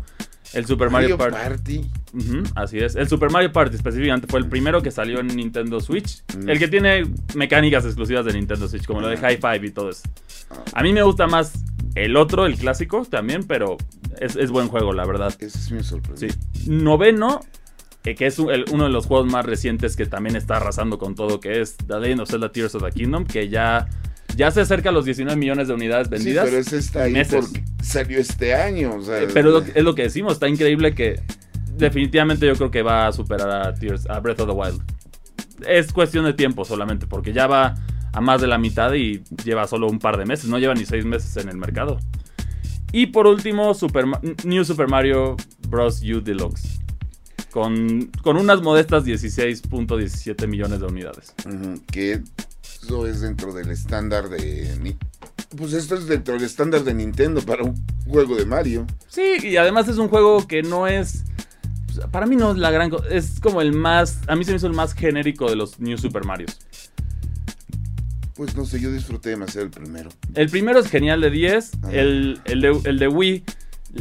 el 0.57 0.66
Super 0.66 0.90
Mario, 0.90 1.16
Mario 1.16 1.33
Party. 1.37 1.79
Party. 1.81 1.90
Ujú, 2.14 2.42
así 2.55 2.79
es. 2.79 2.97
El 2.97 3.09
Super 3.09 3.31
Mario 3.31 3.53
Party 3.53 3.77
específicamente 3.77 4.27
fue 4.27 4.40
el 4.40 4.49
primero 4.49 4.83
que 4.83 4.90
salió 4.90 5.21
en 5.21 5.29
Nintendo 5.29 5.81
Switch. 5.81 6.23
Mm. 6.37 6.49
El 6.49 6.59
que 6.59 6.69
tiene 6.69 7.05
mecánicas 7.35 7.85
exclusivas 7.85 8.25
de 8.25 8.33
Nintendo 8.33 8.66
Switch, 8.69 8.87
como 8.87 9.01
lo 9.01 9.09
de. 9.09 9.16
High 9.19 9.37
Five 9.38 9.66
y 9.66 9.71
todo 9.71 9.90
eso. 9.90 10.03
Ah, 10.51 10.57
A 10.75 10.83
mí 10.83 10.92
me 10.92 11.03
gusta 11.03 11.27
más 11.27 11.53
el 11.95 12.16
otro, 12.16 12.47
el 12.47 12.57
clásico 12.57 13.05
también, 13.05 13.45
pero 13.45 13.77
es, 14.21 14.37
es 14.37 14.51
buen 14.51 14.69
juego, 14.69 14.92
la 14.92 15.05
verdad. 15.07 15.35
ese 15.38 15.59
es 15.59 15.71
mi 15.71 15.83
sorpresa. 15.83 16.27
Sí. 16.29 16.69
Noveno, 16.71 17.40
eh, 18.05 18.14
que 18.14 18.27
es 18.27 18.38
uno 18.38 18.85
de 18.85 18.90
los 18.90 19.07
juegos 19.07 19.31
más 19.31 19.45
recientes 19.45 19.97
que 19.97 20.07
también 20.07 20.37
está 20.37 20.57
arrasando 20.57 20.99
con 20.99 21.14
todo, 21.14 21.40
que 21.40 21.61
es 21.61 21.77
The 21.77 21.99
Legend 22.01 22.21
of 22.23 22.31
Zelda 22.31 22.53
Tears 22.53 22.75
of 22.75 22.83
the 22.85 22.90
Kingdom, 22.92 23.25
que 23.25 23.49
ya, 23.49 23.88
ya 24.37 24.51
se 24.51 24.61
acerca 24.61 24.90
a 24.90 24.92
los 24.92 25.05
19 25.05 25.37
millones 25.38 25.68
de 25.68 25.75
unidades 25.75 26.07
Sí, 26.09 26.11
vendidas. 26.14 26.44
pero 26.46 26.59
ese 26.59 26.79
está 26.79 27.03
ahí 27.05 27.12
meses. 27.12 27.44
porque 27.46 27.64
salió 27.83 28.18
este 28.18 28.55
año. 28.55 28.94
O 28.96 29.03
sea, 29.03 29.22
Eh, 29.22 29.29
pero 29.33 29.51
lo- 29.51 29.62
es 29.62 29.83
lo 29.85 29.94
que 29.94 30.03
decimos, 30.03 30.35
está 30.35 30.49
increíble 30.49 30.94
que 30.94 31.20
definitivamente 31.77 32.46
yo 32.46 32.55
creo 32.55 32.70
que 32.70 32.83
va 32.83 33.07
a 33.07 33.12
superar 33.12 33.51
a, 33.68 33.75
Tears, 33.75 34.09
a 34.09 34.20
Breath 34.20 34.40
of 34.40 34.49
the 34.49 34.55
Wild. 34.55 34.83
Es 35.66 35.92
cuestión 35.92 36.25
de 36.25 36.35
tiempo 36.35 36.64
solamente, 36.64 37.07
porque 37.07 37.33
ya 37.33 37.46
va 37.46 37.75
a 38.12 38.20
más 38.20 38.40
de 38.40 38.46
la 38.46 38.57
mitad 38.59 38.92
y 38.94 39.22
lleva 39.44 39.66
solo 39.66 39.88
un 39.88 39.99
par 39.99 40.16
de 40.16 40.25
meses, 40.27 40.49
no 40.49 40.59
lleva 40.59 40.75
ni 40.75 40.87
seis 40.87 41.05
meses 41.05 41.37
en 41.37 41.49
el 41.49 41.57
mercado. 41.57 41.99
Y 42.92 43.07
por 43.07 43.27
último, 43.27 43.75
Super 43.75 44.07
New 44.44 44.64
Super 44.64 44.88
Mario 44.88 45.37
Bros. 45.68 46.01
U 46.03 46.20
Deluxe. 46.22 46.79
Con, 47.51 48.11
con 48.22 48.37
unas 48.37 48.61
modestas 48.62 49.05
16.17 49.05 50.46
millones 50.46 50.81
de 50.81 50.87
unidades. 50.87 51.35
Que 51.90 52.20
eso 52.83 53.07
es 53.07 53.21
dentro 53.21 53.53
del 53.53 53.71
estándar 53.71 54.29
de... 54.29 54.97
Pues 55.57 55.73
esto 55.73 55.95
es 55.95 56.07
dentro 56.07 56.35
del 56.35 56.43
estándar 56.43 56.83
de 56.85 56.93
Nintendo 56.95 57.41
para 57.41 57.62
un 57.62 57.75
juego 58.09 58.37
de 58.37 58.45
Mario. 58.47 58.87
Sí, 59.09 59.37
y 59.43 59.57
además 59.57 59.89
es 59.89 59.97
un 59.99 60.09
juego 60.09 60.47
que 60.47 60.62
no 60.62 60.87
es. 60.87 61.25
pues, 61.87 62.07
Para 62.09 62.27
mí 62.27 62.37
no 62.37 62.51
es 62.53 62.59
la 62.59 62.71
gran. 62.71 62.91
co- 62.91 63.03
Es 63.05 63.41
como 63.41 63.61
el 63.62 63.73
más. 63.73 64.19
A 64.27 64.35
mí 64.37 64.45
se 64.45 64.51
me 64.51 64.57
hizo 64.59 64.67
el 64.67 64.73
más 64.75 64.93
genérico 64.93 65.49
de 65.49 65.57
los 65.57 65.79
New 65.79 65.97
Super 65.99 66.25
Marios. 66.25 66.59
Pues 68.35 68.55
no 68.55 68.67
sé, 68.67 68.81
yo 68.81 68.91
disfruté 68.93 69.31
demasiado 69.31 69.65
el 69.67 69.71
primero. 69.71 70.11
El 70.35 70.51
primero 70.51 70.79
es 70.81 70.89
genial 70.89 71.21
de 71.23 71.31
10. 71.31 71.71
Ajá. 71.83 71.93
El, 71.93 72.41
el 72.45 72.61
de, 72.61 72.81
el 72.85 72.99
de 72.99 73.09
Wii. 73.09 73.45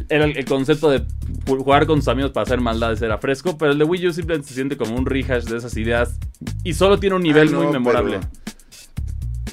Era 0.09 0.25
el, 0.25 0.35
el 0.35 0.43
concepto 0.45 0.89
de 0.89 1.01
ju- 1.45 1.57
jugar 1.63 1.85
con 1.85 1.99
tus 1.99 2.09
amigos 2.09 2.31
para 2.31 2.43
hacer 2.43 2.59
maldades 2.59 3.01
era 3.01 3.17
fresco. 3.19 3.57
Pero 3.57 3.71
el 3.71 3.77
de 3.77 3.85
Wii 3.85 4.07
U 4.07 4.13
simplemente 4.13 4.49
se 4.49 4.55
siente 4.55 4.75
como 4.75 4.95
un 4.97 5.05
rehash 5.05 5.45
de 5.45 5.57
esas 5.57 5.77
ideas. 5.77 6.17
Y 6.65 6.73
solo 6.73 6.99
tiene 6.99 7.15
un 7.15 7.23
nivel 7.23 7.47
Ah, 7.47 7.51
no, 7.51 7.63
muy 7.63 7.71
memorable. 7.71 8.19
pero 8.19 8.45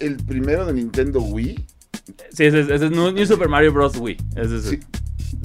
El 0.03 0.17
primero 0.17 0.67
de 0.67 0.73
Nintendo 0.75 1.21
Wii, 1.21 1.67
Sí, 2.33 2.45
ese, 2.45 2.61
es- 2.61 2.69
ese 2.69 2.87
es 2.87 2.91
New, 2.91 3.27
Super 3.27 3.49
Mario 3.49 3.73
Bros. 3.73 3.97
Wii. 3.97 4.17
Ese 4.37 4.57
es 4.57 4.65
sí. 4.65 4.81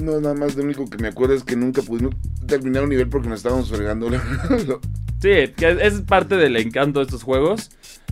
No, 0.04 0.20
nada 0.20 0.34
más 0.34 0.56
lo 0.56 0.63
único 0.63 0.89
que 0.89 0.98
me 0.98 1.08
acuerdo 1.08 1.34
es 1.36 1.43
que 1.43 1.56
nunca 1.56 1.82
pudimos 1.82 2.15
terminar 2.46 2.84
un 2.84 2.89
nivel 2.89 3.08
porque 3.10 3.30
nos 3.30 3.39
estábamos 3.39 3.70
fregando. 3.70 4.10
Sí, 5.20 5.30
que 5.56 5.78
es- 5.82 6.02
parte 6.02 6.36
del 6.36 6.56
encanto 6.58 7.00
de 7.00 7.06
estos 7.06 7.24
juegos. 7.24 7.70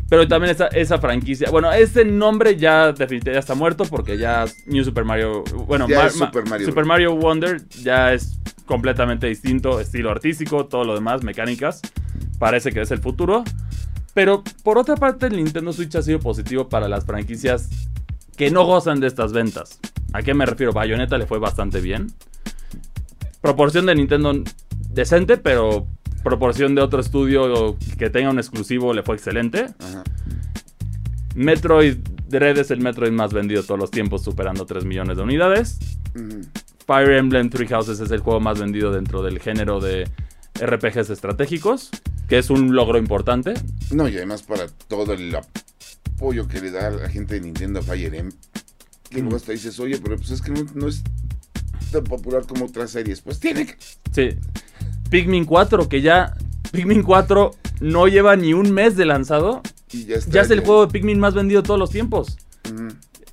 Pero 0.08 0.28
también 0.28 0.52
esa, 0.54 0.68
esa 0.68 1.00
franquicia. 1.00 1.50
Bueno, 1.50 1.72
ese 1.72 2.06
nombre 2.06 2.58
ya 2.58 2.88
definitivamente 2.92 3.34
ya 3.34 3.40
está 3.40 3.56
muerto 3.56 3.86
porque 3.86 4.18
ya 4.20 4.46
New 4.68 4.84
Super 4.84 5.04
Mario. 5.04 5.44
Bueno, 5.68 5.88
Ya 5.88 5.98
Ma- 6.02 6.06
es 6.08 6.16
Ma- 6.18 6.28
Super 6.28 6.48
Mario 6.48 6.68
Super. 6.68 6.86
Mario 6.86 7.16
Wonder 7.16 7.68
ya 7.70 8.14
es 8.14 8.40
completamente 8.68 9.26
distinto. 9.26 9.80
Estilo 9.80 10.12
artístico, 10.12 10.68
todo 10.68 10.84
lo 10.84 10.94
demás, 10.94 11.24
mecánicas. 11.24 11.82
Parece 12.38 12.72
que 12.72 12.82
es 12.82 12.92
el 12.92 13.00
futuro. 13.00 13.44
Pero 14.16 14.44
por 14.64 14.80
otra 14.80 14.96
parte, 14.96 15.28
el 15.28 15.36
Nintendo 15.36 15.74
Switch 15.74 15.94
ha 15.96 16.02
sido 16.02 16.20
positivo 16.20 16.70
para 16.70 16.88
las 16.88 17.06
franquicias 17.06 17.70
que 18.38 18.50
no 18.50 18.66
gozan 18.66 19.02
de 19.02 19.08
estas 19.08 19.34
ventas. 19.34 19.80
¿A 20.14 20.24
qué 20.24 20.34
me 20.34 20.46
refiero? 20.46 20.72
Bayonetta 20.72 21.18
le 21.18 21.28
fue 21.28 21.38
bastante 21.38 21.82
bien. 21.82 22.08
Proporción 23.42 23.86
de 23.86 23.94
Nintendo 23.94 24.34
decente, 24.90 25.38
pero 25.38 25.86
proporción 26.24 26.76
de 26.76 26.82
otro 26.82 27.02
estudio 27.02 27.78
que 28.00 28.10
tenga 28.10 28.30
un 28.30 28.40
exclusivo 28.40 28.94
le 28.94 29.04
fue 29.04 29.16
excelente. 29.16 29.68
Ajá. 29.80 30.04
Metroid 31.36 31.98
Dread 32.30 32.58
es 32.58 32.72
el 32.72 32.80
Metroid 32.80 33.12
más 33.12 33.34
vendido 33.34 33.62
de 33.62 33.68
todos 33.68 33.80
los 33.80 33.92
tiempos, 33.92 34.24
superando 34.24 34.66
3 34.66 34.86
millones 34.86 35.18
de 35.18 35.24
unidades. 35.24 35.78
Fire 36.88 37.12
Emblem 37.12 37.50
Three 37.50 37.68
Houses 37.68 38.00
es 38.00 38.12
el 38.12 38.22
juego 38.22 38.40
más 38.40 38.60
vendido 38.60 38.92
dentro 38.92 39.22
del 39.22 39.40
género 39.40 39.82
de 39.82 40.10
RPGs 40.60 41.10
estratégicos, 41.10 41.90
que 42.28 42.38
es 42.38 42.50
un 42.50 42.76
logro 42.76 42.98
importante. 42.98 43.54
No, 43.92 44.08
y 44.08 44.18
además 44.18 44.44
para 44.44 44.68
todo 44.88 45.14
el 45.14 45.36
apoyo 45.36 46.48
que 46.48 46.62
le 46.62 46.72
da 46.72 46.88
a 46.88 46.92
la 46.92 47.10
gente 47.10 47.36
de 47.36 47.42
Nintendo 47.42 47.80
a 47.80 47.84
Fire 47.84 48.14
Emblem. 48.14 48.38
Que 49.10 49.22
luego 49.22 49.36
hasta 49.36 49.52
dices, 49.52 49.80
oye, 49.80 50.00
pero 50.02 50.18
pues 50.18 50.32
es 50.32 50.42
que 50.42 50.52
no, 50.52 50.66
no 50.74 50.88
es 50.88 51.04
tan 51.92 52.04
popular 52.04 52.46
como 52.48 52.66
otras 52.66 52.92
series. 52.92 53.22
Pues 53.22 53.40
tiene 53.40 53.66
que... 53.66 53.76
Sí. 54.12 54.38
Pikmin 55.10 55.46
4, 55.46 55.88
que 55.88 56.02
ya 56.02 56.36
Pikmin 56.72 57.04
4 57.04 57.52
no 57.82 58.08
lleva 58.08 58.36
ni 58.36 58.54
un 58.54 58.72
mes 58.72 58.96
de 58.96 59.06
lanzado. 59.06 59.62
Y 59.92 60.06
ya 60.06 60.16
está. 60.16 60.32
Ya 60.32 60.42
es 60.42 60.50
el 60.50 60.62
juego 60.62 60.86
de 60.86 60.92
Pikmin 60.92 61.20
más 61.20 61.34
vendido 61.34 61.62
de 61.62 61.68
todos 61.68 61.80
los 61.80 61.92
tiempos. 61.92 62.38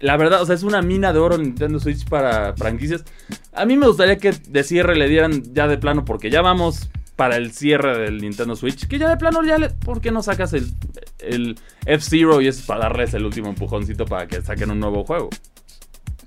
La 0.01 0.17
verdad, 0.17 0.43
o 0.43 0.47
sea, 0.47 0.55
es 0.55 0.65
una 0.65 0.83
mina 0.83 1.13
de 1.13 1.21
oro 1.21 1.39
Nintendo 1.39 1.79
Switch 1.79 2.05
para 2.07 2.55
franquicias. 2.57 3.05
A 3.53 3.65
mí 3.65 3.77
me 3.77 3.87
gustaría 3.87 4.19
que 4.19 4.33
de 4.33 4.65
cierre 4.65 4.97
le 4.97 5.09
dieran 5.09 5.55
ya 5.55 5.69
de 5.69 5.79
plano, 5.79 6.05
porque 6.05 6.29
ya 6.29 6.43
vamos 6.43 6.89
para 7.23 7.37
el 7.37 7.53
cierre 7.53 7.97
del 7.99 8.19
Nintendo 8.21 8.57
Switch. 8.57 8.89
Que 8.89 8.99
ya 8.99 9.09
de 9.09 9.17
plano, 9.17 9.45
ya 9.45 9.57
le, 9.57 9.71
¿por 9.71 10.01
qué 10.01 10.11
no 10.11 10.25
sacas 10.25 10.53
el, 10.55 10.73
el 11.21 11.57
F-Zero 11.87 12.41
y 12.41 12.49
es 12.49 12.63
para 12.63 12.81
darles 12.81 13.15
el 13.15 13.25
último 13.25 13.49
empujoncito 13.49 14.07
para 14.07 14.27
que 14.27 14.43
saquen 14.43 14.73
un 14.73 14.81
nuevo 14.81 15.05
juego? 15.05 15.31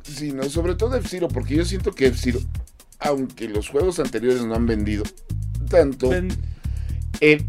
Sí, 0.04 0.32
no, 0.32 0.44
sobre 0.44 0.76
todo 0.76 0.96
F-Zero, 0.96 1.28
porque 1.28 1.56
yo 1.56 1.66
siento 1.66 1.92
que 1.92 2.08
F-Zero, 2.08 2.40
aunque 3.00 3.50
los 3.50 3.68
juegos 3.68 4.00
anteriores 4.00 4.46
no 4.46 4.56
han 4.56 4.66
vendido 4.66 5.04
tanto, 5.70 6.08
Ven- 6.12 6.30
el 7.20 7.46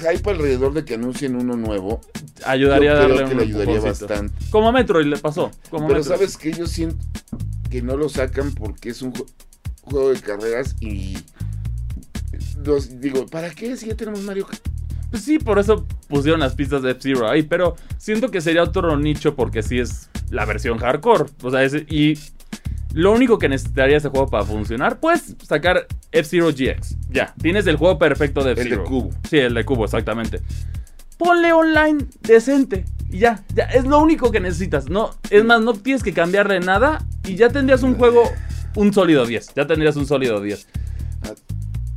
hype 0.00 0.30
alrededor 0.30 0.72
de 0.72 0.86
que 0.86 0.94
anuncien 0.94 1.36
uno 1.36 1.54
nuevo, 1.54 2.00
ayudaría 2.46 2.92
yo 2.92 2.96
a 2.96 3.00
darle 3.00 3.16
creo 3.16 3.28
que 3.28 3.34
un 3.34 3.38
le 3.40 3.44
ayudaría 3.44 3.74
empujoncito. 3.74 4.06
bastante. 4.08 4.34
Como 4.50 4.68
a 4.68 4.72
Metroid 4.72 5.04
le 5.06 5.18
pasó. 5.18 5.50
Como 5.68 5.86
Pero 5.88 5.98
Metroid. 5.98 6.16
sabes 6.18 6.36
que 6.38 6.50
yo 6.52 6.66
siento 6.66 6.96
que 7.70 7.82
no 7.82 7.96
lo 7.98 8.08
sacan 8.08 8.54
porque 8.54 8.88
es 8.88 9.02
un 9.02 9.12
ju- 9.12 9.26
juego 9.82 10.14
de 10.14 10.20
carreras 10.20 10.74
y 10.80 11.18
los- 12.66 13.00
digo, 13.00 13.26
¿para 13.26 13.50
qué 13.50 13.76
si 13.76 13.86
ya 13.86 13.94
tenemos 13.96 14.20
Mario 14.22 14.46
Kart? 14.46 14.60
Pues 15.10 15.22
sí, 15.22 15.38
por 15.38 15.58
eso 15.58 15.86
pusieron 16.08 16.40
las 16.40 16.54
pistas 16.54 16.82
de 16.82 16.90
F-Zero 16.90 17.30
ahí, 17.30 17.42
pero 17.44 17.76
siento 17.96 18.30
que 18.30 18.40
sería 18.40 18.62
otro 18.64 18.96
nicho 18.98 19.34
porque 19.36 19.62
sí 19.62 19.78
es 19.78 20.10
la 20.30 20.44
versión 20.44 20.78
hardcore. 20.78 21.26
O 21.42 21.50
sea, 21.50 21.62
es- 21.62 21.74
y 21.88 22.18
lo 22.92 23.12
único 23.12 23.38
que 23.38 23.48
necesitaría 23.48 23.96
ese 23.98 24.08
juego 24.08 24.26
para 24.28 24.44
funcionar, 24.44 24.98
pues 24.98 25.36
sacar 25.46 25.86
F-Zero 26.10 26.48
GX. 26.50 26.96
Ya, 27.10 27.34
tienes 27.40 27.66
el 27.68 27.76
juego 27.76 27.98
perfecto 27.98 28.42
de 28.42 28.50
El 28.50 28.56
de 28.56 28.62
F-Zero. 28.62 28.84
cubo. 28.84 29.10
Sí, 29.30 29.38
el 29.38 29.54
de 29.54 29.64
cubo, 29.64 29.84
exactamente. 29.84 30.40
Ponle 31.18 31.52
online 31.52 32.04
decente 32.22 32.84
y 33.08 33.18
ya, 33.20 33.42
ya, 33.54 33.64
es 33.64 33.84
lo 33.86 33.98
único 34.00 34.30
que 34.30 34.40
necesitas. 34.40 34.90
No, 34.90 35.10
es 35.30 35.44
más, 35.44 35.60
no 35.62 35.72
tienes 35.72 36.02
que 36.02 36.12
cambiarle 36.12 36.60
nada 36.60 37.06
y 37.24 37.36
ya 37.36 37.48
tendrías 37.48 37.82
un 37.84 37.94
juego, 37.94 38.24
un 38.74 38.92
sólido 38.92 39.24
10. 39.24 39.54
Ya 39.54 39.66
tendrías 39.66 39.96
un 39.96 40.06
sólido 40.06 40.40
10. 40.40 40.66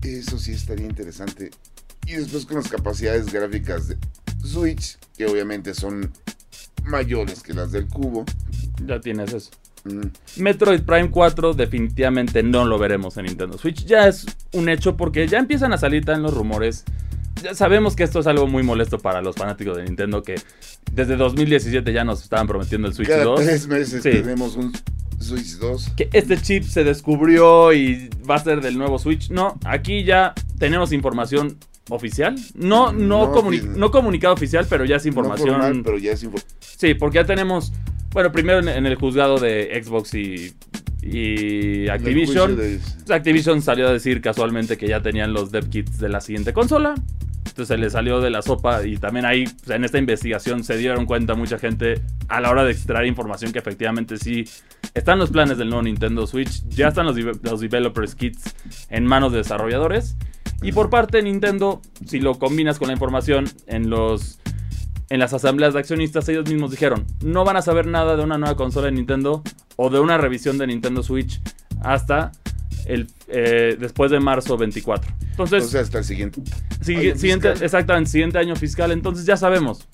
Eso 0.03 0.37
sí 0.39 0.51
estaría 0.53 0.85
interesante. 0.85 1.51
Y 2.05 2.13
después 2.13 2.45
con 2.45 2.57
las 2.57 2.67
capacidades 2.69 3.31
gráficas 3.31 3.87
de 3.89 3.97
Switch, 4.43 4.97
que 5.17 5.25
obviamente 5.27 5.73
son 5.73 6.11
mayores 6.85 7.43
que 7.43 7.53
las 7.53 7.71
del 7.71 7.87
cubo. 7.87 8.25
Ya 8.85 8.99
tienes 8.99 9.33
eso. 9.33 9.51
Mm, 9.85 10.07
Metroid 10.41 10.81
Prime 10.81 11.09
4 11.09 11.53
definitivamente 11.53 12.43
no 12.43 12.65
lo 12.65 12.77
veremos 12.79 13.17
en 13.17 13.25
Nintendo 13.25 13.57
Switch. 13.57 13.85
Ya 13.85 14.07
es 14.07 14.25
un 14.53 14.69
hecho 14.69 14.97
porque 14.97 15.27
ya 15.27 15.37
empiezan 15.39 15.73
a 15.73 15.77
salir 15.77 16.03
tan 16.05 16.21
los 16.23 16.33
rumores. 16.33 16.83
Ya 17.43 17.53
sabemos 17.55 17.95
que 17.95 18.03
esto 18.03 18.19
es 18.19 18.27
algo 18.27 18.47
muy 18.47 18.63
molesto 18.63 18.97
para 18.99 19.21
los 19.21 19.35
fanáticos 19.35 19.77
de 19.77 19.83
Nintendo 19.83 20.23
que 20.23 20.35
desde 20.91 21.15
2017 21.15 21.93
ya 21.93 22.03
nos 22.03 22.21
estaban 22.23 22.47
prometiendo 22.47 22.87
el 22.87 22.93
Switch 22.93 23.07
Cada 23.07 23.23
2. 23.23 23.39
tres 23.41 23.67
meses 23.67 24.03
Sí. 24.03 24.09
tenemos 24.11 24.55
un 24.57 24.73
Switch 25.19 25.57
2. 25.57 25.89
Que 25.97 26.09
este 26.13 26.37
chip 26.41 26.63
se 26.63 26.83
descubrió 26.83 27.73
y 27.73 28.09
va 28.29 28.35
a 28.35 28.39
ser 28.39 28.61
del 28.61 28.77
nuevo 28.77 28.99
Switch. 28.99 29.29
No, 29.29 29.57
aquí 29.65 30.03
ya 30.03 30.33
tenemos 30.57 30.91
información 30.93 31.57
oficial. 31.89 32.35
No, 32.55 32.91
no, 32.93 33.27
No, 33.27 33.33
comuni- 33.33 33.63
no 33.63 33.91
comunicado 33.91 34.33
oficial, 34.33 34.65
pero 34.69 34.85
ya 34.85 34.95
es 34.97 35.05
No 35.05 35.09
información. 35.09 35.49
formal, 35.49 35.81
pero 35.83 35.97
ya 35.97 36.11
es 36.13 36.23
info- 36.23 36.37
Sí, 36.59 36.93
porque 36.93 37.15
ya 37.15 37.25
tenemos. 37.25 37.73
Bueno, 38.11 38.31
primero 38.31 38.59
en, 38.59 38.69
en 38.69 38.85
el 38.85 38.95
juzgado 38.95 39.37
de 39.39 39.79
Xbox 39.83 40.13
y, 40.13 40.53
y 41.01 41.87
Activision. 41.89 42.55
de- 42.55 42.79
Pues 43.05 43.11
Activision 43.11 43.61
salió 43.61 43.87
a 43.87 43.93
decir 43.93 44.21
casualmente 44.21 44.77
que 44.77 44.87
ya 44.87 45.01
tenían 45.01 45.33
los 45.33 45.51
dev 45.51 45.69
kits 45.69 45.99
de 45.99 46.09
la 46.09 46.21
siguiente 46.21 46.53
consola. 46.53 46.95
Entonces 47.45 47.67
se 47.67 47.77
le 47.77 47.89
salió 47.89 48.21
de 48.21 48.29
la 48.29 48.41
sopa 48.41 48.85
y 48.85 48.97
también 48.97 49.25
ahí 49.25 49.43
pues, 49.43 49.75
en 49.75 49.83
esta 49.83 49.97
investigación 49.97 50.63
se 50.63 50.77
dieron 50.77 51.05
cuenta 51.05 51.35
mucha 51.35 51.57
gente 51.57 52.01
a 52.29 52.39
la 52.39 52.51
hora 52.51 52.63
de 52.63 52.71
extraer 52.71 53.05
información 53.07 53.51
que 53.51 53.59
efectivamente 53.59 54.17
sí 54.17 54.45
están 54.93 55.19
los 55.19 55.29
planes 55.29 55.57
del 55.57 55.69
nuevo 55.69 55.83
Nintendo 55.83 56.25
Switch, 56.27 56.63
ya 56.69 56.89
están 56.89 57.05
los, 57.05 57.15
los 57.17 57.59
developers 57.59 58.15
kits 58.15 58.55
en 58.89 59.05
manos 59.05 59.31
de 59.31 59.39
desarrolladores 59.39 60.15
y 60.61 60.71
por 60.71 60.89
parte 60.89 61.17
de 61.17 61.23
Nintendo, 61.23 61.81
si 62.05 62.19
lo 62.19 62.37
combinas 62.37 62.79
con 62.79 62.87
la 62.87 62.93
información 62.93 63.45
en 63.67 63.89
los 63.89 64.39
en 65.09 65.19
las 65.19 65.33
asambleas 65.33 65.73
de 65.73 65.79
accionistas 65.79 66.29
ellos 66.29 66.47
mismos 66.47 66.69
dijeron, 66.69 67.05
no 67.23 67.43
van 67.43 67.57
a 67.57 67.63
saber 67.63 67.87
nada 67.87 68.15
de 68.15 68.23
una 68.23 68.37
nueva 68.37 68.55
consola 68.55 68.85
de 68.87 68.91
Nintendo 68.91 69.41
o 69.75 69.89
de 69.89 69.99
una 69.99 70.17
revisión 70.19 70.57
de 70.59 70.67
Nintendo 70.67 71.01
Switch 71.01 71.41
hasta 71.81 72.31
el 72.85 73.07
eh, 73.27 73.75
después 73.79 74.11
de 74.11 74.19
marzo 74.19 74.57
24. 74.57 75.11
Entonces, 75.31 75.63
O 75.63 75.67
sea, 75.67 75.81
hasta 75.81 75.99
el 75.99 76.03
siguiente. 76.03 76.41
año 76.41 76.83
siguiente, 76.83 77.49
fiscal. 77.49 77.63
exactamente, 77.63 78.09
siguiente 78.11 78.37
año 78.37 78.55
fiscal, 78.55 78.91
entonces 78.91 79.25
ya 79.25 79.37
sabemos. 79.37 79.87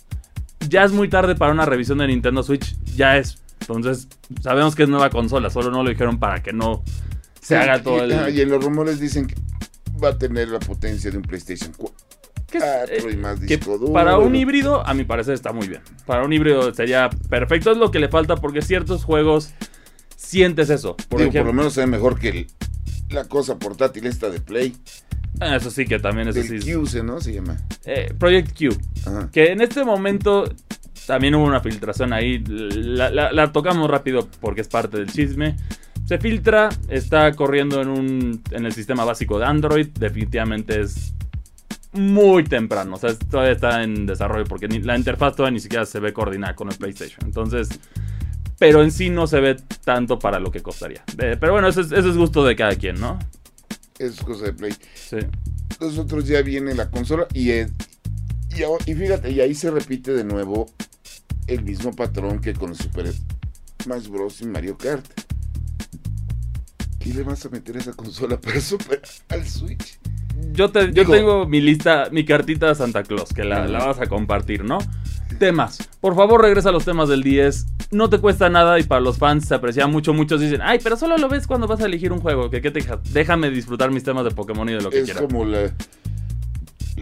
Ya 0.67 0.83
es 0.83 0.91
muy 0.91 1.07
tarde 1.07 1.35
para 1.35 1.51
una 1.53 1.65
revisión 1.65 1.99
de 1.99 2.07
Nintendo 2.07 2.41
Switch, 2.43 2.75
ya 2.95 3.17
es. 3.17 3.41
Entonces, 3.67 4.07
sabemos 4.41 4.75
que 4.75 4.83
es 4.83 4.89
nueva 4.89 5.09
consola, 5.09 5.49
solo 5.49 5.71
no 5.71 5.83
lo 5.83 5.89
dijeron 5.89 6.19
para 6.19 6.41
que 6.43 6.53
no 6.53 6.83
se 7.41 7.47
Sí, 7.47 7.53
haga 7.55 7.81
todo 7.81 7.97
y, 7.97 8.11
el 8.11 8.13
ah, 8.13 8.29
y 8.29 8.41
en 8.41 8.49
los 8.49 8.63
rumores 8.63 8.99
dicen 8.99 9.27
que 9.27 9.35
va 10.03 10.09
a 10.09 10.17
tener 10.17 10.49
la 10.49 10.59
potencia 10.59 11.09
de 11.11 11.17
un 11.17 11.23
PlayStation 11.23 11.71
4 11.77 11.95
que 12.51 12.57
es- 12.59 12.63
eh, 13.03 13.07
y 13.11 13.15
más 13.17 13.39
que 13.39 13.57
disco 13.57 13.77
duro. 13.77 13.91
para 13.93 14.17
un 14.19 14.35
híbrido, 14.35 14.85
a 14.85 14.93
mi 14.93 15.03
parecer 15.03 15.33
está 15.33 15.51
muy 15.51 15.67
bien. 15.67 15.81
Para 16.05 16.23
un 16.23 16.31
híbrido 16.33 16.73
sería 16.73 17.09
perfecto, 17.29 17.71
es 17.71 17.77
lo 17.77 17.89
que 17.91 17.99
le 17.99 18.07
falta 18.09 18.35
porque 18.35 18.61
ciertos 18.61 19.03
juegos 19.03 19.51
sientes 20.15 20.69
eso. 20.69 20.95
Por 21.09 21.19
Digo, 21.21 21.31
por 21.33 21.45
lo 21.47 21.53
menos 21.53 21.73
se 21.73 21.81
ve 21.81 21.87
mejor 21.87 22.19
que 22.19 22.29
el- 22.29 22.47
la 23.09 23.25
cosa 23.25 23.57
portátil 23.57 24.05
esta 24.05 24.29
de 24.29 24.39
Play. 24.39 24.75
Ah, 25.39 25.55
eso 25.57 25.69
sí 25.69 25.85
que 25.85 25.99
también 25.99 26.27
eso 26.29 26.39
Del 26.41 26.61
sí. 26.61 26.71
Qse, 26.73 27.03
¿no? 27.03 27.19
Se 27.19 27.33
llama. 27.33 27.57
Eh, 27.85 28.13
Project 28.17 28.57
Q. 28.57 28.77
Ajá. 29.05 29.29
Que 29.31 29.51
en 29.51 29.61
este 29.61 29.83
momento 29.83 30.45
también 31.07 31.35
hubo 31.35 31.45
una 31.45 31.59
filtración 31.61 32.13
ahí. 32.13 32.43
La, 32.47 33.09
la- 33.09 33.31
la 33.31 33.51
tocamos 33.51 33.89
rápido 33.89 34.27
porque 34.41 34.61
es 34.61 34.67
parte 34.67 34.97
del 34.97 35.11
chisme. 35.11 35.55
Se 36.05 36.17
filtra, 36.19 36.69
está 36.87 37.31
corriendo 37.33 37.81
en, 37.81 37.87
un, 37.89 38.41
en 38.51 38.65
el 38.65 38.73
sistema 38.73 39.03
básico 39.05 39.39
de 39.39 39.45
Android. 39.45 39.87
Definitivamente 39.87 40.81
es 40.81 41.13
muy 41.93 42.43
temprano. 42.43 42.95
O 42.95 42.99
sea, 42.99 43.17
todavía 43.17 43.53
está 43.53 43.83
en 43.83 44.05
desarrollo 44.05 44.45
porque 44.45 44.67
ni- 44.67 44.81
la 44.81 44.97
interfaz 44.97 45.35
todavía 45.35 45.53
ni 45.55 45.59
siquiera 45.59 45.85
se 45.85 45.99
ve 45.99 46.13
coordinada 46.13 46.55
con 46.55 46.69
el 46.69 46.75
PlayStation. 46.77 47.19
Entonces, 47.25 47.69
pero 48.59 48.81
en 48.83 48.91
sí 48.91 49.09
no 49.09 49.27
se 49.27 49.39
ve 49.39 49.55
tanto 49.83 50.19
para 50.19 50.39
lo 50.39 50.51
que 50.51 50.61
costaría. 50.61 51.03
Eh, 51.17 51.37
pero 51.39 51.53
bueno, 51.53 51.67
eso 51.67 51.81
es, 51.81 51.91
eso 51.91 52.09
es 52.09 52.17
gusto 52.17 52.45
de 52.45 52.55
cada 52.55 52.75
quien, 52.75 52.99
¿no? 52.99 53.17
Es 53.97 54.21
cosa 54.21 54.45
de 54.45 54.53
Play. 54.53 54.73
Sí. 54.93 55.17
Nosotros 55.79 56.27
ya 56.27 56.41
viene 56.41 56.73
la 56.75 56.89
consola 56.89 57.27
y, 57.33 57.49
es- 57.51 57.71
y, 58.85 58.93
fíjate, 58.93 59.31
y 59.31 59.41
ahí 59.41 59.53
se 59.55 59.71
repite 59.71 60.13
de 60.13 60.23
nuevo 60.23 60.67
el 61.47 61.63
mismo 61.63 61.91
patrón 61.95 62.39
que 62.39 62.53
con 62.53 62.73
Super 62.75 63.11
Smash 63.83 64.07
Bros. 64.07 64.41
y 64.41 64.45
Mario 64.47 64.77
Kart. 64.77 65.05
¿Qué 66.99 67.13
le 67.13 67.23
vas 67.23 67.45
a 67.45 67.49
meter 67.49 67.75
a 67.75 67.79
esa 67.79 67.93
consola 67.93 68.39
para 68.39 68.59
super 68.59 69.01
al 69.29 69.45
Switch? 69.47 69.99
Yo, 70.51 70.69
te, 70.71 70.87
yo 70.87 71.03
Digo- 71.03 71.13
tengo 71.13 71.45
mi 71.47 71.61
lista, 71.61 72.09
mi 72.11 72.25
cartita 72.25 72.67
de 72.67 72.75
Santa 72.75 73.03
Claus, 73.03 73.31
que 73.33 73.43
la, 73.43 73.67
la 73.67 73.85
vas 73.85 73.99
a 74.01 74.07
compartir, 74.07 74.63
¿no? 74.63 74.79
Temas. 75.39 75.77
Por 76.01 76.15
favor, 76.15 76.41
regresa 76.41 76.69
a 76.69 76.71
los 76.71 76.85
temas 76.85 77.09
del 77.09 77.21
10. 77.23 77.65
No 77.91 78.09
te 78.09 78.19
cuesta 78.19 78.49
nada 78.49 78.79
y 78.79 78.83
para 78.83 79.01
los 79.01 79.17
fans 79.17 79.47
se 79.47 79.53
aprecia 79.55 79.85
mucho. 79.87 80.13
Muchos 80.13 80.39
dicen, 80.41 80.61
ay, 80.63 80.79
pero 80.81 80.97
solo 80.97 81.17
lo 81.17 81.29
ves 81.29 81.45
cuando 81.45 81.67
vas 81.67 81.81
a 81.81 81.85
elegir 81.85 82.11
un 82.11 82.19
juego. 82.19 82.49
Que, 82.49 82.61
qué 82.61 82.71
te 82.71 82.83
Déjame 83.11 83.49
disfrutar 83.49 83.91
mis 83.91 84.03
temas 84.03 84.23
de 84.23 84.31
Pokémon 84.31 84.67
y 84.69 84.73
de 84.73 84.81
lo 84.81 84.89
que 84.89 84.99
Es 84.99 85.05
quiera. 85.05 85.21
como 85.21 85.45
la, 85.45 85.71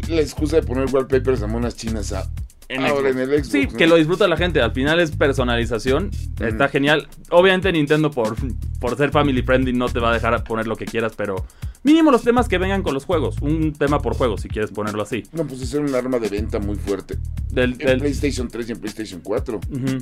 la 0.10 0.22
excusa 0.22 0.58
de 0.58 0.64
poner 0.64 0.86
wallpapers 0.94 1.42
a 1.44 1.48
monas 1.48 1.76
chinas 1.76 2.12
a- 2.14 2.30
En 2.70 2.82
ahora 2.82 3.10
Xbox. 3.12 3.12
en 3.12 3.20
el 3.20 3.30
Xbox. 3.44 3.48
Sí, 3.52 3.68
¿no? 3.72 3.78
que 3.78 3.88
lo 3.88 3.96
disfruta 3.98 4.28
la 4.28 4.38
gente. 4.38 4.62
Al 4.62 4.72
final 4.72 5.00
es 5.00 5.12
personalización. 5.12 6.10
Está 6.40 6.70
genial. 6.70 7.08
Obviamente 7.30 7.72
Nintendo 7.72 8.10
por, 8.10 8.36
por 8.80 8.98
ser 8.98 9.12
family 9.12 9.44
friendly 9.44 9.74
no 9.74 9.90
te 9.90 10.00
va 10.00 10.10
a 10.12 10.14
dejar 10.14 10.44
poner 10.44 10.66
lo 10.68 10.76
que 10.76 10.86
quieras, 10.86 11.14
pero 11.16 11.46
mínimo 11.84 12.10
los 12.10 12.24
temas 12.24 12.48
que 12.48 12.58
vengan 12.58 12.82
con 12.82 12.94
los 12.96 13.06
juegos. 13.06 13.36
Un 13.42 13.74
tema 13.74 14.00
por 14.00 14.16
juego, 14.16 14.38
si 14.38 14.48
quieres 14.48 14.72
ponerlo 14.72 15.04
así. 15.04 15.24
No, 15.34 15.46
pues 15.46 15.62
es 15.62 15.74
un 15.76 15.94
arma 15.94 16.18
de 16.20 16.30
venta 16.30 16.58
muy 16.60 16.76
fuerte. 16.78 17.18
Del, 17.52 17.74
En 17.74 17.78
del- 17.78 18.00
PlayStation 18.00 18.48
3 18.48 18.70
y 18.70 18.72
en 18.72 18.80
PlayStation 18.80 19.22
4. 19.22 19.60
Ujú. 19.70 19.98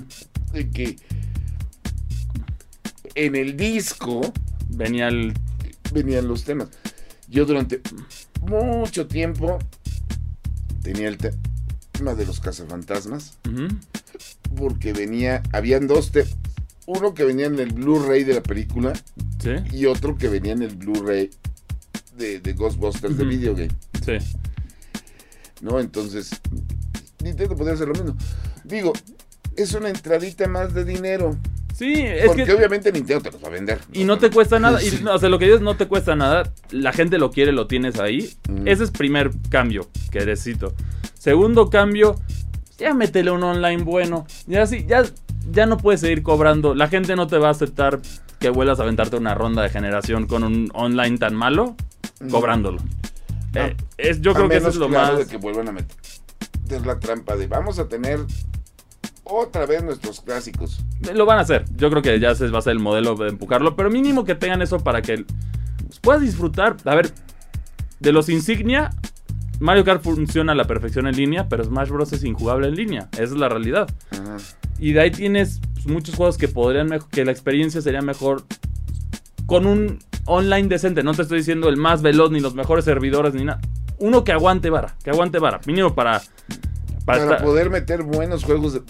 De 0.54 0.70
que 0.70 0.96
en 3.16 3.36
el 3.36 3.58
disco 3.58 4.22
Venía 4.70 5.10
el... 5.10 5.34
venían 5.92 6.28
los 6.28 6.44
temas. 6.46 6.70
Yo 7.28 7.46
durante 7.46 7.82
mucho 8.42 9.08
tiempo 9.08 9.60
tenía 10.82 11.08
el 11.08 11.18
tema 11.18 12.16
de 12.16 12.26
los 12.26 12.40
cazafantasmas. 12.40 13.38
Porque 14.56 14.94
venía, 14.94 15.42
habían 15.54 15.88
dos 15.88 16.12
temas. 16.12 16.36
Uno 16.88 17.14
que 17.14 17.24
venía 17.24 17.46
en 17.46 17.60
el 17.60 17.72
Blu-ray 17.74 18.24
de 18.24 18.34
la 18.34 18.42
película 18.44 18.94
Sí, 19.40 19.52
y 19.72 19.86
otro 19.86 20.18
que 20.18 20.28
venía 20.28 20.52
en 20.54 20.62
el 20.64 20.76
Blu-ray 20.76 21.30
de, 22.18 22.40
de 22.40 22.54
Ghostbusters 22.54 23.18
de 23.18 23.24
Ujú. 23.24 23.30
video 23.32 23.56
game. 23.56 23.72
sí. 24.06 24.18
¿No? 25.62 25.80
Entonces, 25.80 26.32
Nintendo 27.24 27.56
podría 27.56 27.76
hacer 27.76 27.88
lo 27.88 27.94
mismo. 27.94 28.18
Digo, 28.64 28.94
es 29.56 29.74
una 29.74 29.90
entradita 29.90 30.48
más 30.48 30.74
de 30.74 30.84
dinero. 30.84 31.38
Sí, 31.82 31.94
es 32.00 32.28
porque 32.28 32.46
que... 32.46 32.54
obviamente 32.54 32.92
Nintendo 32.92 33.24
te 33.24 33.32
los 33.32 33.44
va 33.44 33.48
a 33.48 33.52
vender. 33.52 33.80
Y 33.92 34.04
no 34.04 34.20
te 34.20 34.30
cuesta 34.30 34.60
nada. 34.60 34.82
Y, 34.84 34.90
Sí. 34.92 35.00
no, 35.04 35.16
o 35.16 35.18
sea, 35.18 35.30
lo 35.30 35.40
que 35.40 35.46
dices 35.46 35.62
no 35.62 35.76
te 35.76 35.88
cuesta 35.88 36.16
nada. 36.16 36.54
La 36.70 36.94
gente 36.94 37.18
lo 37.18 37.32
quiere, 37.32 37.52
lo 37.54 37.66
tienes 37.66 38.00
ahí. 38.00 38.32
Mm. 38.48 38.68
Ese 38.68 38.84
es 38.84 38.92
primer 38.92 39.32
cambio 39.50 39.88
que 40.12 40.20
necesito. 40.20 40.74
Segundo 41.18 41.72
cambio, 41.72 42.18
ya 42.78 42.94
métele 42.94 43.32
un 43.32 43.44
online 43.44 43.82
bueno. 43.84 44.28
Ya 44.46 44.68
sí, 44.68 44.86
ya 44.88 45.04
ya 45.52 45.66
no 45.66 45.78
puedes 45.78 46.02
seguir 46.02 46.22
cobrando. 46.22 46.76
La 46.76 46.88
gente 46.88 47.16
no 47.16 47.26
te 47.26 47.40
va 47.40 47.48
a 47.48 47.52
aceptar 47.52 48.00
que 48.40 48.50
vuelvas 48.52 48.80
a 48.80 48.84
aventarte 48.84 49.16
una 49.16 49.34
ronda 49.34 49.64
de 49.64 49.70
generación 49.70 50.28
con 50.28 50.44
un 50.44 50.70
online 50.76 51.18
tan 51.18 51.34
malo, 51.36 51.76
cobrándolo. 52.30 52.78
Eh, 53.56 53.76
es, 53.98 54.22
yo 54.22 54.32
A 54.32 54.34
creo 54.36 54.50
que 54.50 54.58
eso 54.58 54.70
es 54.70 54.76
lo 54.76 54.88
claro, 54.88 55.18
más. 55.18 55.26
de 55.26 55.32
que 55.32 55.38
vuelvan 55.38 55.68
a 55.68 55.72
meter 55.72 56.86
la 56.86 57.00
trampa 57.00 57.36
de 57.36 57.48
vamos 57.48 57.80
a 57.80 57.88
tener 57.88 58.20
otra 59.24 59.66
vez 59.66 59.84
nuestros 59.84 60.22
clásicos. 60.22 60.84
Lo 61.14 61.26
van 61.26 61.38
a 61.40 61.42
hacer. 61.42 61.66
Yo 61.76 61.90
creo 61.90 62.02
que 62.02 62.20
ya 62.20 62.36
se 62.36 62.48
va 62.48 62.60
a 62.60 62.62
ser 62.62 62.74
el 62.74 62.80
modelo 62.80 63.16
de 63.16 63.30
empujarlo. 63.30 63.76
Pero 63.76 63.90
mínimo 63.90 64.24
que 64.26 64.36
tengan 64.36 64.62
eso 64.62 64.80
para 64.80 65.02
que 65.02 65.26
pues, 65.88 66.00
puedas 66.00 66.22
disfrutar. 66.22 66.78
A 66.86 66.96
ver, 66.96 67.12
de 68.00 68.12
los 68.12 68.30
insignia, 68.30 68.92
Mario 69.60 69.84
Kart 69.86 70.04
funciona 70.04 70.54
a 70.54 70.56
la 70.56 70.66
perfección 70.66 71.08
en 71.08 71.16
línea, 71.16 71.48
pero 71.48 71.64
Smash 71.64 71.90
Bros. 71.90 72.14
es 72.14 72.24
injugable 72.24 72.68
en 72.68 72.76
línea. 72.76 73.10
Esa 73.14 73.24
es 73.24 73.32
la 73.34 73.50
realidad. 73.50 73.90
Ajá. 74.12 74.38
Y 74.80 74.94
de 74.94 75.02
ahí 75.02 75.12
tienes 75.12 75.62
pues, 75.74 75.86
muchos 75.88 76.16
juegos 76.16 76.38
que 76.38 76.48
podrían 76.48 76.90
que 77.12 77.24
la 77.26 77.32
experiencia 77.32 77.82
sería 77.82 78.02
mejor 78.02 78.44
con 79.46 79.66
un 79.68 80.00
online 80.26 80.68
decente. 80.68 81.04
No 81.04 81.14
te 81.14 81.22
estoy 81.22 81.40
diciendo 81.40 81.70
el 81.70 81.78
más 81.78 82.02
veloz, 82.02 82.32
ni 82.32 82.40
los 82.40 82.56
mejores 82.56 82.86
servidores, 82.86 83.34
ni 83.34 83.44
nada. 83.46 83.62
Uno 84.00 84.24
que 84.24 84.32
aguante 84.32 84.70
vara, 84.72 84.96
que 85.04 85.12
aguante 85.12 85.38
vara. 85.40 85.62
Mínimo 85.68 85.94
para. 85.94 86.22
Para, 87.06 87.20
Para 87.20 87.24
estar- 87.24 87.44
poder 87.44 87.70
meter 87.70 88.04
buenos 88.04 88.44
juegos 88.44 88.74
de 88.74 88.82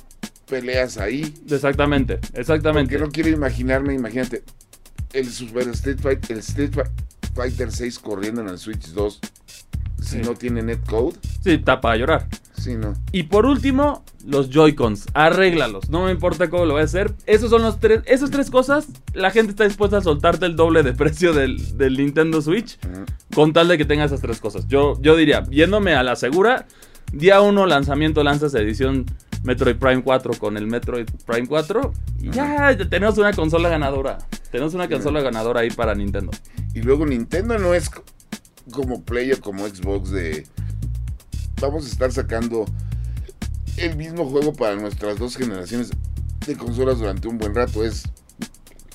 peleas 0.52 0.98
ahí. 0.98 1.34
Exactamente, 1.50 2.20
exactamente. 2.34 2.92
Porque 2.94 3.06
no 3.06 3.12
quiero 3.12 3.30
imaginarme, 3.30 3.94
imagínate, 3.94 4.44
el 5.14 5.30
Super 5.32 5.68
Street 5.70 5.98
Fighter, 6.02 6.32
el 6.34 6.40
Street 6.40 6.72
Fi- 6.74 7.30
Fighter 7.34 7.72
6 7.72 8.00
corriendo 8.00 8.42
en 8.42 8.50
el 8.50 8.58
Switch 8.58 8.88
2 8.90 9.20
si 10.02 10.10
Sí. 10.10 10.18
no 10.18 10.34
tiene 10.36 10.62
netcode. 10.62 11.16
Sí, 11.44 11.58
tapa 11.60 11.94
a 11.94 11.96
llorar. 11.96 12.28
Sí, 12.58 12.76
no. 12.76 12.94
Y 13.12 13.24
por 13.24 13.46
último, 13.48 14.04
los 14.26 14.50
Joy-Cons. 14.52 15.08
Arréglalos. 15.14 15.90
No 15.90 16.06
me 16.06 16.12
importa 16.12 16.50
cómo 16.50 16.66
lo 16.66 16.74
voy 16.74 16.82
a 16.82 16.86
hacer. 16.86 17.14
Esos 17.26 17.50
son 17.50 17.62
los 17.64 17.80
tres. 17.80 18.02
Esas 18.06 18.30
tres 18.30 18.52
cosas, 18.52 18.88
la 19.14 19.32
gente 19.32 19.52
está 19.52 19.64
dispuesta 19.64 19.98
a 19.98 20.02
soltarte 20.02 20.46
el 20.46 20.56
doble 20.56 20.84
de 20.84 20.94
precio 21.02 21.34
del, 21.34 21.78
del 21.78 21.98
Nintendo 21.98 22.42
Switch. 22.42 22.78
Con 23.34 23.54
tal 23.54 23.68
de 23.68 23.78
que 23.80 23.86
tenga 23.86 24.04
esas 24.06 24.22
tres 24.22 24.40
cosas. 24.40 24.68
Yo, 24.68 25.00
yo 25.02 25.16
diría, 25.16 25.44
yéndome 25.50 25.96
a 25.96 26.04
la 26.04 26.16
segura, 26.16 26.68
día 27.14 27.42
1 27.42 27.66
lanzamiento 27.66 28.24
lanzas 28.24 28.54
edición 28.54 29.06
Metroid 29.44 29.76
Prime 29.78 30.04
4 30.04 30.34
con 30.36 30.58
el 30.58 30.68
Metroid 30.68 31.08
Prime 31.26 31.48
4. 31.48 31.94
Y 32.22 32.30
ya 32.32 32.78
tenemos 32.90 33.18
una 33.18 33.34
consola 33.34 33.70
ganadora. 33.70 34.20
Tenemos 34.52 34.74
una 34.74 34.88
consola 34.88 35.22
ganadora 35.22 35.62
ahí 35.62 35.70
para 35.72 35.96
Nintendo. 35.96 36.32
Y 36.74 36.82
luego 36.82 37.06
Nintendo 37.06 37.58
no 37.58 37.74
es 37.74 37.90
co- 37.90 38.04
como 38.72 39.02
Play 39.04 39.32
o 39.32 39.42
como 39.42 39.68
Xbox 39.68 40.12
de 40.12 40.46
vamos 41.60 41.86
a 41.86 41.88
estar 41.90 42.12
sacando 42.12 42.66
el 43.78 43.96
mismo 43.96 44.26
juego 44.30 44.54
para 44.54 44.76
nuestras 44.76 45.18
dos 45.20 45.36
generaciones 45.38 45.92
de 46.46 46.56
consolas 46.56 47.00
durante 47.00 47.28
un 47.28 47.38
buen 47.38 47.56
rato. 47.56 47.84
Es 47.84 48.04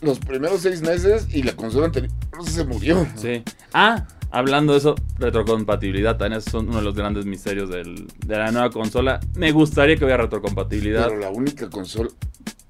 los 0.03 0.19
primeros 0.19 0.61
seis 0.61 0.83
meses 0.83 1.27
y 1.31 1.43
la 1.43 1.55
consola 1.57 1.87
anterior 1.87 2.13
se 2.45 2.65
murió. 2.65 3.07
Sí. 3.17 3.43
Ah, 3.73 4.07
hablando 4.39 4.73
de 4.73 4.79
eso, 4.79 4.95
retrocompatibilidad. 5.19 6.17
También 6.17 6.41
es 6.47 6.53
uno 6.55 6.77
de 6.77 6.83
los 6.83 6.95
grandes 6.95 7.27
misterios 7.27 7.71
del- 7.71 8.07
de 8.27 8.37
la 8.39 8.51
nueva 8.53 8.71
consola. 8.71 9.21
Me 9.35 9.53
gustaría 9.53 9.97
que 9.97 10.05
hubiera 10.05 10.23
retrocompatibilidad. 10.23 11.09
Pero 11.09 11.21
la 11.21 11.31
única 11.31 11.69
consola, 11.71 12.11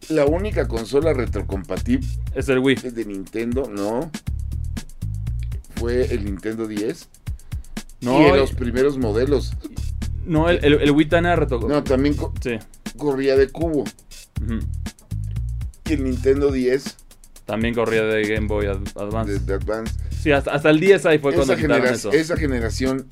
la 0.08 0.24
única 0.26 0.68
consola 0.68 1.12
retrocompatible 1.12 2.06
Es 2.34 2.48
el 2.48 2.58
Wii. 2.60 2.76
de 2.76 3.04
Nintendo, 3.04 3.68
no. 3.70 4.10
Fue 5.76 6.06
el 6.14 6.24
Nintendo 6.24 6.66
10. 6.66 7.08
No, 8.00 8.20
y 8.20 8.24
en 8.26 8.36
los 8.36 8.52
primeros 8.52 8.98
modelos. 8.98 9.52
no 10.24 10.48
el, 10.50 10.64
el, 10.64 10.74
el 10.80 10.90
Wii 10.90 11.06
también 11.08 11.32
era 11.32 11.36
retro... 11.36 11.60
No, 11.68 11.82
también 11.84 12.14
co- 12.14 12.32
Sí. 12.40 12.58
corría 12.96 13.36
de 13.36 13.48
cubo. 13.48 13.84
Y 15.88 15.92
el 15.92 16.04
Nintendo 16.04 16.50
10 16.50 16.96
También 17.46 17.74
corría 17.74 18.02
de 18.02 18.22
Game 18.28 18.46
Boy 18.48 18.66
Ad- 18.66 18.82
Advance. 18.96 19.32
de, 19.32 19.38
de 19.40 19.54
Advance. 19.54 19.94
Sí, 20.20 20.32
hasta, 20.32 20.52
hasta 20.52 20.68
el 20.70 20.78
10 20.80 21.06
ahí 21.06 21.18
fue 21.18 21.32
cuando 21.32 21.52
Esa, 21.54 21.62
quitaron 21.62 21.76
genera- 21.82 21.96
eso. 21.96 22.12
esa 22.12 22.36
generación 22.36 23.06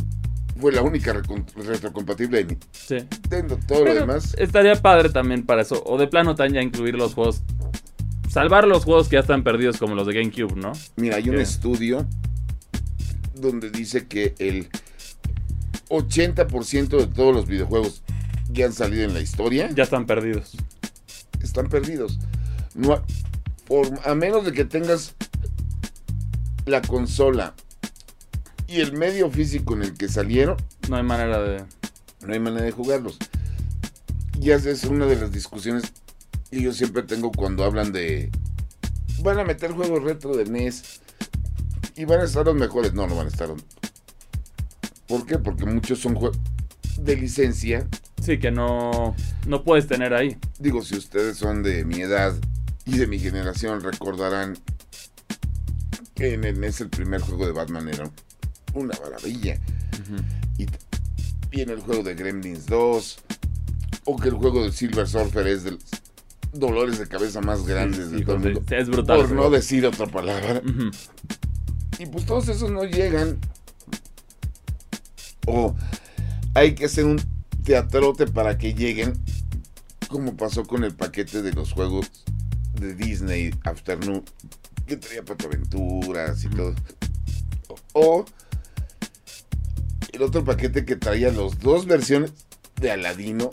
fue 0.60 0.72
la 0.72 0.82
única 0.82 1.12
retrocompatible 1.12 2.44
de 2.44 2.58
Sí. 2.72 2.96
Nintendo. 2.96 3.58
Todo 3.66 3.84
lo 3.86 3.94
demás. 3.94 4.34
Estaría 4.38 4.74
padre 4.76 5.08
también 5.10 5.44
para 5.46 5.62
eso. 5.62 5.82
O 5.86 5.96
de 5.98 6.06
plano 6.08 6.34
tan 6.34 6.52
ya 6.52 6.60
incluir 6.62 6.94
los 6.96 7.14
juegos. 7.14 7.42
Salvar 8.28 8.66
los 8.66 8.84
juegos 8.84 9.08
que 9.08 9.14
ya 9.14 9.20
están 9.20 9.44
perdidos 9.44 9.78
como 9.78 9.94
los 9.94 10.06
de 10.06 10.14
GameCube, 10.14 10.56
¿no? 10.56 10.72
Mira, 10.96 11.16
hay 11.16 11.28
un 11.30 11.36
¿Qué? 11.36 11.42
estudio 11.42 12.04
donde 13.36 13.70
dice 13.70 14.06
que 14.08 14.34
el 14.38 14.68
80% 15.88 16.98
de 16.98 17.06
todos 17.06 17.34
los 17.34 17.46
videojuegos 17.46 18.02
que 18.52 18.64
han 18.64 18.72
salido 18.72 19.04
en 19.04 19.14
la 19.14 19.20
historia 19.20 19.70
Ya 19.74 19.84
están 19.84 20.06
perdidos. 20.06 20.56
están 21.42 21.68
perdidos. 21.68 22.18
No, 22.74 22.94
ha- 22.94 23.04
por- 23.66 24.00
a 24.04 24.14
menos 24.14 24.44
de 24.44 24.52
que 24.52 24.64
tengas 24.64 25.14
la 26.66 26.82
consola 26.82 27.54
y 28.66 28.80
el 28.80 28.92
medio 28.92 29.30
físico 29.30 29.74
en 29.74 29.82
el 29.82 29.94
que 29.94 30.08
salieron, 30.08 30.56
No 30.88 30.96
hay 30.96 31.02
manera 31.02 31.40
de. 31.42 31.64
no 32.26 32.32
hay 32.32 32.40
manera 32.40 32.64
de 32.64 32.72
jugarlos. 32.72 33.18
Y 34.40 34.50
esa 34.50 34.70
es 34.70 34.84
una 34.84 35.06
de 35.06 35.16
las 35.16 35.30
discusiones 35.32 35.84
que 36.50 36.60
yo 36.62 36.72
siempre 36.72 37.02
tengo 37.02 37.30
cuando 37.32 37.64
hablan 37.64 37.92
de... 37.92 38.30
Van 39.22 39.38
a 39.38 39.44
meter 39.44 39.72
juegos 39.72 40.02
retro 40.02 40.36
de 40.36 40.44
NES 40.44 41.00
y 41.96 42.04
van 42.04 42.20
a 42.20 42.24
estar 42.24 42.44
los 42.44 42.54
mejores. 42.54 42.92
No, 42.94 43.06
no 43.06 43.14
van 43.16 43.26
a 43.26 43.30
estar. 43.30 43.48
los- 43.48 43.64
¿Por 45.06 45.24
qué? 45.26 45.38
Porque 45.38 45.64
muchos 45.66 46.00
son 46.00 46.14
juegos 46.14 46.38
de 46.98 47.16
licencia. 47.16 47.86
Sí, 48.22 48.38
que 48.38 48.50
no. 48.50 49.14
No 49.46 49.62
puedes 49.64 49.86
tener 49.86 50.14
ahí. 50.14 50.36
Digo, 50.58 50.82
si 50.82 50.96
ustedes 50.96 51.36
son 51.36 51.62
de 51.62 51.84
mi 51.84 52.00
edad 52.00 52.34
y 52.86 52.98
de 52.98 53.06
mi 53.06 53.18
generación, 53.18 53.80
recordarán 53.82 54.58
que 56.14 56.34
en 56.34 56.44
el 56.44 56.60
NES 56.60 56.80
el 56.82 56.90
primer 56.90 57.20
juego 57.20 57.46
de 57.46 57.52
Batman 57.52 57.88
era 57.88 58.10
una 58.74 58.94
maravilla. 59.02 59.58
Y 60.58 60.66
t- 60.66 60.78
viene 61.50 61.72
el 61.72 61.80
juego 61.80 62.02
de 62.02 62.14
Gremlins 62.14 62.66
2. 62.66 63.18
O 64.06 64.16
que 64.18 64.28
el 64.28 64.34
juego 64.34 64.62
de 64.64 64.70
Silver 64.72 65.08
Surfer 65.08 65.46
es 65.46 65.64
de 65.64 65.70
los 65.72 65.80
dolores 66.52 66.98
de 66.98 67.08
cabeza 67.08 67.40
más 67.40 67.64
grandes 67.66 68.10
de 68.10 68.18
Sí, 68.18 68.24
todo 68.24 68.36
el 68.36 68.42
mundo. 68.42 68.62
es 68.70 68.88
brutal. 68.88 69.16
Por 69.18 69.32
no 69.32 69.48
decir 69.50 69.86
otra 69.86 70.06
palabra. 70.06 70.60
Y 71.98 72.06
pues 72.06 72.26
todos 72.26 72.48
esos 72.48 72.70
no 72.70 72.84
llegan. 72.84 73.38
O 75.46 75.74
hay 76.54 76.74
que 76.74 76.84
hacer 76.86 77.04
un 77.06 77.20
teatrote 77.64 78.26
para 78.26 78.58
que 78.58 78.74
lleguen. 78.74 79.14
Como 80.08 80.36
pasó 80.36 80.64
con 80.64 80.84
el 80.84 80.94
paquete 80.94 81.42
de 81.42 81.52
los 81.52 81.72
juegos 81.72 82.10
de 82.80 82.94
Disney 82.94 83.54
Afternoon. 83.64 84.22
Que 84.86 84.96
traía 84.96 85.24
Pataventuras 85.24 86.44
y 86.44 86.48
todo. 86.48 86.74
O, 87.94 88.24
el 90.12 90.22
otro 90.22 90.44
paquete 90.44 90.84
que 90.84 90.96
traía 90.96 91.30
las 91.32 91.58
dos 91.60 91.86
versiones 91.86 92.32
de 92.80 92.90
Aladino. 92.90 93.50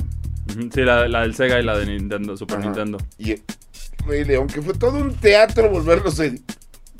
Sí, 0.73 0.81
la, 0.81 1.07
la 1.07 1.21
del 1.21 1.35
Sega 1.35 1.59
y 1.59 1.63
la 1.63 1.77
de 1.77 1.85
Nintendo, 1.85 2.35
Super 2.35 2.57
Ajá. 2.57 2.65
Nintendo. 2.65 2.97
y 3.17 3.31
el 3.31 3.41
Rey 4.05 4.25
León, 4.25 4.47
que 4.47 4.61
fue 4.61 4.73
todo 4.73 4.97
un 4.97 5.13
teatro 5.15 5.69
volverlos 5.69 6.19
a 6.19 6.25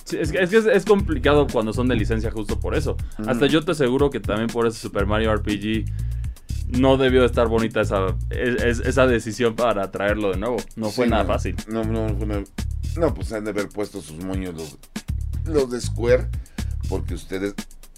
Sí, 0.06 0.18
es 0.20 0.32
que, 0.32 0.42
es, 0.42 0.50
que 0.50 0.58
es, 0.58 0.66
es 0.66 0.86
complicado 0.86 1.48
cuando 1.52 1.74
son 1.74 1.88
de 1.88 1.96
licencia 1.96 2.32
justo 2.32 2.60
por 2.60 2.76
eso. 2.76 2.98
Hasta 3.28 3.46
yo 3.48 3.64
te 3.64 3.72
aseguro 3.72 4.10
que 4.10 4.20
también 4.20 4.48
por 4.48 4.68
ese 4.68 4.80
Super 4.80 5.06
Mario 5.06 5.34
RPG 5.36 5.86
no 6.72 6.98
debió 6.98 7.26
estar 7.26 7.48
bonita 7.48 7.82
esa, 7.82 8.16
es- 8.30 8.64
es- 8.64 8.80
esa 8.80 9.06
decisión 9.08 9.56
para 9.56 9.92
traerlo 9.92 10.32
de 10.32 10.38
nuevo. 10.38 10.58
No 10.76 10.90
fue 10.90 11.06
Sí, 11.06 11.12
nada 11.12 11.24
no, 11.24 11.30
fácil. 11.30 11.56
No, 11.68 11.84
no, 11.84 12.08
no, 12.98 13.14
pues 13.14 13.32
han 13.34 13.44
de 13.46 13.52
haber 13.52 13.70
puesto 13.70 14.02
sus 14.02 14.24
moños 14.24 14.54
los, 14.56 14.78
los 15.46 15.70
de 15.72 15.80
Square, 15.82 16.28
porque 16.90 17.14
ustedes 17.14 17.54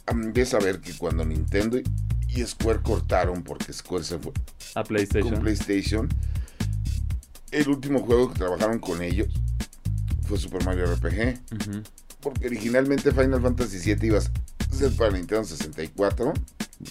han 0.07 0.33
de 0.33 0.45
saber 0.45 0.79
que 0.81 0.93
cuando 0.93 1.23
Nintendo 1.25 1.77
y, 1.77 1.83
y 2.29 2.43
Square 2.45 2.79
cortaron, 2.81 3.43
porque 3.43 3.71
Square 3.73 4.03
se 4.03 4.19
fue 4.19 4.31
A 4.75 4.83
PlayStation. 4.83 5.31
con 5.33 5.41
PlayStation, 5.41 6.09
el 7.51 7.67
último 7.69 7.99
juego 7.99 8.31
que 8.31 8.39
trabajaron 8.39 8.79
con 8.79 9.01
ellos 9.01 9.27
fue 10.27 10.37
Super 10.39 10.63
Mario 10.65 10.85
RPG, 10.95 11.39
porque 12.21 12.47
originalmente 12.47 13.11
Final 13.11 13.41
Fantasy 13.41 13.77
VII 13.93 14.07
iba 14.07 14.19
a 14.75 14.79
ser 14.79 14.91
para 14.97 15.11
Nintendo 15.11 15.43
64, 15.43 16.33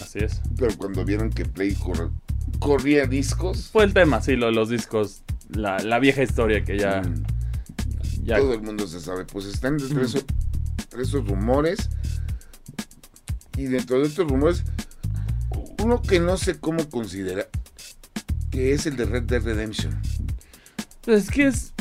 Así 0.00 0.18
es. 0.20 0.40
pero 0.56 0.76
cuando 0.76 1.04
vieron 1.04 1.30
que 1.30 1.44
Play 1.44 1.74
corre- 1.74 2.10
corría 2.58 3.06
discos, 3.06 3.68
Fue 3.72 3.84
el 3.84 3.92
tema, 3.94 4.20
sí, 4.22 4.36
lo 4.36 4.46
de 4.46 4.52
los 4.52 4.68
discos. 4.68 5.22
La, 5.50 5.78
la 5.78 5.98
vieja 5.98 6.22
historia 6.22 6.64
que 6.64 6.78
ya. 6.78 7.02
mm, 7.02 7.24
ya 8.24 8.38
todo 8.38 8.54
el 8.54 8.62
mundo 8.62 8.86
se 8.86 9.00
sabe. 9.00 9.24
Pues 9.26 9.44
están 9.46 9.74
entre 9.80 9.94
Mm. 9.96 11.00
esos, 11.00 11.26
rumores. 11.26 11.90
Y 13.56 13.64
dentro 13.64 13.98
de 14.00 14.06
estos 14.06 14.26
rumores, 14.28 14.62
uno 15.82 16.00
que 16.00 16.20
no 16.20 16.36
sé 16.38 16.58
cómo 16.58 16.88
considera, 16.88 17.48
que 18.50 18.72
es 18.72 18.86
el 18.86 18.96
de 18.96 19.04
Red 19.04 19.24
Dead 19.24 19.42
Redemption. 19.42 19.98
Pues 21.02 21.24
es 21.24 21.30
que 21.30 21.46
es. 21.48 21.72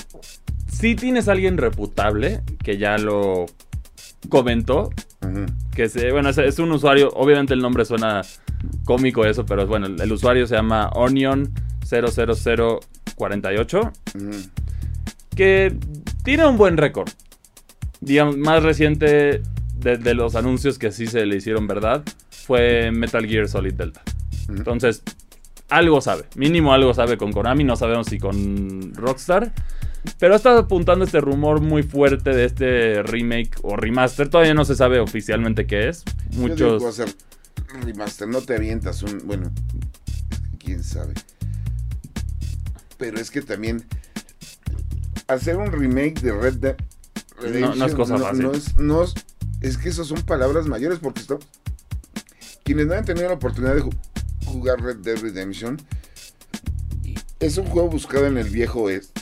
Si 0.72 0.96
tienes 0.96 1.28
a 1.28 1.34
alguien 1.34 1.58
reputable, 1.58 2.42
que 2.64 2.78
ya 2.78 2.98
lo 2.98 3.46
comentó, 4.30 4.90
Ujú. 5.22 5.46
Que 5.82 5.90
se, 5.90 6.12
bueno, 6.12 6.30
es, 6.30 6.38
es 6.38 6.60
un 6.60 6.72
usuario, 6.72 7.10
obviamente 7.16 7.54
el 7.54 7.60
nombre 7.60 7.86
suena 7.86 8.22
cómico 8.86 9.26
eso, 9.26 9.46
pero 9.46 9.66
bueno, 9.66 9.88
el, 9.88 10.00
el 10.00 10.12
usuario 10.12 10.46
se 10.46 10.56
llama 10.56 10.90
Onion 10.94 11.52
48, 13.16 13.80
Ujú. 14.16 14.32
que 15.36 15.76
tiene 16.24 16.46
un 16.46 16.58
buen 16.58 16.78
récord. 16.78 17.10
Digamos, 18.00 18.38
más 18.38 18.64
reciente 18.64 19.42
de, 19.76 19.98
de 19.98 20.14
los 20.14 20.36
anuncios 20.36 20.78
que 20.78 20.92
sí 20.92 21.08
se 21.08 21.26
le 21.26 21.38
hicieron 21.38 21.68
verdad 21.68 22.04
fue 22.30 22.92
Metal 22.92 23.26
Gear 23.26 23.48
Solid 23.48 23.74
Delta. 23.74 24.02
Entonces, 24.50 25.04
algo 25.70 26.02
sabe. 26.02 26.24
Mínimo 26.36 26.74
algo 26.74 26.94
sabe 26.94 27.18
con 27.18 27.32
Konami. 27.32 27.64
No 27.64 27.76
sabemos 27.76 28.08
si 28.08 28.20
con 28.20 28.94
Rockstar. 28.96 29.52
Pero 30.20 30.36
está 30.36 30.58
apuntando 30.58 31.06
este 31.06 31.22
rumor 31.22 31.62
muy 31.62 31.84
fuerte 31.84 32.32
de 32.32 32.46
este 32.46 33.04
remake 33.04 33.52
o 33.64 33.76
remaster. 33.76 34.30
Todavía 34.30 34.54
no 34.54 34.66
se 34.66 34.76
sabe 34.76 35.00
oficialmente 35.00 35.66
qué 35.68 35.90
es. 35.90 36.04
Yo 36.32 36.56
digo 36.56 36.80
Muchos. 36.80 36.96
ser 36.96 37.14
remaster, 37.84 38.28
no 38.28 38.42
te 38.42 38.56
avientas 38.56 39.04
un. 39.04 39.20
Bueno, 39.26 39.52
quién 40.60 40.84
sabe. 40.84 41.14
Pero 42.98 43.20
es 43.20 43.32
que 43.32 43.42
también. 43.42 43.86
Hacer 45.28 45.56
un 45.58 45.72
remake 45.72 46.20
de 46.22 46.34
Red 46.34 46.56
Dead 46.56 46.76
No- 47.60 47.76
no 47.76 47.86
es 47.86 47.96
cosa 47.96 48.18
fácil. 48.18 48.44
no 48.44 48.52
es, 48.52 48.76
no 48.78 49.04
es, 49.04 49.14
es 49.62 49.78
que 49.78 49.90
esas 49.90 50.08
son 50.08 50.22
palabras 50.24 50.68
mayores 50.68 51.00
porque 51.00 51.22
esto. 51.22 51.40
Quienes 52.64 52.88
no 52.88 52.94
han 52.94 53.06
tenido 53.06 53.28
la 53.30 53.36
oportunidad 53.36 53.76
de 53.76 53.82
ju- 53.84 53.96
jugar 54.46 54.82
Red 54.82 54.98
Dead 54.98 55.18
Redemption. 55.18 55.78
Es 57.40 57.58
un 57.58 57.66
juego 57.66 57.90
buscado 57.90 58.28
en 58.28 58.38
el 58.38 58.50
viejo 58.50 58.82
oeste. 58.84 59.21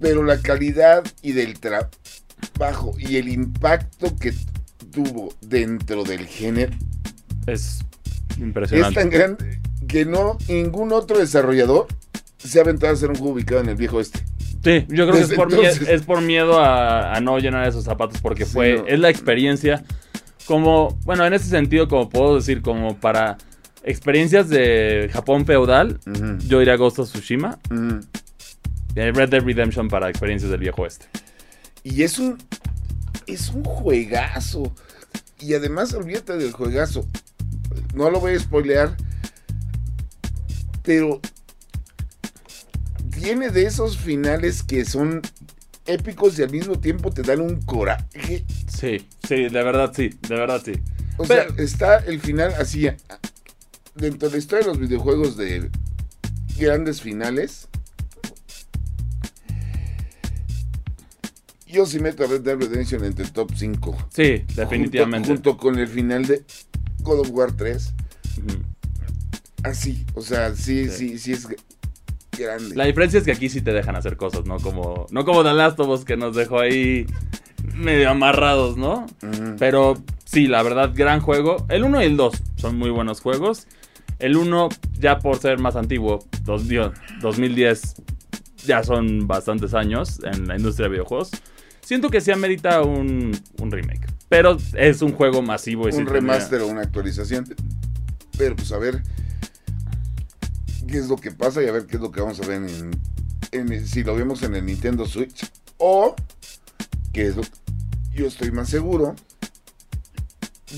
Pero 0.00 0.22
la 0.22 0.38
calidad 0.40 1.04
y 1.22 1.32
del 1.32 1.58
trabajo 1.60 2.94
y 2.98 3.16
el 3.16 3.28
impacto 3.28 4.16
que 4.16 4.32
tuvo 4.92 5.32
dentro 5.40 6.04
del 6.04 6.26
género 6.26 6.72
Es 7.46 7.80
es 8.30 8.38
impresionante. 8.38 9.00
tan 9.00 9.10
grande 9.10 9.60
que 9.86 10.04
no 10.04 10.38
ningún 10.48 10.92
otro 10.92 11.18
desarrollador 11.18 11.86
se 12.38 12.58
ha 12.58 12.62
aventado 12.62 12.92
a 12.92 12.94
hacer 12.94 13.10
un 13.10 13.16
juego 13.16 13.34
ubicado 13.34 13.60
en 13.60 13.68
el 13.68 13.76
viejo 13.76 14.00
este. 14.00 14.20
Sí, 14.64 14.86
yo 14.88 15.06
creo 15.08 15.12
que 15.12 15.20
es 15.20 15.32
por, 15.34 15.50
entonces- 15.52 15.80
mie- 15.82 15.90
es 15.94 16.02
por 16.02 16.20
miedo 16.22 16.58
a, 16.60 17.14
a 17.14 17.20
no 17.20 17.38
llenar 17.38 17.66
esos 17.68 17.84
zapatos 17.84 18.20
porque 18.20 18.44
Sí, 18.44 18.52
fue, 18.52 18.76
no. 18.78 18.86
es 18.86 18.98
la 19.00 19.10
experiencia 19.10 19.82
como, 20.46 20.98
bueno, 21.04 21.24
en 21.26 21.32
ese 21.34 21.46
sentido, 21.46 21.88
como 21.88 22.08
puedo 22.08 22.36
decir, 22.36 22.62
como 22.62 22.96
para 22.98 23.36
experiencias 23.84 24.48
de 24.48 25.08
Japón 25.12 25.46
feudal, 25.46 25.98
yo 26.46 26.60
iría 26.60 26.74
a 26.74 26.76
Ghost 26.76 26.98
of 26.98 27.10
Tsushima, 27.10 27.58
y 28.94 29.00
Red 29.00 29.28
Dead 29.30 29.42
Redemption 29.42 29.88
para 29.88 30.08
experiencias 30.08 30.50
del 30.50 30.60
viejo 30.60 30.82
oeste. 30.82 31.06
Y 31.82 32.02
es 32.02 32.18
un 32.18 32.36
es 33.26 33.50
un 33.50 33.62
juegazo. 33.64 34.74
Y 35.38 35.54
además 35.54 35.94
olvídate 35.94 36.36
del 36.36 36.52
juegazo. 36.52 37.06
No 37.94 38.10
lo 38.10 38.20
voy 38.20 38.34
a 38.34 38.38
spoilear. 38.40 38.96
Pero 40.82 41.20
tiene 43.18 43.50
de 43.50 43.64
esos 43.66 43.96
finales 43.98 44.62
que 44.62 44.84
son 44.84 45.22
épicos 45.86 46.38
y 46.38 46.42
al 46.42 46.50
mismo 46.50 46.78
tiempo 46.78 47.10
te 47.10 47.22
dan 47.22 47.40
un 47.40 47.60
coraje. 47.62 48.44
Sí, 48.68 49.06
sí, 49.26 49.36
de 49.48 49.62
verdad 49.62 49.92
sí, 49.94 50.10
de 50.28 50.34
verdad 50.34 50.60
sí. 50.64 50.72
O 51.16 51.24
Pero- 51.24 51.54
sea, 51.54 51.64
está 51.64 51.96
el 51.98 52.20
final 52.20 52.54
así. 52.58 52.88
Dentro 54.00 54.28
de 54.28 54.32
la 54.32 54.38
historia 54.38 54.64
de 54.66 54.70
los 54.72 54.78
videojuegos 54.80 55.36
de 55.36 55.70
grandes 56.58 57.02
finales. 57.02 57.68
Yo 61.66 61.86
sí 61.86 62.00
meto 62.00 62.24
a 62.24 62.26
Red 62.26 62.40
Dead 62.40 62.56
Redemption 62.58 63.04
entre 63.04 63.24
el 63.24 63.32
top 63.32 63.52
5. 63.54 64.08
Sí, 64.10 64.44
definitivamente. 64.56 65.28
Junto, 65.28 65.50
junto 65.52 65.62
con 65.62 65.78
el 65.78 65.86
final 65.86 66.26
de 66.26 66.42
God 67.02 67.20
of 67.20 67.30
War 67.30 67.52
3. 67.52 67.94
Ujú. 68.38 68.58
Así, 69.62 70.04
o 70.14 70.22
sea, 70.22 70.54
sí, 70.56 70.88
Sí. 70.88 71.18
sí, 71.18 71.18
sí, 71.18 71.32
es 71.32 71.46
grande. 72.36 72.74
La 72.74 72.86
diferencia 72.86 73.18
es 73.18 73.24
que 73.24 73.32
aquí 73.32 73.48
sí 73.50 73.60
te 73.60 73.72
dejan 73.72 73.94
hacer 73.94 74.16
cosas, 74.16 74.46
¿no? 74.46 74.56
Como, 74.58 75.06
no 75.10 75.24
como 75.24 75.44
The 75.44 75.52
Last 75.52 75.78
of 75.78 75.88
Us 75.88 76.04
que 76.04 76.16
nos 76.16 76.34
dejó 76.34 76.58
ahí 76.58 77.06
medio 77.74 78.08
amarrados, 78.10 78.76
¿no? 78.78 79.06
Pero 79.58 80.02
sí, 80.24 80.46
la 80.48 80.62
verdad, 80.62 80.92
gran 80.94 81.20
juego. 81.20 81.66
El 81.68 81.84
1 81.84 82.02
y 82.02 82.06
el 82.06 82.16
2 82.16 82.32
son 82.56 82.78
muy 82.78 82.90
buenos 82.90 83.20
juegos. 83.20 83.66
El 84.20 84.36
1, 84.36 84.68
ya 84.98 85.18
por 85.18 85.38
ser 85.38 85.58
más 85.58 85.76
antiguo, 85.76 86.26
dos- 86.44 86.68
digo, 86.68 86.92
2010, 87.20 87.94
ya 88.66 88.82
son 88.84 89.26
bastantes 89.26 89.74
años 89.74 90.20
en 90.24 90.46
la 90.48 90.56
industria 90.56 90.84
de 90.84 90.92
videojuegos. 90.92 91.30
Siento 91.82 92.10
que 92.10 92.20
sí 92.20 92.30
amerita 92.30 92.82
un, 92.82 93.32
un 93.58 93.70
remake. 93.70 94.06
Pero 94.28 94.56
es 94.74 95.02
un 95.02 95.12
juego 95.12 95.42
masivo. 95.42 95.88
Y 95.88 95.92
un 95.92 96.06
remaster 96.06 96.60
o 96.60 96.68
una 96.68 96.82
actualización. 96.82 97.46
Pero 98.38 98.54
pues 98.54 98.70
a 98.72 98.78
ver 98.78 99.02
qué 100.86 100.98
es 100.98 101.08
lo 101.08 101.16
que 101.16 101.30
pasa 101.30 101.62
y 101.62 101.66
a 101.66 101.72
ver 101.72 101.86
qué 101.86 101.96
es 101.96 102.02
lo 102.02 102.12
que 102.12 102.20
vamos 102.20 102.40
a 102.40 102.46
ver 102.46 102.62
en, 103.52 103.86
si 103.86 104.02
lo 104.04 104.14
vemos 104.14 104.42
en 104.42 104.54
el 104.56 104.66
Nintendo 104.66 105.06
Switch 105.06 105.50
o 105.78 106.14
que 107.12 107.26
es 107.28 107.36
lo 107.36 107.42
yo 108.12 108.26
estoy 108.26 108.50
más 108.50 108.68
seguro 108.68 109.14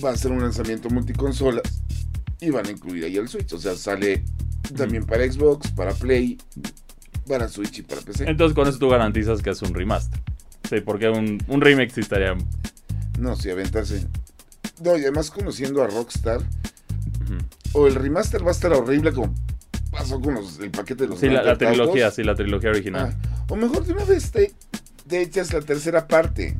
va 0.04 0.10
a 0.10 0.16
ser 0.16 0.32
un 0.32 0.40
lanzamiento 0.42 0.90
multiconsolas 0.90 1.81
y 2.42 2.50
van 2.50 2.66
a 2.66 2.70
incluir 2.70 3.04
ahí 3.04 3.16
el 3.16 3.28
Switch, 3.28 3.52
o 3.52 3.58
sea, 3.58 3.74
sale 3.76 4.24
también 4.76 5.04
para 5.06 5.24
Xbox, 5.30 5.70
para 5.70 5.92
Play, 5.94 6.38
para 7.28 7.48
Switch 7.48 7.78
y 7.78 7.82
para 7.82 8.00
PC. 8.02 8.28
Entonces 8.28 8.54
con 8.54 8.66
eso 8.68 8.78
tú 8.78 8.88
garantizas 8.88 9.40
que 9.42 9.50
es 9.50 9.62
un 9.62 9.72
remaster. 9.74 10.20
Sí, 10.68 10.80
porque 10.80 11.08
un, 11.08 11.42
un 11.48 11.60
remake 11.60 11.90
sí 11.92 12.00
estaría... 12.00 12.36
No, 13.18 13.36
sí, 13.36 13.50
aventarse. 13.50 14.06
No, 14.82 14.96
y 14.96 15.02
además 15.02 15.30
conociendo 15.30 15.82
a 15.82 15.86
Rockstar, 15.86 16.40
o 17.74 17.86
el 17.86 17.94
remaster 17.94 18.44
va 18.44 18.48
a 18.48 18.52
estar 18.52 18.72
horrible 18.72 19.12
como 19.12 19.32
pasó 19.90 20.20
con 20.20 20.34
los- 20.34 20.58
el 20.58 20.70
paquete 20.70 21.04
de 21.04 21.10
los 21.10 21.20
Sí, 21.20 21.28
la, 21.28 21.56
trilogía, 21.56 22.10
sí, 22.10 22.22
la 22.24 22.34
trilogía 22.34 22.70
original. 22.70 23.14
Ah, 23.22 23.44
o 23.48 23.56
mejor 23.56 23.84
de 23.84 23.92
una 23.92 24.04
vez 24.04 24.30
te, 24.32 24.52
te 25.08 25.22
echas 25.22 25.52
la 25.52 25.60
tercera 25.60 26.06
parte. 26.08 26.56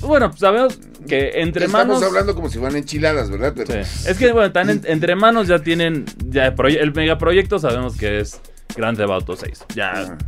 Bueno, 0.00 0.28
pues 0.30 0.40
sabemos 0.40 0.78
que 1.06 1.40
entre 1.40 1.66
Estamos 1.66 1.86
manos... 1.88 2.02
hablando 2.02 2.34
como 2.34 2.48
si 2.48 2.58
fueran 2.58 2.76
enchiladas, 2.76 3.30
¿verdad? 3.30 3.52
Pero 3.56 3.84
Sí. 3.84 4.08
Es 4.08 4.16
que, 4.18 4.32
bueno, 4.32 4.52
en- 4.60 4.82
entre 4.84 5.14
manos 5.16 5.46
ya 5.48 5.58
tienen. 5.60 6.04
Ya 6.28 6.46
el 6.46 6.92
megaproyecto 6.94 7.58
sabemos 7.58 7.96
que 7.96 8.20
es 8.20 8.40
Grand 8.76 8.96
Theft 8.98 9.10
Auto 9.10 9.36
6. 9.36 9.64
Ya. 9.74 9.92
ah, 9.94 10.18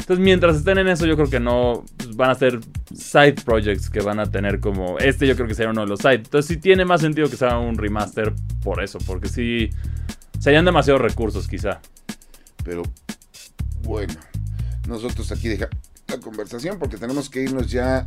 Entonces, 0.00 0.24
mientras 0.24 0.56
estén 0.56 0.78
en 0.78 0.88
eso, 0.88 1.06
yo 1.06 1.16
creo 1.16 1.28
que 1.30 1.40
no 1.40 1.84
pues, 1.96 2.16
van 2.16 2.30
a 2.30 2.34
ser 2.34 2.60
side 2.94 3.34
projects 3.44 3.90
que 3.90 4.00
van 4.00 4.20
a 4.20 4.26
tener 4.30 4.60
como. 4.60 4.98
Este, 4.98 5.26
yo 5.26 5.34
creo 5.36 5.46
que 5.48 5.54
sería 5.54 5.70
uno 5.70 5.82
de 5.82 5.88
los 5.88 6.00
side. 6.00 6.14
Entonces, 6.16 6.46
sí 6.46 6.56
tiene 6.56 6.84
más 6.84 7.00
sentido 7.00 7.28
que 7.30 7.36
sea 7.36 7.58
un 7.58 7.76
remaster 7.78 8.32
por 8.62 8.82
eso, 8.82 8.98
porque 9.06 9.28
sí. 9.28 9.70
Serían 10.40 10.64
demasiados 10.64 11.02
recursos, 11.02 11.48
quizá. 11.48 11.80
pero 12.64 12.82
bueno, 13.82 14.14
nosotros 14.86 15.30
aquí 15.32 15.48
deja 15.48 15.68
la 16.08 16.18
conversación 16.18 16.78
porque 16.78 16.96
tenemos 16.96 17.28
que 17.28 17.42
irnos 17.42 17.70
ya 17.70 18.04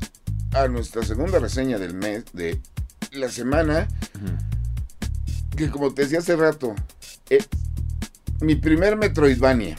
a 0.54 0.68
nuestra 0.68 1.04
segunda 1.04 1.39
reseña 1.39 1.78
del 1.78 1.93
mes, 1.93 2.26
de 2.34 2.62
la 3.12 3.30
semana, 3.30 3.88
que 5.56 5.70
como 5.70 5.93
te 5.93 6.04
decía 6.04 6.20
hace 6.20 6.36
rato, 6.36 6.76
es 7.30 7.47
mi 8.41 8.56
primer 8.56 8.97
Metroidvania. 8.97 9.78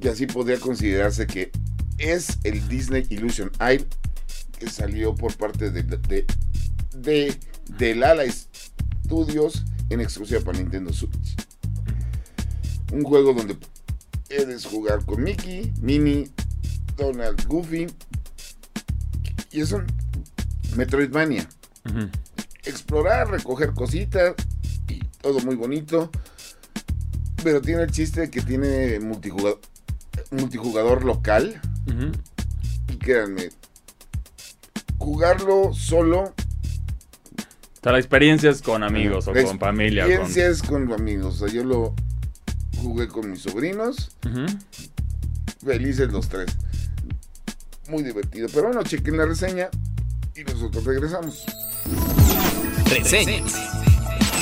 Y 0.00 0.08
así 0.08 0.26
podría 0.26 0.60
considerarse 0.60 1.26
que 1.26 1.50
es 1.98 2.38
el 2.44 2.66
Disney 2.68 3.06
Illusion 3.10 3.50
Eye 3.60 3.84
que 4.58 4.68
salió 4.68 5.14
por 5.14 5.36
parte 5.36 5.70
de, 5.70 5.82
de, 5.82 6.26
de, 6.94 7.36
del 7.78 8.02
Ala 8.02 8.24
Studios 9.04 9.64
en 9.90 10.00
exclusiva 10.00 10.40
para 10.40 10.58
Nintendo 10.58 10.92
Switch. 10.92 11.36
Un 12.92 13.02
juego 13.02 13.32
donde 13.32 13.56
puedes 14.28 14.64
jugar 14.66 15.04
con 15.04 15.22
Mickey, 15.22 15.72
Minnie, 15.80 16.30
Donald, 16.96 17.46
Goofy. 17.46 17.86
Y 19.50 19.60
es 19.60 19.72
un 19.72 19.86
Metroidvania 20.76 21.48
explorar, 22.64 23.30
recoger 23.30 23.72
cositas 23.72 24.34
y 24.88 24.98
todo 25.20 25.40
muy 25.40 25.56
bonito. 25.56 26.10
Pero 27.42 27.60
tiene 27.60 27.82
el 27.82 27.90
chiste 27.90 28.22
de 28.22 28.30
que 28.30 28.42
tiene 28.42 29.00
multijugador, 29.00 29.60
multijugador 30.30 31.04
local. 31.04 31.60
Y 32.92 32.96
créanme, 32.96 33.48
jugarlo 34.98 35.72
solo, 35.72 36.34
O 37.78 37.82
sea, 37.82 37.92
la 37.92 37.98
experiencia 37.98 38.50
es 38.50 38.60
con 38.60 38.82
amigos 38.82 39.28
o 39.28 39.34
la 39.34 39.44
con 39.44 39.58
familia. 39.58 40.04
Experiencia 40.04 40.48
es 40.48 40.62
con 40.62 40.92
amigos. 40.92 41.40
O 41.40 41.46
sea, 41.46 41.54
yo 41.54 41.64
lo 41.64 41.94
jugué 42.76 43.08
con 43.08 43.30
mis 43.30 43.42
sobrinos, 43.42 44.10
felices 45.64 46.12
los 46.12 46.28
tres. 46.28 46.56
Muy 47.88 48.02
divertido. 48.02 48.48
Pero 48.52 48.68
bueno, 48.68 48.82
chequen 48.82 49.16
la 49.16 49.26
reseña 49.26 49.68
y 50.36 50.44
nosotros 50.44 50.84
regresamos. 50.84 51.44
Reseñas. 52.86 53.54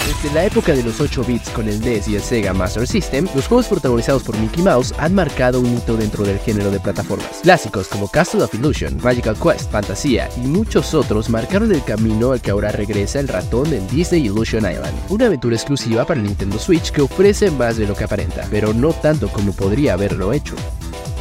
Desde 0.07 0.33
la 0.35 0.45
época 0.45 0.73
de 0.73 0.85
los 0.85 1.01
8 1.01 1.25
bits 1.25 1.51
con 1.51 1.69
el 1.69 1.81
NES 1.81 2.07
y 2.07 2.15
el 2.15 2.23
Sega 2.23 2.55
Master 2.55 2.87
System, 2.87 3.27
los 3.35 3.49
juegos 3.49 3.67
protagonizados 3.67 4.23
por 4.23 4.39
Mickey 4.39 4.63
Mouse 4.63 4.95
han 4.99 5.15
marcado 5.15 5.59
un 5.59 5.77
hito 5.77 5.97
dentro 5.97 6.25
del 6.25 6.39
género 6.39 6.71
de 6.71 6.79
plataformas. 6.79 7.41
Clásicos 7.43 7.89
como 7.89 8.09
Castle 8.09 8.45
of 8.45 8.55
Illusion, 8.55 8.99
Magical 9.03 9.37
Quest, 9.37 9.69
Fantasía 9.73 10.29
y 10.37 10.47
muchos 10.47 10.95
otros 10.95 11.29
marcaron 11.29 11.75
el 11.75 11.83
camino 11.83 12.31
al 12.31 12.41
que 12.41 12.53
ahora 12.53 12.71
regresa 12.71 13.19
el 13.19 13.27
ratón 13.27 13.73
en 13.73 13.85
Disney 13.89 14.27
Illusion 14.27 14.71
Island, 14.71 14.95
una 15.09 15.27
aventura 15.27 15.57
exclusiva 15.57 16.07
para 16.07 16.21
Nintendo 16.21 16.59
Switch 16.61 16.93
que 16.93 17.03
ofrece 17.03 17.51
más 17.51 17.77
de 17.77 17.89
lo 17.89 17.97
que 17.97 18.05
aparenta, 18.05 18.47
pero 18.49 18.73
no 18.73 18.93
tanto 18.93 19.27
como 19.29 19.53
podría 19.55 19.95
haberlo 19.95 20.33
hecho. 20.33 20.55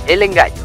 El 0.08 0.22
engaño. 0.22 0.64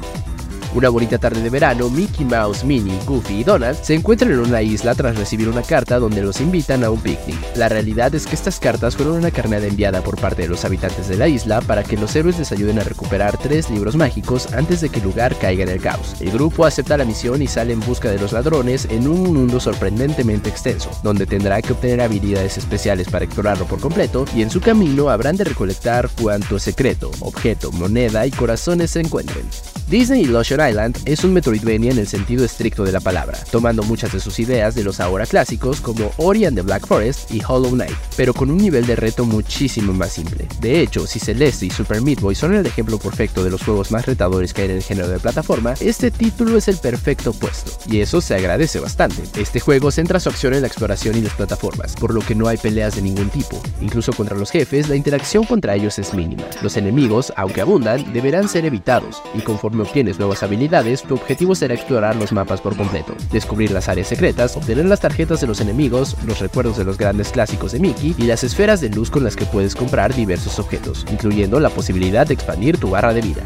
Una 0.72 0.88
bonita 0.88 1.18
tarde 1.18 1.42
de 1.42 1.50
verano, 1.50 1.90
Mickey 1.90 2.24
Mouse, 2.24 2.62
Minnie, 2.62 2.96
Goofy 3.04 3.40
y 3.40 3.44
Donald 3.44 3.76
se 3.82 3.94
encuentran 3.94 4.30
en 4.30 4.38
una 4.38 4.62
isla 4.62 4.94
tras 4.94 5.16
recibir 5.16 5.48
una 5.48 5.62
carta 5.62 5.98
donde 5.98 6.22
los 6.22 6.40
invitan 6.40 6.84
a 6.84 6.90
un 6.90 7.00
picnic. 7.00 7.36
La 7.56 7.68
realidad 7.68 8.14
es 8.14 8.24
que 8.24 8.36
estas 8.36 8.60
cartas 8.60 8.94
fueron 8.94 9.16
una 9.16 9.32
carnada 9.32 9.66
enviada 9.66 10.00
por 10.00 10.20
parte 10.20 10.42
de 10.42 10.48
los 10.48 10.64
habitantes 10.64 11.08
de 11.08 11.16
la 11.16 11.26
isla 11.26 11.60
para 11.60 11.82
que 11.82 11.96
los 11.96 12.14
héroes 12.14 12.38
les 12.38 12.52
ayuden 12.52 12.78
a 12.78 12.84
recuperar 12.84 13.36
tres 13.36 13.68
libros 13.68 13.96
mágicos 13.96 14.52
antes 14.52 14.80
de 14.80 14.90
que 14.90 15.00
el 15.00 15.06
lugar 15.06 15.36
caiga 15.36 15.64
en 15.64 15.70
el 15.70 15.80
caos. 15.80 16.14
El 16.20 16.30
grupo 16.30 16.64
acepta 16.64 16.96
la 16.96 17.04
misión 17.04 17.42
y 17.42 17.48
sale 17.48 17.72
en 17.72 17.80
busca 17.80 18.08
de 18.08 18.20
los 18.20 18.32
ladrones 18.32 18.86
en 18.90 19.08
un 19.08 19.24
mundo 19.24 19.58
sorprendentemente 19.58 20.50
extenso, 20.50 20.90
donde 21.02 21.26
tendrá 21.26 21.60
que 21.62 21.72
obtener 21.72 22.00
habilidades 22.00 22.58
especiales 22.58 23.08
para 23.08 23.24
explorarlo 23.24 23.64
por 23.64 23.80
completo 23.80 24.24
y 24.36 24.42
en 24.42 24.50
su 24.50 24.60
camino 24.60 25.10
habrán 25.10 25.36
de 25.36 25.44
recolectar 25.44 26.08
cuanto 26.22 26.60
secreto, 26.60 27.10
objeto, 27.18 27.72
moneda 27.72 28.24
y 28.24 28.30
corazones 28.30 28.92
se 28.92 29.00
encuentren. 29.00 29.46
Disney 29.90 30.20
Illusion 30.20 30.60
Island 30.64 30.96
es 31.04 31.24
un 31.24 31.32
Metroidvania 31.32 31.90
en 31.90 31.98
el 31.98 32.06
sentido 32.06 32.44
estricto 32.44 32.84
de 32.84 32.92
la 32.92 33.00
palabra, 33.00 33.36
tomando 33.50 33.82
muchas 33.82 34.12
de 34.12 34.20
sus 34.20 34.38
ideas 34.38 34.76
de 34.76 34.84
los 34.84 35.00
ahora 35.00 35.26
clásicos 35.26 35.80
como 35.80 36.12
Ori 36.16 36.44
and 36.44 36.56
the 36.56 36.62
Black 36.62 36.86
Forest 36.86 37.28
y 37.32 37.42
Hollow 37.44 37.72
Knight, 37.72 37.96
pero 38.16 38.32
con 38.32 38.52
un 38.52 38.58
nivel 38.58 38.86
de 38.86 38.94
reto 38.94 39.24
muchísimo 39.24 39.92
más 39.92 40.12
simple. 40.12 40.46
De 40.60 40.80
hecho, 40.80 41.08
si 41.08 41.18
Celeste 41.18 41.66
y 41.66 41.70
Super 41.70 42.02
Meat 42.02 42.20
Boy 42.20 42.36
son 42.36 42.54
el 42.54 42.64
ejemplo 42.64 43.00
perfecto 43.00 43.42
de 43.42 43.50
los 43.50 43.64
juegos 43.64 43.90
más 43.90 44.06
retadores 44.06 44.54
que 44.54 44.62
hay 44.62 44.70
en 44.70 44.76
el 44.76 44.82
género 44.84 45.08
de 45.08 45.18
plataforma, 45.18 45.74
este 45.80 46.12
título 46.12 46.56
es 46.56 46.68
el 46.68 46.76
perfecto 46.76 47.30
opuesto, 47.30 47.72
y 47.90 47.98
eso 47.98 48.20
se 48.20 48.36
agradece 48.36 48.78
bastante. 48.78 49.24
Este 49.40 49.58
juego 49.58 49.90
centra 49.90 50.20
su 50.20 50.28
acción 50.28 50.54
en 50.54 50.60
la 50.60 50.68
exploración 50.68 51.16
y 51.16 51.22
las 51.22 51.34
plataformas, 51.34 51.96
por 51.96 52.14
lo 52.14 52.20
que 52.20 52.36
no 52.36 52.46
hay 52.46 52.58
peleas 52.58 52.94
de 52.94 53.02
ningún 53.02 53.28
tipo. 53.30 53.60
Incluso 53.80 54.12
contra 54.12 54.38
los 54.38 54.52
jefes, 54.52 54.88
la 54.88 54.94
interacción 54.94 55.42
contra 55.46 55.74
ellos 55.74 55.98
es 55.98 56.14
mínima. 56.14 56.44
Los 56.62 56.76
enemigos, 56.76 57.32
aunque 57.36 57.60
abundan, 57.60 58.12
deberán 58.12 58.48
ser 58.48 58.64
evitados, 58.64 59.20
y 59.34 59.40
conforme 59.40 59.79
obtienes 59.80 60.18
nuevas 60.18 60.42
habilidades, 60.42 61.02
tu 61.02 61.14
objetivo 61.14 61.54
será 61.54 61.74
explorar 61.74 62.16
los 62.16 62.32
mapas 62.32 62.60
por 62.60 62.76
completo, 62.76 63.14
descubrir 63.32 63.70
las 63.70 63.88
áreas 63.88 64.08
secretas, 64.08 64.56
obtener 64.56 64.86
las 64.86 65.00
tarjetas 65.00 65.40
de 65.40 65.46
los 65.46 65.60
enemigos, 65.60 66.16
los 66.26 66.38
recuerdos 66.40 66.76
de 66.76 66.84
los 66.84 66.98
grandes 66.98 67.30
clásicos 67.30 67.72
de 67.72 67.80
Mickey 67.80 68.14
y 68.18 68.22
las 68.22 68.44
esferas 68.44 68.80
de 68.80 68.90
luz 68.90 69.10
con 69.10 69.24
las 69.24 69.36
que 69.36 69.46
puedes 69.46 69.74
comprar 69.74 70.14
diversos 70.14 70.58
objetos, 70.58 71.06
incluyendo 71.10 71.60
la 71.60 71.70
posibilidad 71.70 72.26
de 72.26 72.34
expandir 72.34 72.78
tu 72.78 72.90
barra 72.90 73.12
de 73.12 73.20
vida. 73.20 73.42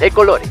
De 0.00 0.10
colores. 0.10 0.48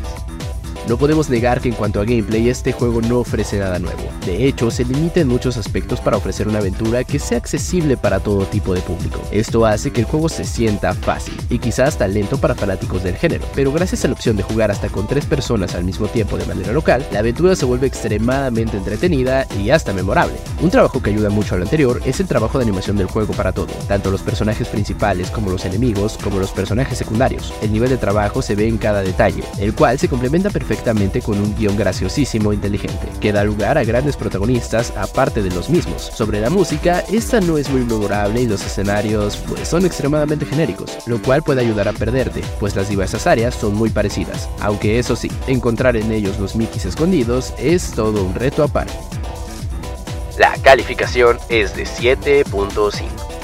No 0.87 0.95
podemos 0.97 1.29
negar 1.29 1.59
que 1.59 1.67
en 1.67 1.75
cuanto 1.75 1.99
a 1.99 2.05
gameplay 2.05 2.47
este 2.47 2.71
juego 2.71 3.01
no 3.01 3.19
ofrece 3.19 3.59
nada 3.59 3.77
nuevo. 3.77 4.03
De 4.25 4.47
hecho, 4.47 4.71
se 4.71 4.85
limita 4.85 5.19
en 5.19 5.27
muchos 5.27 5.57
aspectos 5.57 5.99
para 5.99 6.15
ofrecer 6.15 6.47
una 6.47 6.59
aventura 6.59 7.03
que 7.03 7.19
sea 7.19 7.37
accesible 7.37 7.97
para 7.97 8.21
todo 8.21 8.45
tipo 8.45 8.73
de 8.73 8.79
público. 8.79 9.21
Esto 9.29 9.65
hace 9.65 9.91
que 9.91 9.99
el 9.99 10.07
juego 10.07 10.29
se 10.29 10.45
sienta 10.45 10.93
fácil 10.93 11.35
y 11.49 11.59
quizás 11.59 11.89
hasta 11.89 12.07
lento 12.07 12.37
para 12.37 12.55
fanáticos 12.55 13.03
del 13.03 13.17
género, 13.17 13.45
pero 13.53 13.73
gracias 13.73 14.05
a 14.05 14.07
la 14.07 14.13
opción 14.13 14.37
de 14.37 14.43
jugar 14.43 14.71
hasta 14.71 14.87
con 14.87 15.07
tres 15.07 15.25
personas 15.25 15.75
al 15.75 15.83
mismo 15.83 16.07
tiempo 16.07 16.37
de 16.37 16.45
manera 16.45 16.71
local, 16.71 17.05
la 17.11 17.19
aventura 17.19 17.57
se 17.57 17.65
vuelve 17.65 17.87
extremadamente 17.87 18.77
entretenida 18.77 19.45
y 19.61 19.71
hasta 19.71 19.91
memorable. 19.91 20.37
Un 20.61 20.69
trabajo 20.69 21.01
que 21.03 21.09
ayuda 21.09 21.29
mucho 21.29 21.55
a 21.55 21.57
lo 21.57 21.65
anterior 21.65 22.01
es 22.05 22.21
el 22.21 22.27
trabajo 22.27 22.59
de 22.59 22.63
animación 22.63 22.95
del 22.95 23.07
juego 23.07 23.33
para 23.33 23.51
todo, 23.51 23.73
tanto 23.89 24.09
los 24.09 24.21
personajes 24.21 24.69
principales 24.69 25.31
como 25.31 25.51
los 25.51 25.65
enemigos, 25.65 26.17
como 26.23 26.39
los 26.39 26.51
personajes 26.51 26.97
secundarios. 26.97 27.53
El 27.61 27.73
nivel 27.73 27.89
de 27.89 27.97
trabajo 27.97 28.41
se 28.41 28.55
ve 28.55 28.69
en 28.69 28.77
cada 28.77 29.01
detalle, 29.01 29.43
el 29.59 29.73
cual 29.73 29.99
se 29.99 30.07
complementa 30.07 30.49
perfectamente 30.49 30.76
con 31.23 31.39
un 31.39 31.55
guion 31.55 31.75
graciosísimo 31.75 32.51
e 32.51 32.55
inteligente, 32.55 33.09
que 33.19 33.33
da 33.33 33.43
lugar 33.43 33.77
a 33.77 33.83
grandes 33.83 34.15
protagonistas 34.15 34.93
aparte 34.95 35.43
de 35.43 35.49
los 35.49 35.69
mismos. 35.69 36.01
Sobre 36.01 36.39
la 36.39 36.49
música, 36.49 37.03
esta 37.11 37.41
no 37.41 37.57
es 37.57 37.69
muy 37.69 37.81
memorable 37.81 38.41
y 38.41 38.47
los 38.47 38.65
escenarios 38.65 39.37
pues 39.47 39.67
son 39.67 39.85
extremadamente 39.85 40.45
genéricos, 40.45 40.97
lo 41.05 41.21
cual 41.21 41.43
puede 41.43 41.61
ayudar 41.61 41.87
a 41.87 41.93
perderte, 41.93 42.41
pues 42.59 42.75
las 42.75 42.89
diversas 42.89 43.27
áreas 43.27 43.55
son 43.55 43.75
muy 43.75 43.89
parecidas, 43.89 44.49
aunque 44.61 44.99
eso 44.99 45.15
sí, 45.15 45.29
encontrar 45.47 45.97
en 45.97 46.11
ellos 46.11 46.39
los 46.39 46.55
Mickeys 46.55 46.85
escondidos 46.85 47.53
es 47.57 47.91
todo 47.91 48.23
un 48.23 48.35
reto 48.35 48.63
aparte. 48.63 48.93
La 50.37 50.55
calificación 50.61 51.37
es 51.49 51.75
de 51.75 51.83
7.5. 51.83 53.36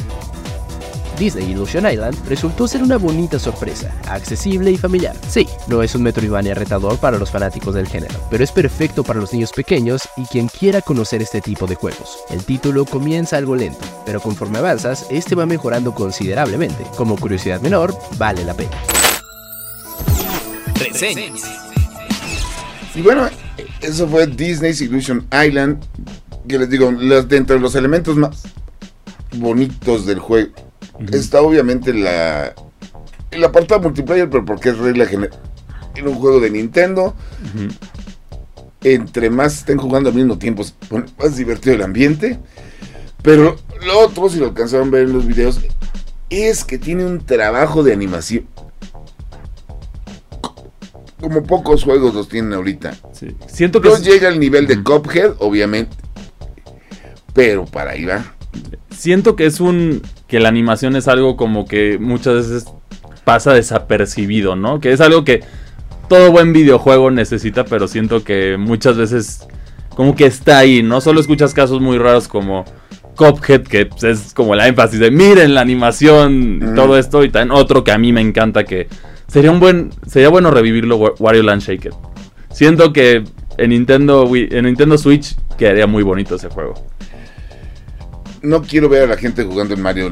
Disney 1.17 1.51
Illusion 1.51 1.89
Island 1.89 2.15
resultó 2.27 2.67
ser 2.67 2.83
una 2.83 2.97
bonita 2.97 3.39
sorpresa, 3.39 3.93
accesible 4.07 4.71
y 4.71 4.77
familiar. 4.77 5.15
Sí, 5.27 5.47
no 5.67 5.83
es 5.83 5.95
un 5.95 6.03
Metroidvania 6.03 6.53
retador 6.53 6.97
para 6.97 7.17
los 7.17 7.31
fanáticos 7.31 7.75
del 7.75 7.87
género, 7.87 8.15
pero 8.29 8.43
es 8.43 8.51
perfecto 8.51 9.03
para 9.03 9.19
los 9.19 9.33
niños 9.33 9.51
pequeños 9.51 10.01
y 10.17 10.25
quien 10.25 10.47
quiera 10.47 10.81
conocer 10.81 11.21
este 11.21 11.41
tipo 11.41 11.67
de 11.67 11.75
juegos. 11.75 12.19
El 12.29 12.43
título 12.43 12.85
comienza 12.85 13.37
algo 13.37 13.55
lento, 13.55 13.85
pero 14.05 14.19
conforme 14.19 14.59
avanzas, 14.59 15.07
este 15.09 15.35
va 15.35 15.45
mejorando 15.45 15.93
considerablemente. 15.93 16.85
Como 16.97 17.17
curiosidad 17.17 17.61
menor, 17.61 17.95
vale 18.17 18.43
la 18.43 18.53
pena. 18.53 18.71
Y 22.95 23.01
bueno, 23.01 23.29
eso 23.81 24.07
fue 24.07 24.27
Disney's 24.27 24.81
Illusion 24.81 25.27
Island. 25.31 25.83
Que 26.47 26.59
les 26.59 26.69
digo, 26.69 26.91
dentro 26.91 27.55
de 27.55 27.61
los 27.61 27.73
elementos 27.75 28.17
más 28.17 28.43
bonitos 29.31 30.05
del 30.05 30.19
juego 30.19 30.51
Está 31.11 31.41
obviamente 31.41 31.93
la 31.93 32.53
el 33.33 33.43
apartado 33.43 33.81
multiplayer, 33.81 34.29
pero 34.29 34.45
porque 34.45 34.69
es 34.69 34.77
regla 34.77 35.05
general. 35.05 35.37
En 35.95 36.07
un 36.07 36.15
juego 36.15 36.39
de 36.39 36.49
Nintendo, 36.49 37.13
entre 38.83 39.29
más 39.29 39.59
estén 39.59 39.77
jugando 39.77 40.09
al 40.09 40.15
mismo 40.15 40.37
tiempo, 40.37 40.63
más 41.19 41.35
divertido 41.35 41.75
el 41.75 41.83
ambiente. 41.83 42.39
Pero 43.21 43.57
lo 43.85 43.99
otro, 43.99 44.29
si 44.29 44.39
lo 44.39 44.47
alcanzaron 44.47 44.89
a 44.89 44.91
ver 44.91 45.03
en 45.03 45.13
los 45.13 45.25
videos, 45.25 45.59
es 46.29 46.63
que 46.63 46.77
tiene 46.77 47.05
un 47.05 47.25
trabajo 47.25 47.83
de 47.83 47.93
animación. 47.93 48.47
Como 51.19 51.43
pocos 51.43 51.83
juegos 51.83 52.13
los 52.13 52.27
tienen 52.27 52.53
ahorita. 52.53 52.97
Siento 53.47 53.81
que 53.81 53.89
no 53.89 53.97
llega 53.97 54.27
al 54.27 54.39
nivel 54.39 54.67
de 54.67 54.83
Cuphead, 54.83 55.35
obviamente. 55.39 55.95
Pero 57.33 57.65
para 57.65 57.91
ahí 57.91 58.03
va. 58.03 58.35
Siento 58.91 59.35
que 59.35 59.45
es 59.45 59.59
un 59.59 60.01
que 60.33 60.39
la 60.39 60.49
animación 60.49 60.95
es 60.95 61.07
algo 61.07 61.37
como 61.37 61.67
que 61.67 61.99
muchas 61.99 62.33
veces 62.33 62.65
pasa 63.23 63.53
desapercibido, 63.53 64.55
¿no? 64.55 64.79
Que 64.79 64.91
es 64.91 64.99
algo 64.99 65.23
que 65.23 65.41
todo 66.09 66.31
buen 66.31 66.53
videojuego 66.53 67.11
necesita, 67.11 67.65
pero 67.65 67.87
siento 67.87 68.23
que 68.23 68.57
muchas 68.57 68.97
veces 68.97 69.47
como 69.95 70.15
que 70.15 70.25
está 70.25 70.57
ahí, 70.57 70.81
¿no? 70.81 71.01
Solo 71.01 71.19
escuchas 71.19 71.53
casos 71.53 71.81
muy 71.81 71.99
raros 71.99 72.27
como 72.27 72.65
Cophead, 73.13 73.61
que 73.61 73.85
pues, 73.85 74.03
es 74.05 74.33
como 74.33 74.55
la 74.55 74.67
énfasis 74.67 74.99
de 74.99 75.11
miren 75.11 75.53
la 75.53 75.61
animación 75.61 76.59
y 76.63 76.73
todo 76.73 76.97
esto, 76.97 77.23
y 77.23 77.29
también 77.29 77.55
otro 77.55 77.83
que 77.83 77.91
a 77.91 77.99
mí 77.99 78.11
me 78.11 78.21
encanta 78.21 78.63
que 78.63 78.87
sería 79.27 79.51
un 79.51 79.59
buen, 79.59 79.91
sería 80.07 80.29
bueno 80.29 80.49
revivirlo 80.49 80.97
Wario 81.19 81.43
Land 81.43 81.61
Shaker. 81.61 81.93
Siento 82.49 82.91
que 82.91 83.23
en 83.59 83.69
Nintendo, 83.69 84.27
en 84.33 84.65
Nintendo 84.65 84.97
Switch 84.97 85.35
quedaría 85.59 85.85
muy 85.85 86.01
bonito 86.01 86.37
ese 86.37 86.49
juego 86.49 86.73
no 88.43 88.61
quiero 88.61 88.89
ver 88.89 89.03
a 89.03 89.07
la 89.07 89.17
gente 89.17 89.43
jugando 89.43 89.73
en 89.73 89.81
Mario, 89.81 90.11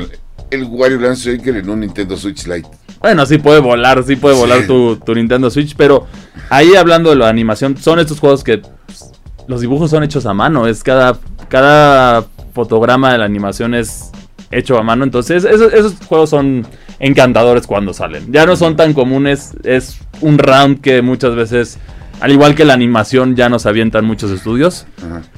el 0.50 0.64
Wario 0.64 1.00
Land 1.00 1.18
Shaker 1.18 1.58
en 1.58 1.70
un 1.70 1.82
Nintendo 1.82 2.18
Switch 2.18 2.48
Lite. 2.48 2.68
Bueno, 3.00 3.26
sí 3.26 3.38
puede 3.38 3.60
volar, 3.60 4.04
sí 4.04 4.16
puede 4.16 4.36
volar 4.36 4.66
tu, 4.66 4.98
Nintendo 5.14 5.52
Switch, 5.52 5.76
pero 5.76 6.08
ahí 6.50 6.76
hablando 6.76 7.10
de 7.10 7.18
la 7.18 7.30
animación, 7.30 7.78
son 7.78 8.00
estos 8.00 8.20
juegos 8.20 8.44
que 8.44 8.60
pues, 8.60 9.12
los 9.48 9.62
dibujos 9.62 9.92
son 9.92 10.04
hechos 10.04 10.26
a 10.26 10.34
mano, 10.34 10.68
es 10.68 10.84
cada, 10.84 11.20
cada 11.50 12.26
fotograma 12.54 13.12
de 13.12 13.18
la 13.18 13.26
animación 13.26 13.76
es 13.76 14.12
hecho 14.50 14.78
a 14.78 14.84
mano, 14.84 15.04
entonces 15.04 15.44
esos, 15.44 15.74
esos 15.74 15.96
juegos 16.06 16.30
son 16.30 16.66
encantadores 17.00 17.68
cuando 17.68 17.94
salen. 17.94 18.32
Ya 18.32 18.46
no 18.46 18.56
son 18.56 18.76
tan 18.78 18.94
comunes, 18.94 19.54
es 19.64 19.98
un 20.22 20.38
round 20.38 20.82
que 20.82 21.02
muchas 21.02 21.36
veces 21.36 21.80
al 22.22 22.32
igual 22.32 22.54
que 22.54 22.66
la 22.66 22.74
animación 22.74 23.36
ya 23.36 23.50
nos 23.50 23.66
avientan 23.66 24.06
muchos 24.06 24.30
estudios, 24.32 24.86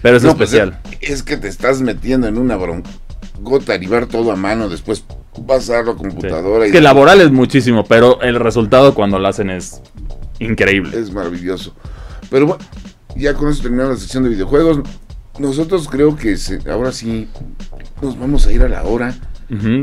pero 0.01 0.17
es 0.17 0.23
pues, 0.23 0.34
especial. 0.34 0.79
es, 0.99 1.23
que 1.23 1.38
te 1.38 1.47
estás 1.47 1.81
metiendo 1.81 2.27
en 2.27 2.38
una 2.38 2.57
gota 3.39 3.73
animar 3.73 4.05
todo 4.07 4.31
a 4.34 4.36
mano, 4.36 4.67
después 4.67 5.05
pasarlo 5.47 5.91
a 5.91 5.95
computadora. 5.95 6.65
Es 6.65 6.73
que 6.73 6.81
laboral 6.81 7.21
es 7.21 7.31
muchísimo, 7.31 7.86
pero 7.86 8.21
el 8.21 8.38
resultado 8.38 8.93
cuando 8.93 9.17
lo 9.17 9.29
hacen 9.29 9.49
es 9.49 9.81
increíble. 10.39 10.99
Es 10.99 11.11
maravilloso. 11.11 11.73
Pero 12.29 12.47
bueno, 12.47 12.63
ya 13.15 13.34
con 13.34 13.49
eso 13.49 13.61
terminamos 13.61 13.93
la 13.93 13.99
sección 13.99 14.23
de 14.23 14.29
videojuegos. 14.29 14.81
Nosotros 15.39 15.88
creo 15.89 16.17
que 16.17 16.38
ahora 16.69 16.91
sí 16.91 17.29
nos 18.01 18.19
vamos 18.19 18.45
a 18.45 18.51
ir 18.51 18.61
a 18.61 18.67
la 18.67 18.84
hora. 18.84 19.15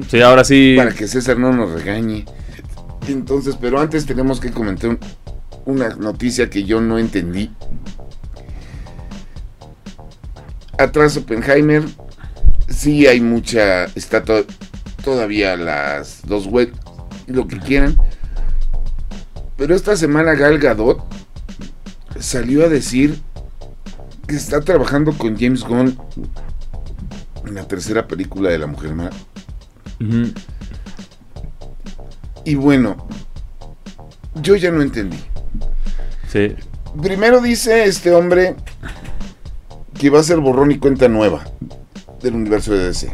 Sí, 0.08 0.20
ahora 0.20 0.44
sí. 0.44 0.74
Para 0.76 0.92
que 0.92 1.08
César 1.08 1.38
no 1.38 1.50
nos 1.52 1.70
regañe. 1.70 2.26
Entonces, 3.08 3.56
pero 3.60 3.80
antes 3.80 4.04
tenemos 4.04 4.40
que 4.40 4.50
comentar 4.50 4.90
un, 4.90 4.98
una 5.64 5.90
noticia 5.90 6.50
que 6.50 6.64
yo 6.64 6.80
no 6.80 6.98
entendí. 6.98 7.50
Atrás 10.78 11.16
Oppenheimer, 11.16 11.84
sí 12.68 13.06
hay 13.06 13.20
mucha 13.20 13.84
estatua 13.94 14.42
todavía 15.04 15.56
las 15.56 16.22
dos 16.26 16.46
web, 16.46 16.72
lo 17.26 17.46
que 17.46 17.58
quieran. 17.58 17.96
Pero 19.56 19.74
esta 19.74 19.96
semana 19.96 20.34
Gal 20.34 20.58
Gadot 20.58 21.02
salió 22.18 22.64
a 22.64 22.68
decir 22.68 23.20
que 24.26 24.36
está 24.36 24.60
trabajando 24.60 25.12
con 25.12 25.38
James 25.38 25.62
Gunn 25.62 25.98
en 27.46 27.54
la 27.54 27.66
tercera 27.66 28.06
película 28.06 28.50
de 28.50 28.58
La 28.58 28.66
Mujer 28.66 28.94
Mara. 28.94 29.16
Ujú. 30.00 30.32
Y 32.44 32.54
bueno, 32.54 33.06
yo 34.42 34.56
ya 34.56 34.70
no 34.70 34.82
entendí. 34.82 35.18
Sí. 36.30 36.54
Primero 37.02 37.40
dice 37.40 37.84
este 37.84 38.12
hombre 38.12 38.56
que 39.98 40.10
va 40.10 40.20
a 40.20 40.22
ser 40.22 40.38
borrón 40.38 40.70
y 40.72 40.78
cuenta 40.78 41.08
nueva 41.08 41.44
del 42.22 42.34
universo 42.34 42.72
de 42.72 42.86
DC. 42.86 43.12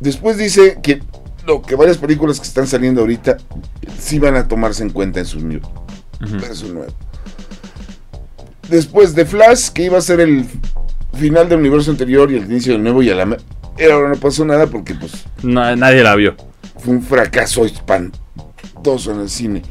Después 0.00 0.36
dice 0.38 0.78
que 0.82 1.02
lo 1.46 1.62
que 1.62 1.74
varias 1.74 1.96
películas 1.98 2.38
que 2.38 2.46
están 2.46 2.66
saliendo 2.66 3.00
ahorita 3.00 3.38
sí 3.98 4.18
van 4.18 4.36
a 4.36 4.46
tomarse 4.46 4.82
en 4.82 4.90
cuenta 4.90 5.18
en 5.20 5.26
su 5.26 5.38
universo 5.38 6.68
nuevo. 6.72 6.92
Después 8.68 9.14
de 9.14 9.24
Flash, 9.24 9.70
que 9.70 9.84
iba 9.84 9.98
a 9.98 10.02
ser 10.02 10.20
el 10.20 10.44
final 11.14 11.48
del 11.48 11.58
universo 11.60 11.90
anterior 11.90 12.30
y 12.30 12.36
el 12.36 12.44
inicio 12.44 12.74
del 12.74 12.82
nuevo 12.82 13.02
y 13.02 13.10
a 13.10 13.14
la 13.14 13.36
y 13.78 13.84
ahora 13.84 14.08
no 14.10 14.16
pasó 14.16 14.44
nada 14.44 14.66
porque 14.66 14.94
pues 14.94 15.12
Na- 15.42 15.74
nadie 15.74 16.02
la 16.02 16.14
vio. 16.16 16.36
fue 16.78 16.94
un 16.94 17.02
fracaso 17.02 17.64
espantoso 17.64 19.12
en 19.12 19.20
el 19.20 19.30
cine. 19.30 19.62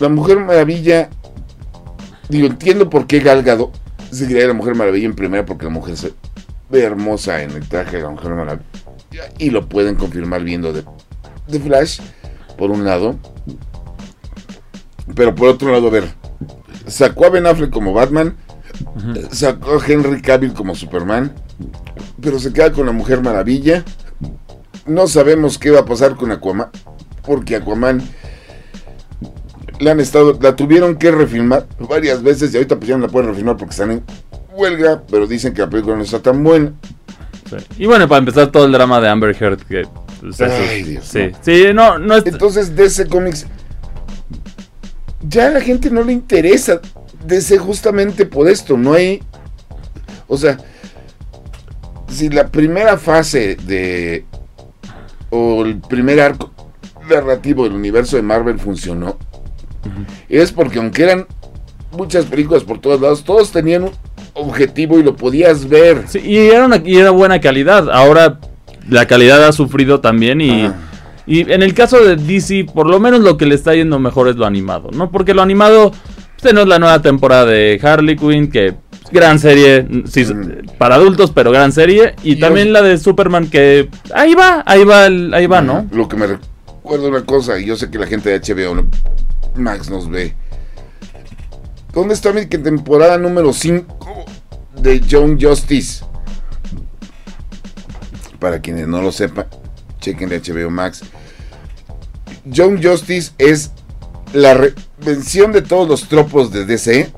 La 0.00 0.08
Mujer 0.08 0.40
Maravilla, 0.40 1.10
digo, 2.28 2.46
entiendo 2.46 2.90
por 2.90 3.06
qué 3.06 3.20
Gal 3.20 3.42
Gadot 3.42 3.72
seguiría 4.10 4.46
la 4.46 4.54
Mujer 4.54 4.74
Maravilla 4.74 5.06
en 5.06 5.14
primera, 5.14 5.46
porque 5.46 5.64
la 5.64 5.70
mujer 5.70 5.96
se 5.96 6.12
ve 6.70 6.82
hermosa 6.82 7.42
en 7.42 7.52
el 7.52 7.68
traje 7.68 7.98
de 7.98 8.02
la 8.02 8.10
Mujer 8.10 8.32
Maravilla. 8.32 8.66
Y 9.38 9.50
lo 9.50 9.68
pueden 9.68 9.94
confirmar 9.94 10.42
viendo 10.42 10.72
de, 10.72 10.84
de 11.48 11.60
Flash, 11.60 12.00
por 12.56 12.70
un 12.70 12.84
lado. 12.84 13.16
Pero 15.14 15.34
por 15.34 15.48
otro 15.48 15.72
lado, 15.72 15.88
a 15.88 15.90
ver, 15.90 16.14
sacó 16.86 17.26
a 17.26 17.30
Ben 17.30 17.46
Affleck 17.46 17.70
como 17.70 17.92
Batman, 17.92 18.36
sacó 19.30 19.78
a 19.78 19.86
Henry 19.86 20.22
Cavill 20.22 20.54
como 20.54 20.74
Superman, 20.74 21.34
pero 22.20 22.38
se 22.38 22.52
queda 22.52 22.72
con 22.72 22.86
la 22.86 22.92
Mujer 22.92 23.22
Maravilla. 23.22 23.84
No 24.86 25.06
sabemos 25.06 25.58
qué 25.58 25.70
va 25.70 25.80
a 25.80 25.84
pasar 25.84 26.16
con 26.16 26.32
Aquaman, 26.32 26.70
porque 27.24 27.56
Aquaman 27.56 28.02
la 29.82 29.92
han 29.92 30.00
estado, 30.00 30.38
la 30.40 30.54
tuvieron 30.56 30.96
que 30.96 31.10
refilmar 31.10 31.66
varias 31.78 32.22
veces 32.22 32.52
y 32.52 32.56
ahorita 32.56 32.76
pues 32.76 32.88
ya 32.88 32.96
no 32.96 33.06
la 33.06 33.12
pueden 33.12 33.28
refilmar 33.30 33.56
porque 33.56 33.72
están 33.72 33.90
en 33.90 34.02
huelga, 34.54 35.02
pero 35.10 35.26
dicen 35.26 35.52
que 35.54 35.60
la 35.62 35.70
película 35.70 35.96
no 35.96 36.02
está 36.02 36.20
tan 36.20 36.42
buena. 36.42 36.72
Sí. 37.50 37.56
Y 37.78 37.86
bueno, 37.86 38.08
para 38.08 38.18
empezar 38.20 38.50
todo 38.50 38.64
el 38.64 38.72
drama 38.72 39.00
de 39.00 39.08
Amber 39.08 39.36
Heard, 39.38 39.58
que... 39.66 39.82
pues, 40.20 40.40
eso- 40.40 40.44
Ay, 40.70 40.82
Dios, 40.82 41.04
sí, 41.06 41.28
no. 41.30 41.38
sí, 41.42 41.64
no, 41.74 41.98
no 41.98 42.16
es... 42.16 42.26
Entonces 42.26 42.74
DC 42.74 43.06
Comics 43.08 43.46
ya 45.28 45.46
a 45.46 45.50
la 45.50 45.60
gente 45.60 45.90
no 45.90 46.02
le 46.02 46.12
interesa 46.12 46.80
DC 47.26 47.58
justamente 47.58 48.26
por 48.26 48.48
esto, 48.48 48.76
no 48.76 48.94
hay 48.94 49.22
o 50.26 50.36
sea, 50.36 50.56
si 52.08 52.28
la 52.30 52.48
primera 52.48 52.96
fase 52.96 53.56
de 53.56 54.24
o 55.30 55.62
el 55.64 55.78
primer 55.80 56.20
arco 56.20 56.50
narrativo 57.08 57.64
del 57.64 57.72
universo 57.74 58.16
de 58.16 58.22
Marvel 58.22 58.58
funcionó, 58.58 59.18
es 60.28 60.52
porque 60.52 60.78
aunque 60.78 61.02
eran 61.04 61.26
muchas 61.96 62.24
películas 62.26 62.64
por 62.64 62.78
todos 62.78 63.00
lados, 63.00 63.24
todos 63.24 63.50
tenían 63.52 63.84
un 63.84 63.90
objetivo 64.34 64.98
y 64.98 65.02
lo 65.02 65.14
podías 65.16 65.68
ver. 65.68 66.04
Sí, 66.08 66.20
y 66.24 66.36
era, 66.38 66.64
una, 66.66 66.80
y 66.84 66.96
era 66.96 67.10
buena 67.10 67.40
calidad. 67.40 67.90
Ahora 67.90 68.38
la 68.88 69.06
calidad 69.06 69.44
ha 69.46 69.52
sufrido 69.52 70.00
también 70.00 70.40
y... 70.40 70.70
Y 71.24 71.52
en 71.52 71.62
el 71.62 71.72
caso 71.72 72.04
de 72.04 72.16
DC, 72.16 72.66
por 72.74 72.88
lo 72.88 72.98
menos 72.98 73.20
lo 73.20 73.36
que 73.36 73.46
le 73.46 73.54
está 73.54 73.72
yendo 73.76 74.00
mejor 74.00 74.26
es 74.28 74.34
lo 74.34 74.44
animado, 74.44 74.90
¿no? 74.92 75.08
Porque 75.12 75.34
lo 75.34 75.40
animado, 75.42 75.92
pues, 75.92 76.02
tenemos 76.42 76.68
la 76.68 76.80
nueva 76.80 77.00
temporada 77.00 77.46
de 77.46 77.78
Harley 77.80 78.16
Quinn, 78.16 78.50
que 78.50 78.74
gran 79.12 79.38
serie, 79.38 79.86
sí, 80.06 80.24
Mm. 80.24 80.76
para 80.78 80.96
adultos, 80.96 81.30
pero 81.30 81.52
gran 81.52 81.70
serie. 81.70 82.16
Y 82.24 82.32
Y 82.32 82.40
también 82.40 82.72
la 82.72 82.82
de 82.82 82.98
Superman, 82.98 83.48
que 83.48 83.88
ahí 84.12 84.34
va, 84.34 84.64
ahí 84.66 84.82
va, 84.82 85.04
ahí 85.04 85.46
va, 85.46 85.60
¿no? 85.62 85.86
Lo 85.92 86.08
que 86.08 86.16
me 86.16 86.26
recuerda 86.26 87.06
una 87.08 87.24
cosa, 87.24 87.56
y 87.60 87.66
yo 87.66 87.76
sé 87.76 87.88
que 87.88 87.98
la 87.98 88.08
gente 88.08 88.28
de 88.28 88.40
HBO. 88.40 88.84
Max 89.56 89.90
nos 89.90 90.08
ve. 90.08 90.34
¿Dónde 91.92 92.14
está 92.14 92.32
mi 92.32 92.46
temporada 92.46 93.18
número 93.18 93.52
5 93.52 94.24
de 94.80 95.02
John 95.08 95.38
Justice? 95.40 96.04
Para 98.38 98.60
quienes 98.60 98.88
no 98.88 99.02
lo 99.02 99.12
sepan, 99.12 99.46
chequen 100.00 100.28
de 100.30 100.40
HBO 100.40 100.70
Max. 100.70 101.02
John 102.54 102.82
Justice 102.82 103.32
es 103.38 103.70
la 104.32 104.54
revención 104.54 105.52
de 105.52 105.62
todos 105.62 105.86
los 105.86 106.08
tropos 106.08 106.50
de 106.50 106.64
DC, 106.64 107.12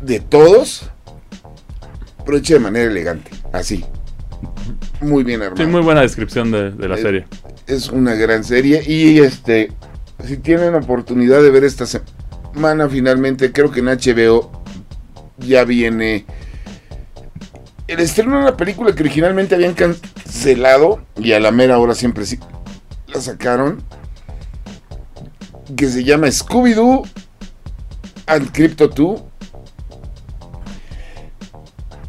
de 0.00 0.20
todos, 0.20 0.88
pero 2.24 2.38
hecha 2.38 2.54
de 2.54 2.60
manera 2.60 2.90
elegante, 2.90 3.30
así. 3.52 3.84
Muy 5.00 5.24
bien 5.24 5.42
armado 5.42 5.62
Sí, 5.62 5.68
muy 5.68 5.82
buena 5.82 6.02
descripción 6.02 6.50
de, 6.52 6.70
de 6.70 6.88
la 6.88 6.96
serie. 6.96 7.26
es 7.66 7.88
una 7.90 8.14
gran 8.14 8.44
serie 8.44 8.82
y 8.86 9.18
este 9.18 9.72
si 10.26 10.36
tienen 10.36 10.74
oportunidad 10.74 11.42
de 11.42 11.50
ver 11.50 11.64
esta 11.64 11.86
semana 11.86 12.88
finalmente 12.88 13.52
creo 13.52 13.70
que 13.70 13.80
en 13.80 13.86
HBO 13.86 14.50
ya 15.38 15.64
viene 15.64 16.24
el 17.88 18.00
estreno 18.00 18.36
de 18.36 18.42
una 18.42 18.56
película 18.56 18.94
que 18.94 19.02
originalmente 19.02 19.54
habían 19.54 19.74
cancelado 19.74 21.02
y 21.16 21.32
a 21.32 21.40
la 21.40 21.50
mera 21.50 21.78
hora 21.78 21.94
siempre 21.94 22.24
sí 22.26 22.38
la 23.08 23.20
sacaron 23.20 23.82
que 25.76 25.88
se 25.88 26.04
llama 26.04 26.30
Scooby 26.30 26.74
Doo 26.74 27.02
and 28.26 28.52
Crypto 28.52 28.88
2 28.88 29.22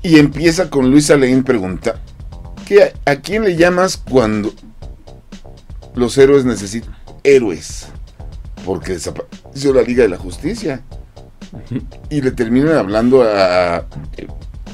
y 0.04 0.20
empieza 0.20 0.70
con 0.70 0.92
Luisa 0.92 1.16
Lane 1.18 1.44
pregunta 1.44 2.00
¿qué, 2.68 2.94
¿a 3.06 3.16
quién 3.16 3.44
le 3.44 3.56
llamas 3.56 3.98
cuando 3.98 4.54
los 5.96 6.18
héroes 6.18 6.46
necesitan 6.46 7.04
héroes. 7.24 7.88
Porque 8.66 8.94
desapareció 8.94 9.74
la 9.74 9.82
Liga 9.82 10.04
de 10.04 10.10
la 10.10 10.18
Justicia. 10.18 10.84
Y 12.10 12.22
le 12.22 12.32
terminan 12.32 12.76
hablando 12.78 13.22
a 13.24 13.86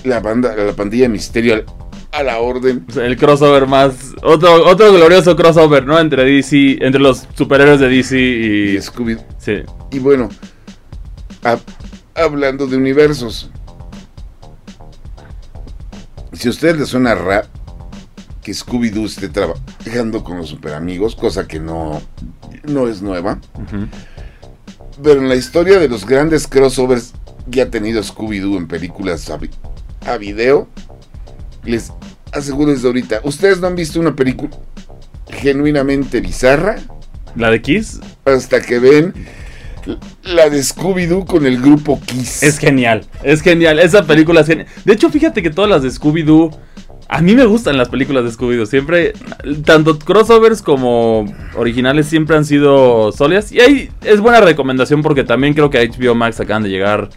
la 0.03 0.19
banda, 0.21 0.53
a 0.53 0.55
la 0.55 0.73
pandilla 0.73 1.03
de 1.03 1.09
Misterio, 1.09 1.65
a 2.11 2.23
la 2.23 2.39
orden. 2.39 2.85
O 2.87 2.91
sea, 2.93 3.05
el 3.05 3.17
crossover 3.17 3.67
más. 3.67 4.13
Otro, 4.23 4.65
otro 4.65 4.93
glorioso 4.93 5.35
crossover, 5.35 5.85
¿no? 5.85 5.99
Entre 5.99 6.23
DC, 6.23 6.77
entre 6.81 7.01
los 7.01 7.27
superhéroes 7.35 7.79
de 7.79 7.89
DC 7.89 8.17
y. 8.17 8.77
Y 8.77 8.81
Scooby. 8.81 9.17
Sí. 9.39 9.57
Y 9.91 9.99
bueno, 9.99 10.29
hab- 11.43 11.59
hablando 12.15 12.65
de 12.67 12.77
universos. 12.77 13.49
Si 16.33 16.47
a 16.47 16.51
ustedes 16.51 16.77
les 16.79 16.87
suena 16.89 17.15
rap 17.15 17.45
que 18.41 18.53
Scooby-Doo 18.53 19.05
esté 19.05 19.29
trabajando 19.29 20.23
con 20.23 20.37
los 20.37 20.49
superamigos, 20.49 21.15
cosa 21.15 21.47
que 21.47 21.59
no, 21.59 22.01
no 22.63 22.87
es 22.87 23.01
nueva. 23.01 23.39
Pero 25.03 25.21
en 25.21 25.29
la 25.29 25.35
historia 25.35 25.79
de 25.79 25.87
los 25.87 26.05
grandes 26.05 26.47
crossovers 26.47 27.13
que 27.51 27.61
ha 27.61 27.69
tenido 27.69 28.01
Scooby-Doo 28.01 28.57
en 28.57 28.67
películas 28.67 29.29
a, 29.29 29.39
a 30.05 30.17
video, 30.17 30.67
les 31.63 31.91
aseguro 32.31 32.71
desde 32.71 32.87
ahorita, 32.87 33.21
¿ustedes 33.23 33.59
no 33.59 33.67
han 33.67 33.75
visto 33.75 33.99
una 33.99 34.15
película 34.15 34.51
genuinamente 35.29 36.21
bizarra? 36.21 36.77
La 37.35 37.51
de 37.51 37.61
Kiss 37.61 37.99
Hasta 38.25 38.61
que 38.61 38.79
ven 38.79 39.13
la 40.23 40.49
de 40.49 40.59
Scooby-Doo 40.59 41.25
con 41.25 41.45
el 41.45 41.61
grupo 41.61 41.99
Kiss. 42.05 42.43
es 42.43 42.57
genial. 42.59 43.05
Es 43.23 43.41
genial. 43.41 43.79
Esa 43.79 44.05
película 44.05 44.41
es 44.41 44.47
genial. 44.47 44.67
De 44.85 44.93
hecho, 44.93 45.09
fíjate 45.09 45.41
que 45.41 45.49
todas 45.49 45.69
las 45.69 45.81
de 45.81 45.89
Scooby-Doo. 45.89 46.55
A 47.11 47.21
mí 47.23 47.33
me 47.35 47.45
gustan 47.45 47.75
las 47.75 47.89
películas 47.89 48.23
de 48.23 48.29
Scooby-Doo. 48.29 48.67
Siempre, 48.67 49.13
tanto 49.65 49.97
crossovers 49.97 50.61
como 50.61 51.25
originales 51.55 52.05
siempre 52.05 52.37
han 52.37 52.45
sido 52.45 53.11
sólidas. 53.11 53.51
Y 53.51 53.59
ahí 53.59 53.89
es 54.03 54.19
buena 54.21 54.41
recomendación 54.41 55.01
porque 55.01 55.23
también 55.23 55.55
creo 55.55 55.71
que 55.71 55.79
a 55.79 55.83
HBO 55.83 56.13
Max 56.13 56.39
acaban 56.39 56.61
de 56.63 56.69
llegar 56.69 57.09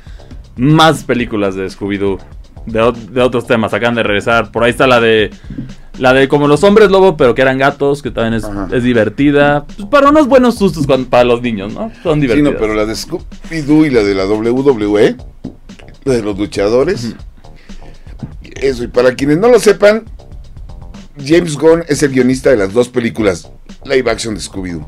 más 0.56 1.04
películas 1.04 1.54
de 1.56 1.66
Scooby-Doo. 1.66 2.18
De, 2.64 3.20
otros 3.20 3.46
temas, 3.46 3.74
acaban 3.74 3.94
de 3.96 4.02
regresar. 4.02 4.50
Por 4.50 4.64
ahí 4.64 4.70
está 4.70 4.86
la 4.86 4.98
de. 5.00 5.30
La 5.98 6.14
de 6.14 6.26
como 6.26 6.48
los 6.48 6.64
hombres 6.64 6.90
lobo, 6.90 7.18
pero 7.18 7.34
que 7.34 7.42
eran 7.42 7.58
gatos, 7.58 8.00
que 8.02 8.10
también 8.10 8.40
es, 8.72 8.82
divertida. 8.82 9.66
Pues 9.66 9.86
para 9.90 10.08
unos 10.08 10.26
buenos 10.26 10.54
sustos 10.54 10.86
cuan- 10.86 11.04
para 11.04 11.24
los 11.24 11.42
niños, 11.42 11.74
¿no? 11.74 11.92
Son 12.02 12.14
Sí, 12.14 12.22
divertidas. 12.22 12.54
no, 12.54 12.58
pero 12.58 12.72
la 12.74 12.86
de 12.86 12.94
Scooby-Doo 12.94 13.84
y 13.86 13.90
la 13.90 14.02
de 14.02 14.14
la 14.14 14.24
WWE, 14.26 15.16
la 16.04 16.14
de 16.14 16.22
los 16.22 16.38
luchadores. 16.38 17.14
Eso, 18.42 18.84
y 18.84 18.88
para 18.88 19.14
quienes 19.14 19.38
no 19.38 19.48
lo 19.48 19.58
sepan, 19.58 20.04
James 21.24 21.56
Gunn 21.56 21.84
es 21.88 22.02
el 22.02 22.12
guionista 22.12 22.50
de 22.50 22.56
las 22.56 22.72
dos 22.72 22.88
películas 22.88 23.50
live 23.84 24.10
action 24.10 24.34
de 24.34 24.40
Scooby-Doo. 24.40 24.86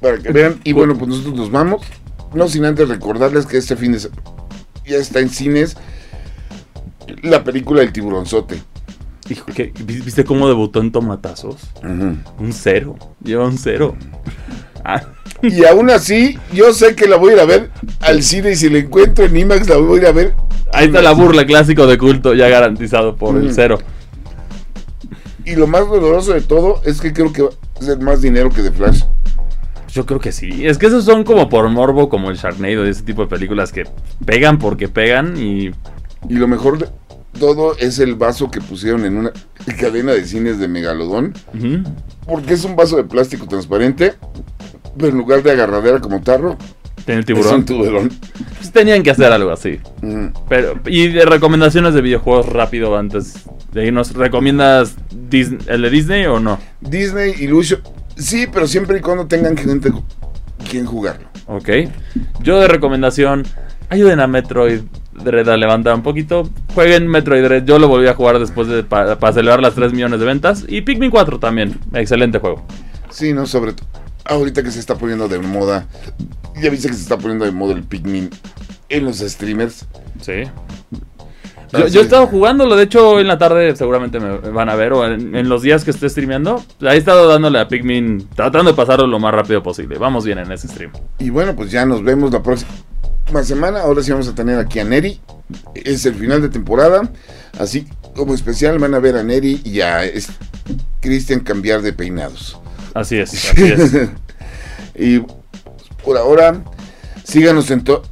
Para 0.00 0.18
que 0.18 0.32
vean, 0.32 0.60
y 0.64 0.72
bueno, 0.72 0.96
pues 0.96 1.08
nosotros 1.08 1.34
nos 1.34 1.50
vamos. 1.50 1.82
No 2.34 2.48
sin 2.48 2.64
antes 2.64 2.88
recordarles 2.88 3.46
que 3.46 3.58
este 3.58 3.76
fin 3.76 3.92
de 3.92 4.00
semana 4.00 4.22
ya 4.86 4.96
está 4.96 5.20
en 5.20 5.28
cines 5.28 5.76
la 7.22 7.44
película 7.44 7.82
El 7.82 7.92
tiburonzote. 7.92 8.62
Hijo, 9.28 9.46
¿qué- 9.54 9.72
¿Viste 9.84 10.24
cómo 10.24 10.48
debutó 10.48 10.80
en 10.80 10.90
tomatazos? 10.92 11.56
Un 12.38 12.52
cero. 12.52 12.96
Lleva 13.22 13.46
un 13.46 13.58
cero. 13.58 13.94
Ah, 14.84 15.02
Y 15.42 15.64
aún 15.64 15.90
así, 15.90 16.38
yo 16.52 16.72
sé 16.72 16.94
que 16.94 17.06
la 17.08 17.16
voy 17.16 17.30
a 17.30 17.34
ir 17.34 17.40
a 17.40 17.44
ver 17.44 17.70
al 18.00 18.22
cine 18.22 18.52
y 18.52 18.56
si 18.56 18.68
la 18.68 18.78
encuentro 18.78 19.24
en 19.24 19.36
IMAX 19.36 19.68
la 19.68 19.76
voy 19.76 19.98
a 19.98 20.02
ir 20.02 20.06
a 20.08 20.12
ver. 20.12 20.34
ahí 20.72 20.86
está 20.86 21.02
la 21.02 21.12
burla 21.12 21.44
clásico 21.46 21.86
de 21.86 21.98
culto, 21.98 22.34
ya 22.34 22.48
garantizado 22.48 23.16
por 23.16 23.36
el 23.36 23.48
Mm. 23.48 23.52
cero. 23.54 23.78
Y 25.44 25.56
lo 25.56 25.66
más 25.66 25.88
doloroso 25.88 26.32
de 26.32 26.40
todo 26.40 26.80
es 26.84 27.00
que 27.00 27.12
creo 27.12 27.32
que 27.32 27.42
va 27.42 27.50
a 27.80 27.84
ser 27.84 27.98
más 27.98 28.22
dinero 28.22 28.50
que 28.50 28.62
de 28.62 28.70
Flash. 28.70 29.02
Yo 29.92 30.06
creo 30.06 30.20
que 30.20 30.32
sí. 30.32 30.66
Es 30.66 30.78
que 30.78 30.86
esos 30.86 31.04
son 31.04 31.24
como 31.24 31.48
por 31.48 31.68
morbo, 31.68 32.08
como 32.08 32.30
el 32.30 32.36
Sharknado 32.36 32.86
y 32.86 32.90
ese 32.90 33.02
tipo 33.02 33.22
de 33.22 33.28
películas 33.28 33.72
que 33.72 33.84
pegan 34.24 34.58
porque 34.58 34.88
pegan 34.88 35.36
y. 35.36 35.70
Y 36.28 36.34
lo 36.34 36.46
mejor 36.46 36.78
de 36.78 36.88
todo 37.38 37.76
es 37.78 37.98
el 37.98 38.14
vaso 38.14 38.50
que 38.50 38.60
pusieron 38.60 39.04
en 39.04 39.16
una 39.18 39.32
cadena 39.80 40.12
de 40.12 40.24
cines 40.24 40.58
de 40.60 40.68
Megalodón. 40.68 41.34
Porque 42.24 42.54
es 42.54 42.64
un 42.64 42.76
vaso 42.76 42.96
de 42.96 43.04
plástico 43.04 43.46
transparente, 43.46 44.14
en 44.98 45.16
lugar 45.16 45.42
de 45.42 45.52
agarradera 45.52 46.00
como 46.00 46.20
tarro, 46.22 46.56
el 47.06 47.24
tiburón. 47.24 47.64
Pues 47.64 48.72
tenían 48.72 49.02
que 49.02 49.10
hacer 49.10 49.32
algo 49.32 49.50
así. 49.50 49.80
Mm. 50.02 50.26
Pero, 50.48 50.74
y 50.86 51.08
de 51.08 51.24
recomendaciones 51.24 51.94
de 51.94 52.00
videojuegos 52.00 52.46
rápido 52.46 52.96
antes 52.96 53.44
de 53.72 53.86
irnos. 53.86 54.14
¿Recomiendas 54.14 54.96
el 55.66 55.82
de 55.82 55.90
Disney 55.90 56.26
o 56.26 56.38
no? 56.38 56.58
Disney 56.80 57.34
Illusion. 57.40 57.80
Sí, 58.16 58.46
pero 58.52 58.66
siempre 58.66 58.98
y 58.98 59.00
cuando 59.00 59.26
tengan 59.26 59.56
gente 59.56 59.92
quien 60.70 60.86
jugarlo. 60.86 61.28
Ok. 61.46 61.68
Yo 62.42 62.60
de 62.60 62.68
recomendación, 62.68 63.44
ayuden 63.88 64.20
a 64.20 64.26
Metroid 64.26 64.82
Dread 65.12 65.48
a 65.48 65.56
levantar 65.56 65.94
un 65.94 66.02
poquito. 66.02 66.48
Jueguen 66.74 67.08
Metroid 67.08 67.42
Dread. 67.42 67.64
Yo 67.64 67.78
lo 67.78 67.88
volví 67.88 68.06
a 68.06 68.14
jugar 68.14 68.38
después 68.38 68.68
de 68.68 68.84
para 68.84 69.32
celebrar 69.32 69.60
las 69.60 69.74
3 69.74 69.92
millones 69.92 70.20
de 70.20 70.26
ventas. 70.26 70.64
Y 70.68 70.82
Pikmin 70.82 71.10
4 71.10 71.38
también. 71.38 71.78
Excelente 71.92 72.38
juego. 72.38 72.64
Sí, 73.10 73.32
no, 73.32 73.46
sobre 73.46 73.72
todo. 73.72 74.01
Ahorita 74.24 74.62
que 74.62 74.70
se 74.70 74.78
está 74.80 74.96
poniendo 74.96 75.28
de 75.28 75.38
moda. 75.38 75.86
Ya 76.60 76.70
viste 76.70 76.88
que 76.88 76.94
se 76.94 77.02
está 77.02 77.18
poniendo 77.18 77.44
de 77.44 77.50
moda 77.52 77.74
el 77.74 77.82
Pikmin 77.82 78.30
en 78.88 79.04
los 79.04 79.18
streamers. 79.18 79.86
Sí. 80.20 80.44
Ah, 81.74 81.86
Yo, 81.86 82.00
he 82.00 82.04
estado 82.04 82.26
jugándolo, 82.26 82.76
de 82.76 82.84
hecho 82.84 83.08
hoy 83.08 83.22
en 83.22 83.28
la 83.28 83.38
tarde 83.38 83.74
seguramente 83.74 84.20
me 84.20 84.36
van 84.50 84.68
a 84.68 84.74
ver 84.74 84.92
o 84.92 85.06
en, 85.06 85.34
en 85.34 85.48
los 85.48 85.62
días 85.62 85.84
que 85.84 85.90
esté 85.90 86.08
streameando. 86.10 86.62
Ahí 86.82 86.96
he 86.96 86.98
estado 86.98 87.26
dándole 87.26 87.58
a 87.58 87.66
Pikmin, 87.68 88.28
tratando 88.34 88.70
de 88.72 88.76
pasarlo 88.76 89.06
lo 89.06 89.18
más 89.18 89.32
rápido 89.32 89.62
posible. 89.62 89.96
Vamos 89.98 90.24
bien 90.26 90.38
en 90.38 90.52
ese 90.52 90.68
stream. 90.68 90.92
Y 91.18 91.30
bueno, 91.30 91.56
pues 91.56 91.70
ya 91.70 91.86
nos 91.86 92.04
vemos 92.04 92.30
la 92.30 92.42
próxima 92.42 92.68
semana. 93.42 93.80
Ahora 93.80 94.02
sí 94.02 94.10
vamos 94.10 94.28
a 94.28 94.34
tener 94.34 94.58
aquí 94.58 94.80
a 94.80 94.84
Neri. 94.84 95.18
Es 95.74 96.04
el 96.04 96.14
final 96.14 96.42
de 96.42 96.50
temporada. 96.50 97.10
Así 97.58 97.86
como 98.14 98.34
especial 98.34 98.78
van 98.78 98.94
a 98.94 98.98
ver 98.98 99.16
a 99.16 99.22
Neri 99.22 99.62
y 99.64 99.80
a 99.80 100.02
Cristian 101.00 101.40
cambiar 101.40 101.80
de 101.80 101.94
peinados. 101.94 102.58
Así 102.94 103.18
es, 103.18 103.32
así 103.50 103.64
es. 103.64 103.92
y 104.94 105.24
por 106.04 106.16
ahora, 106.16 106.62
síganos 107.24 107.70
en 107.70 107.84
todas 107.84 108.08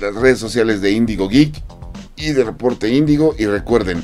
las 0.00 0.14
redes 0.14 0.38
sociales 0.38 0.80
de 0.80 0.92
Indigo 0.92 1.28
Geek 1.28 1.62
y 2.16 2.32
de 2.32 2.44
Reporte 2.44 2.88
Índigo. 2.88 3.34
Y 3.38 3.46
recuerden, 3.46 4.02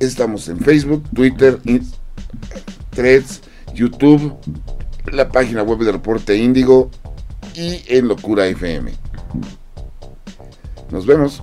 estamos 0.00 0.48
en 0.48 0.58
Facebook, 0.58 1.04
Twitter, 1.14 1.58
Threads, 2.90 3.42
YouTube, 3.74 4.36
la 5.12 5.28
página 5.28 5.62
web 5.62 5.78
de 5.80 5.92
Reporte 5.92 6.36
Índigo 6.36 6.90
y 7.54 7.82
en 7.86 8.08
Locura 8.08 8.46
FM. 8.46 8.92
Nos 10.90 11.06
vemos. 11.06 11.42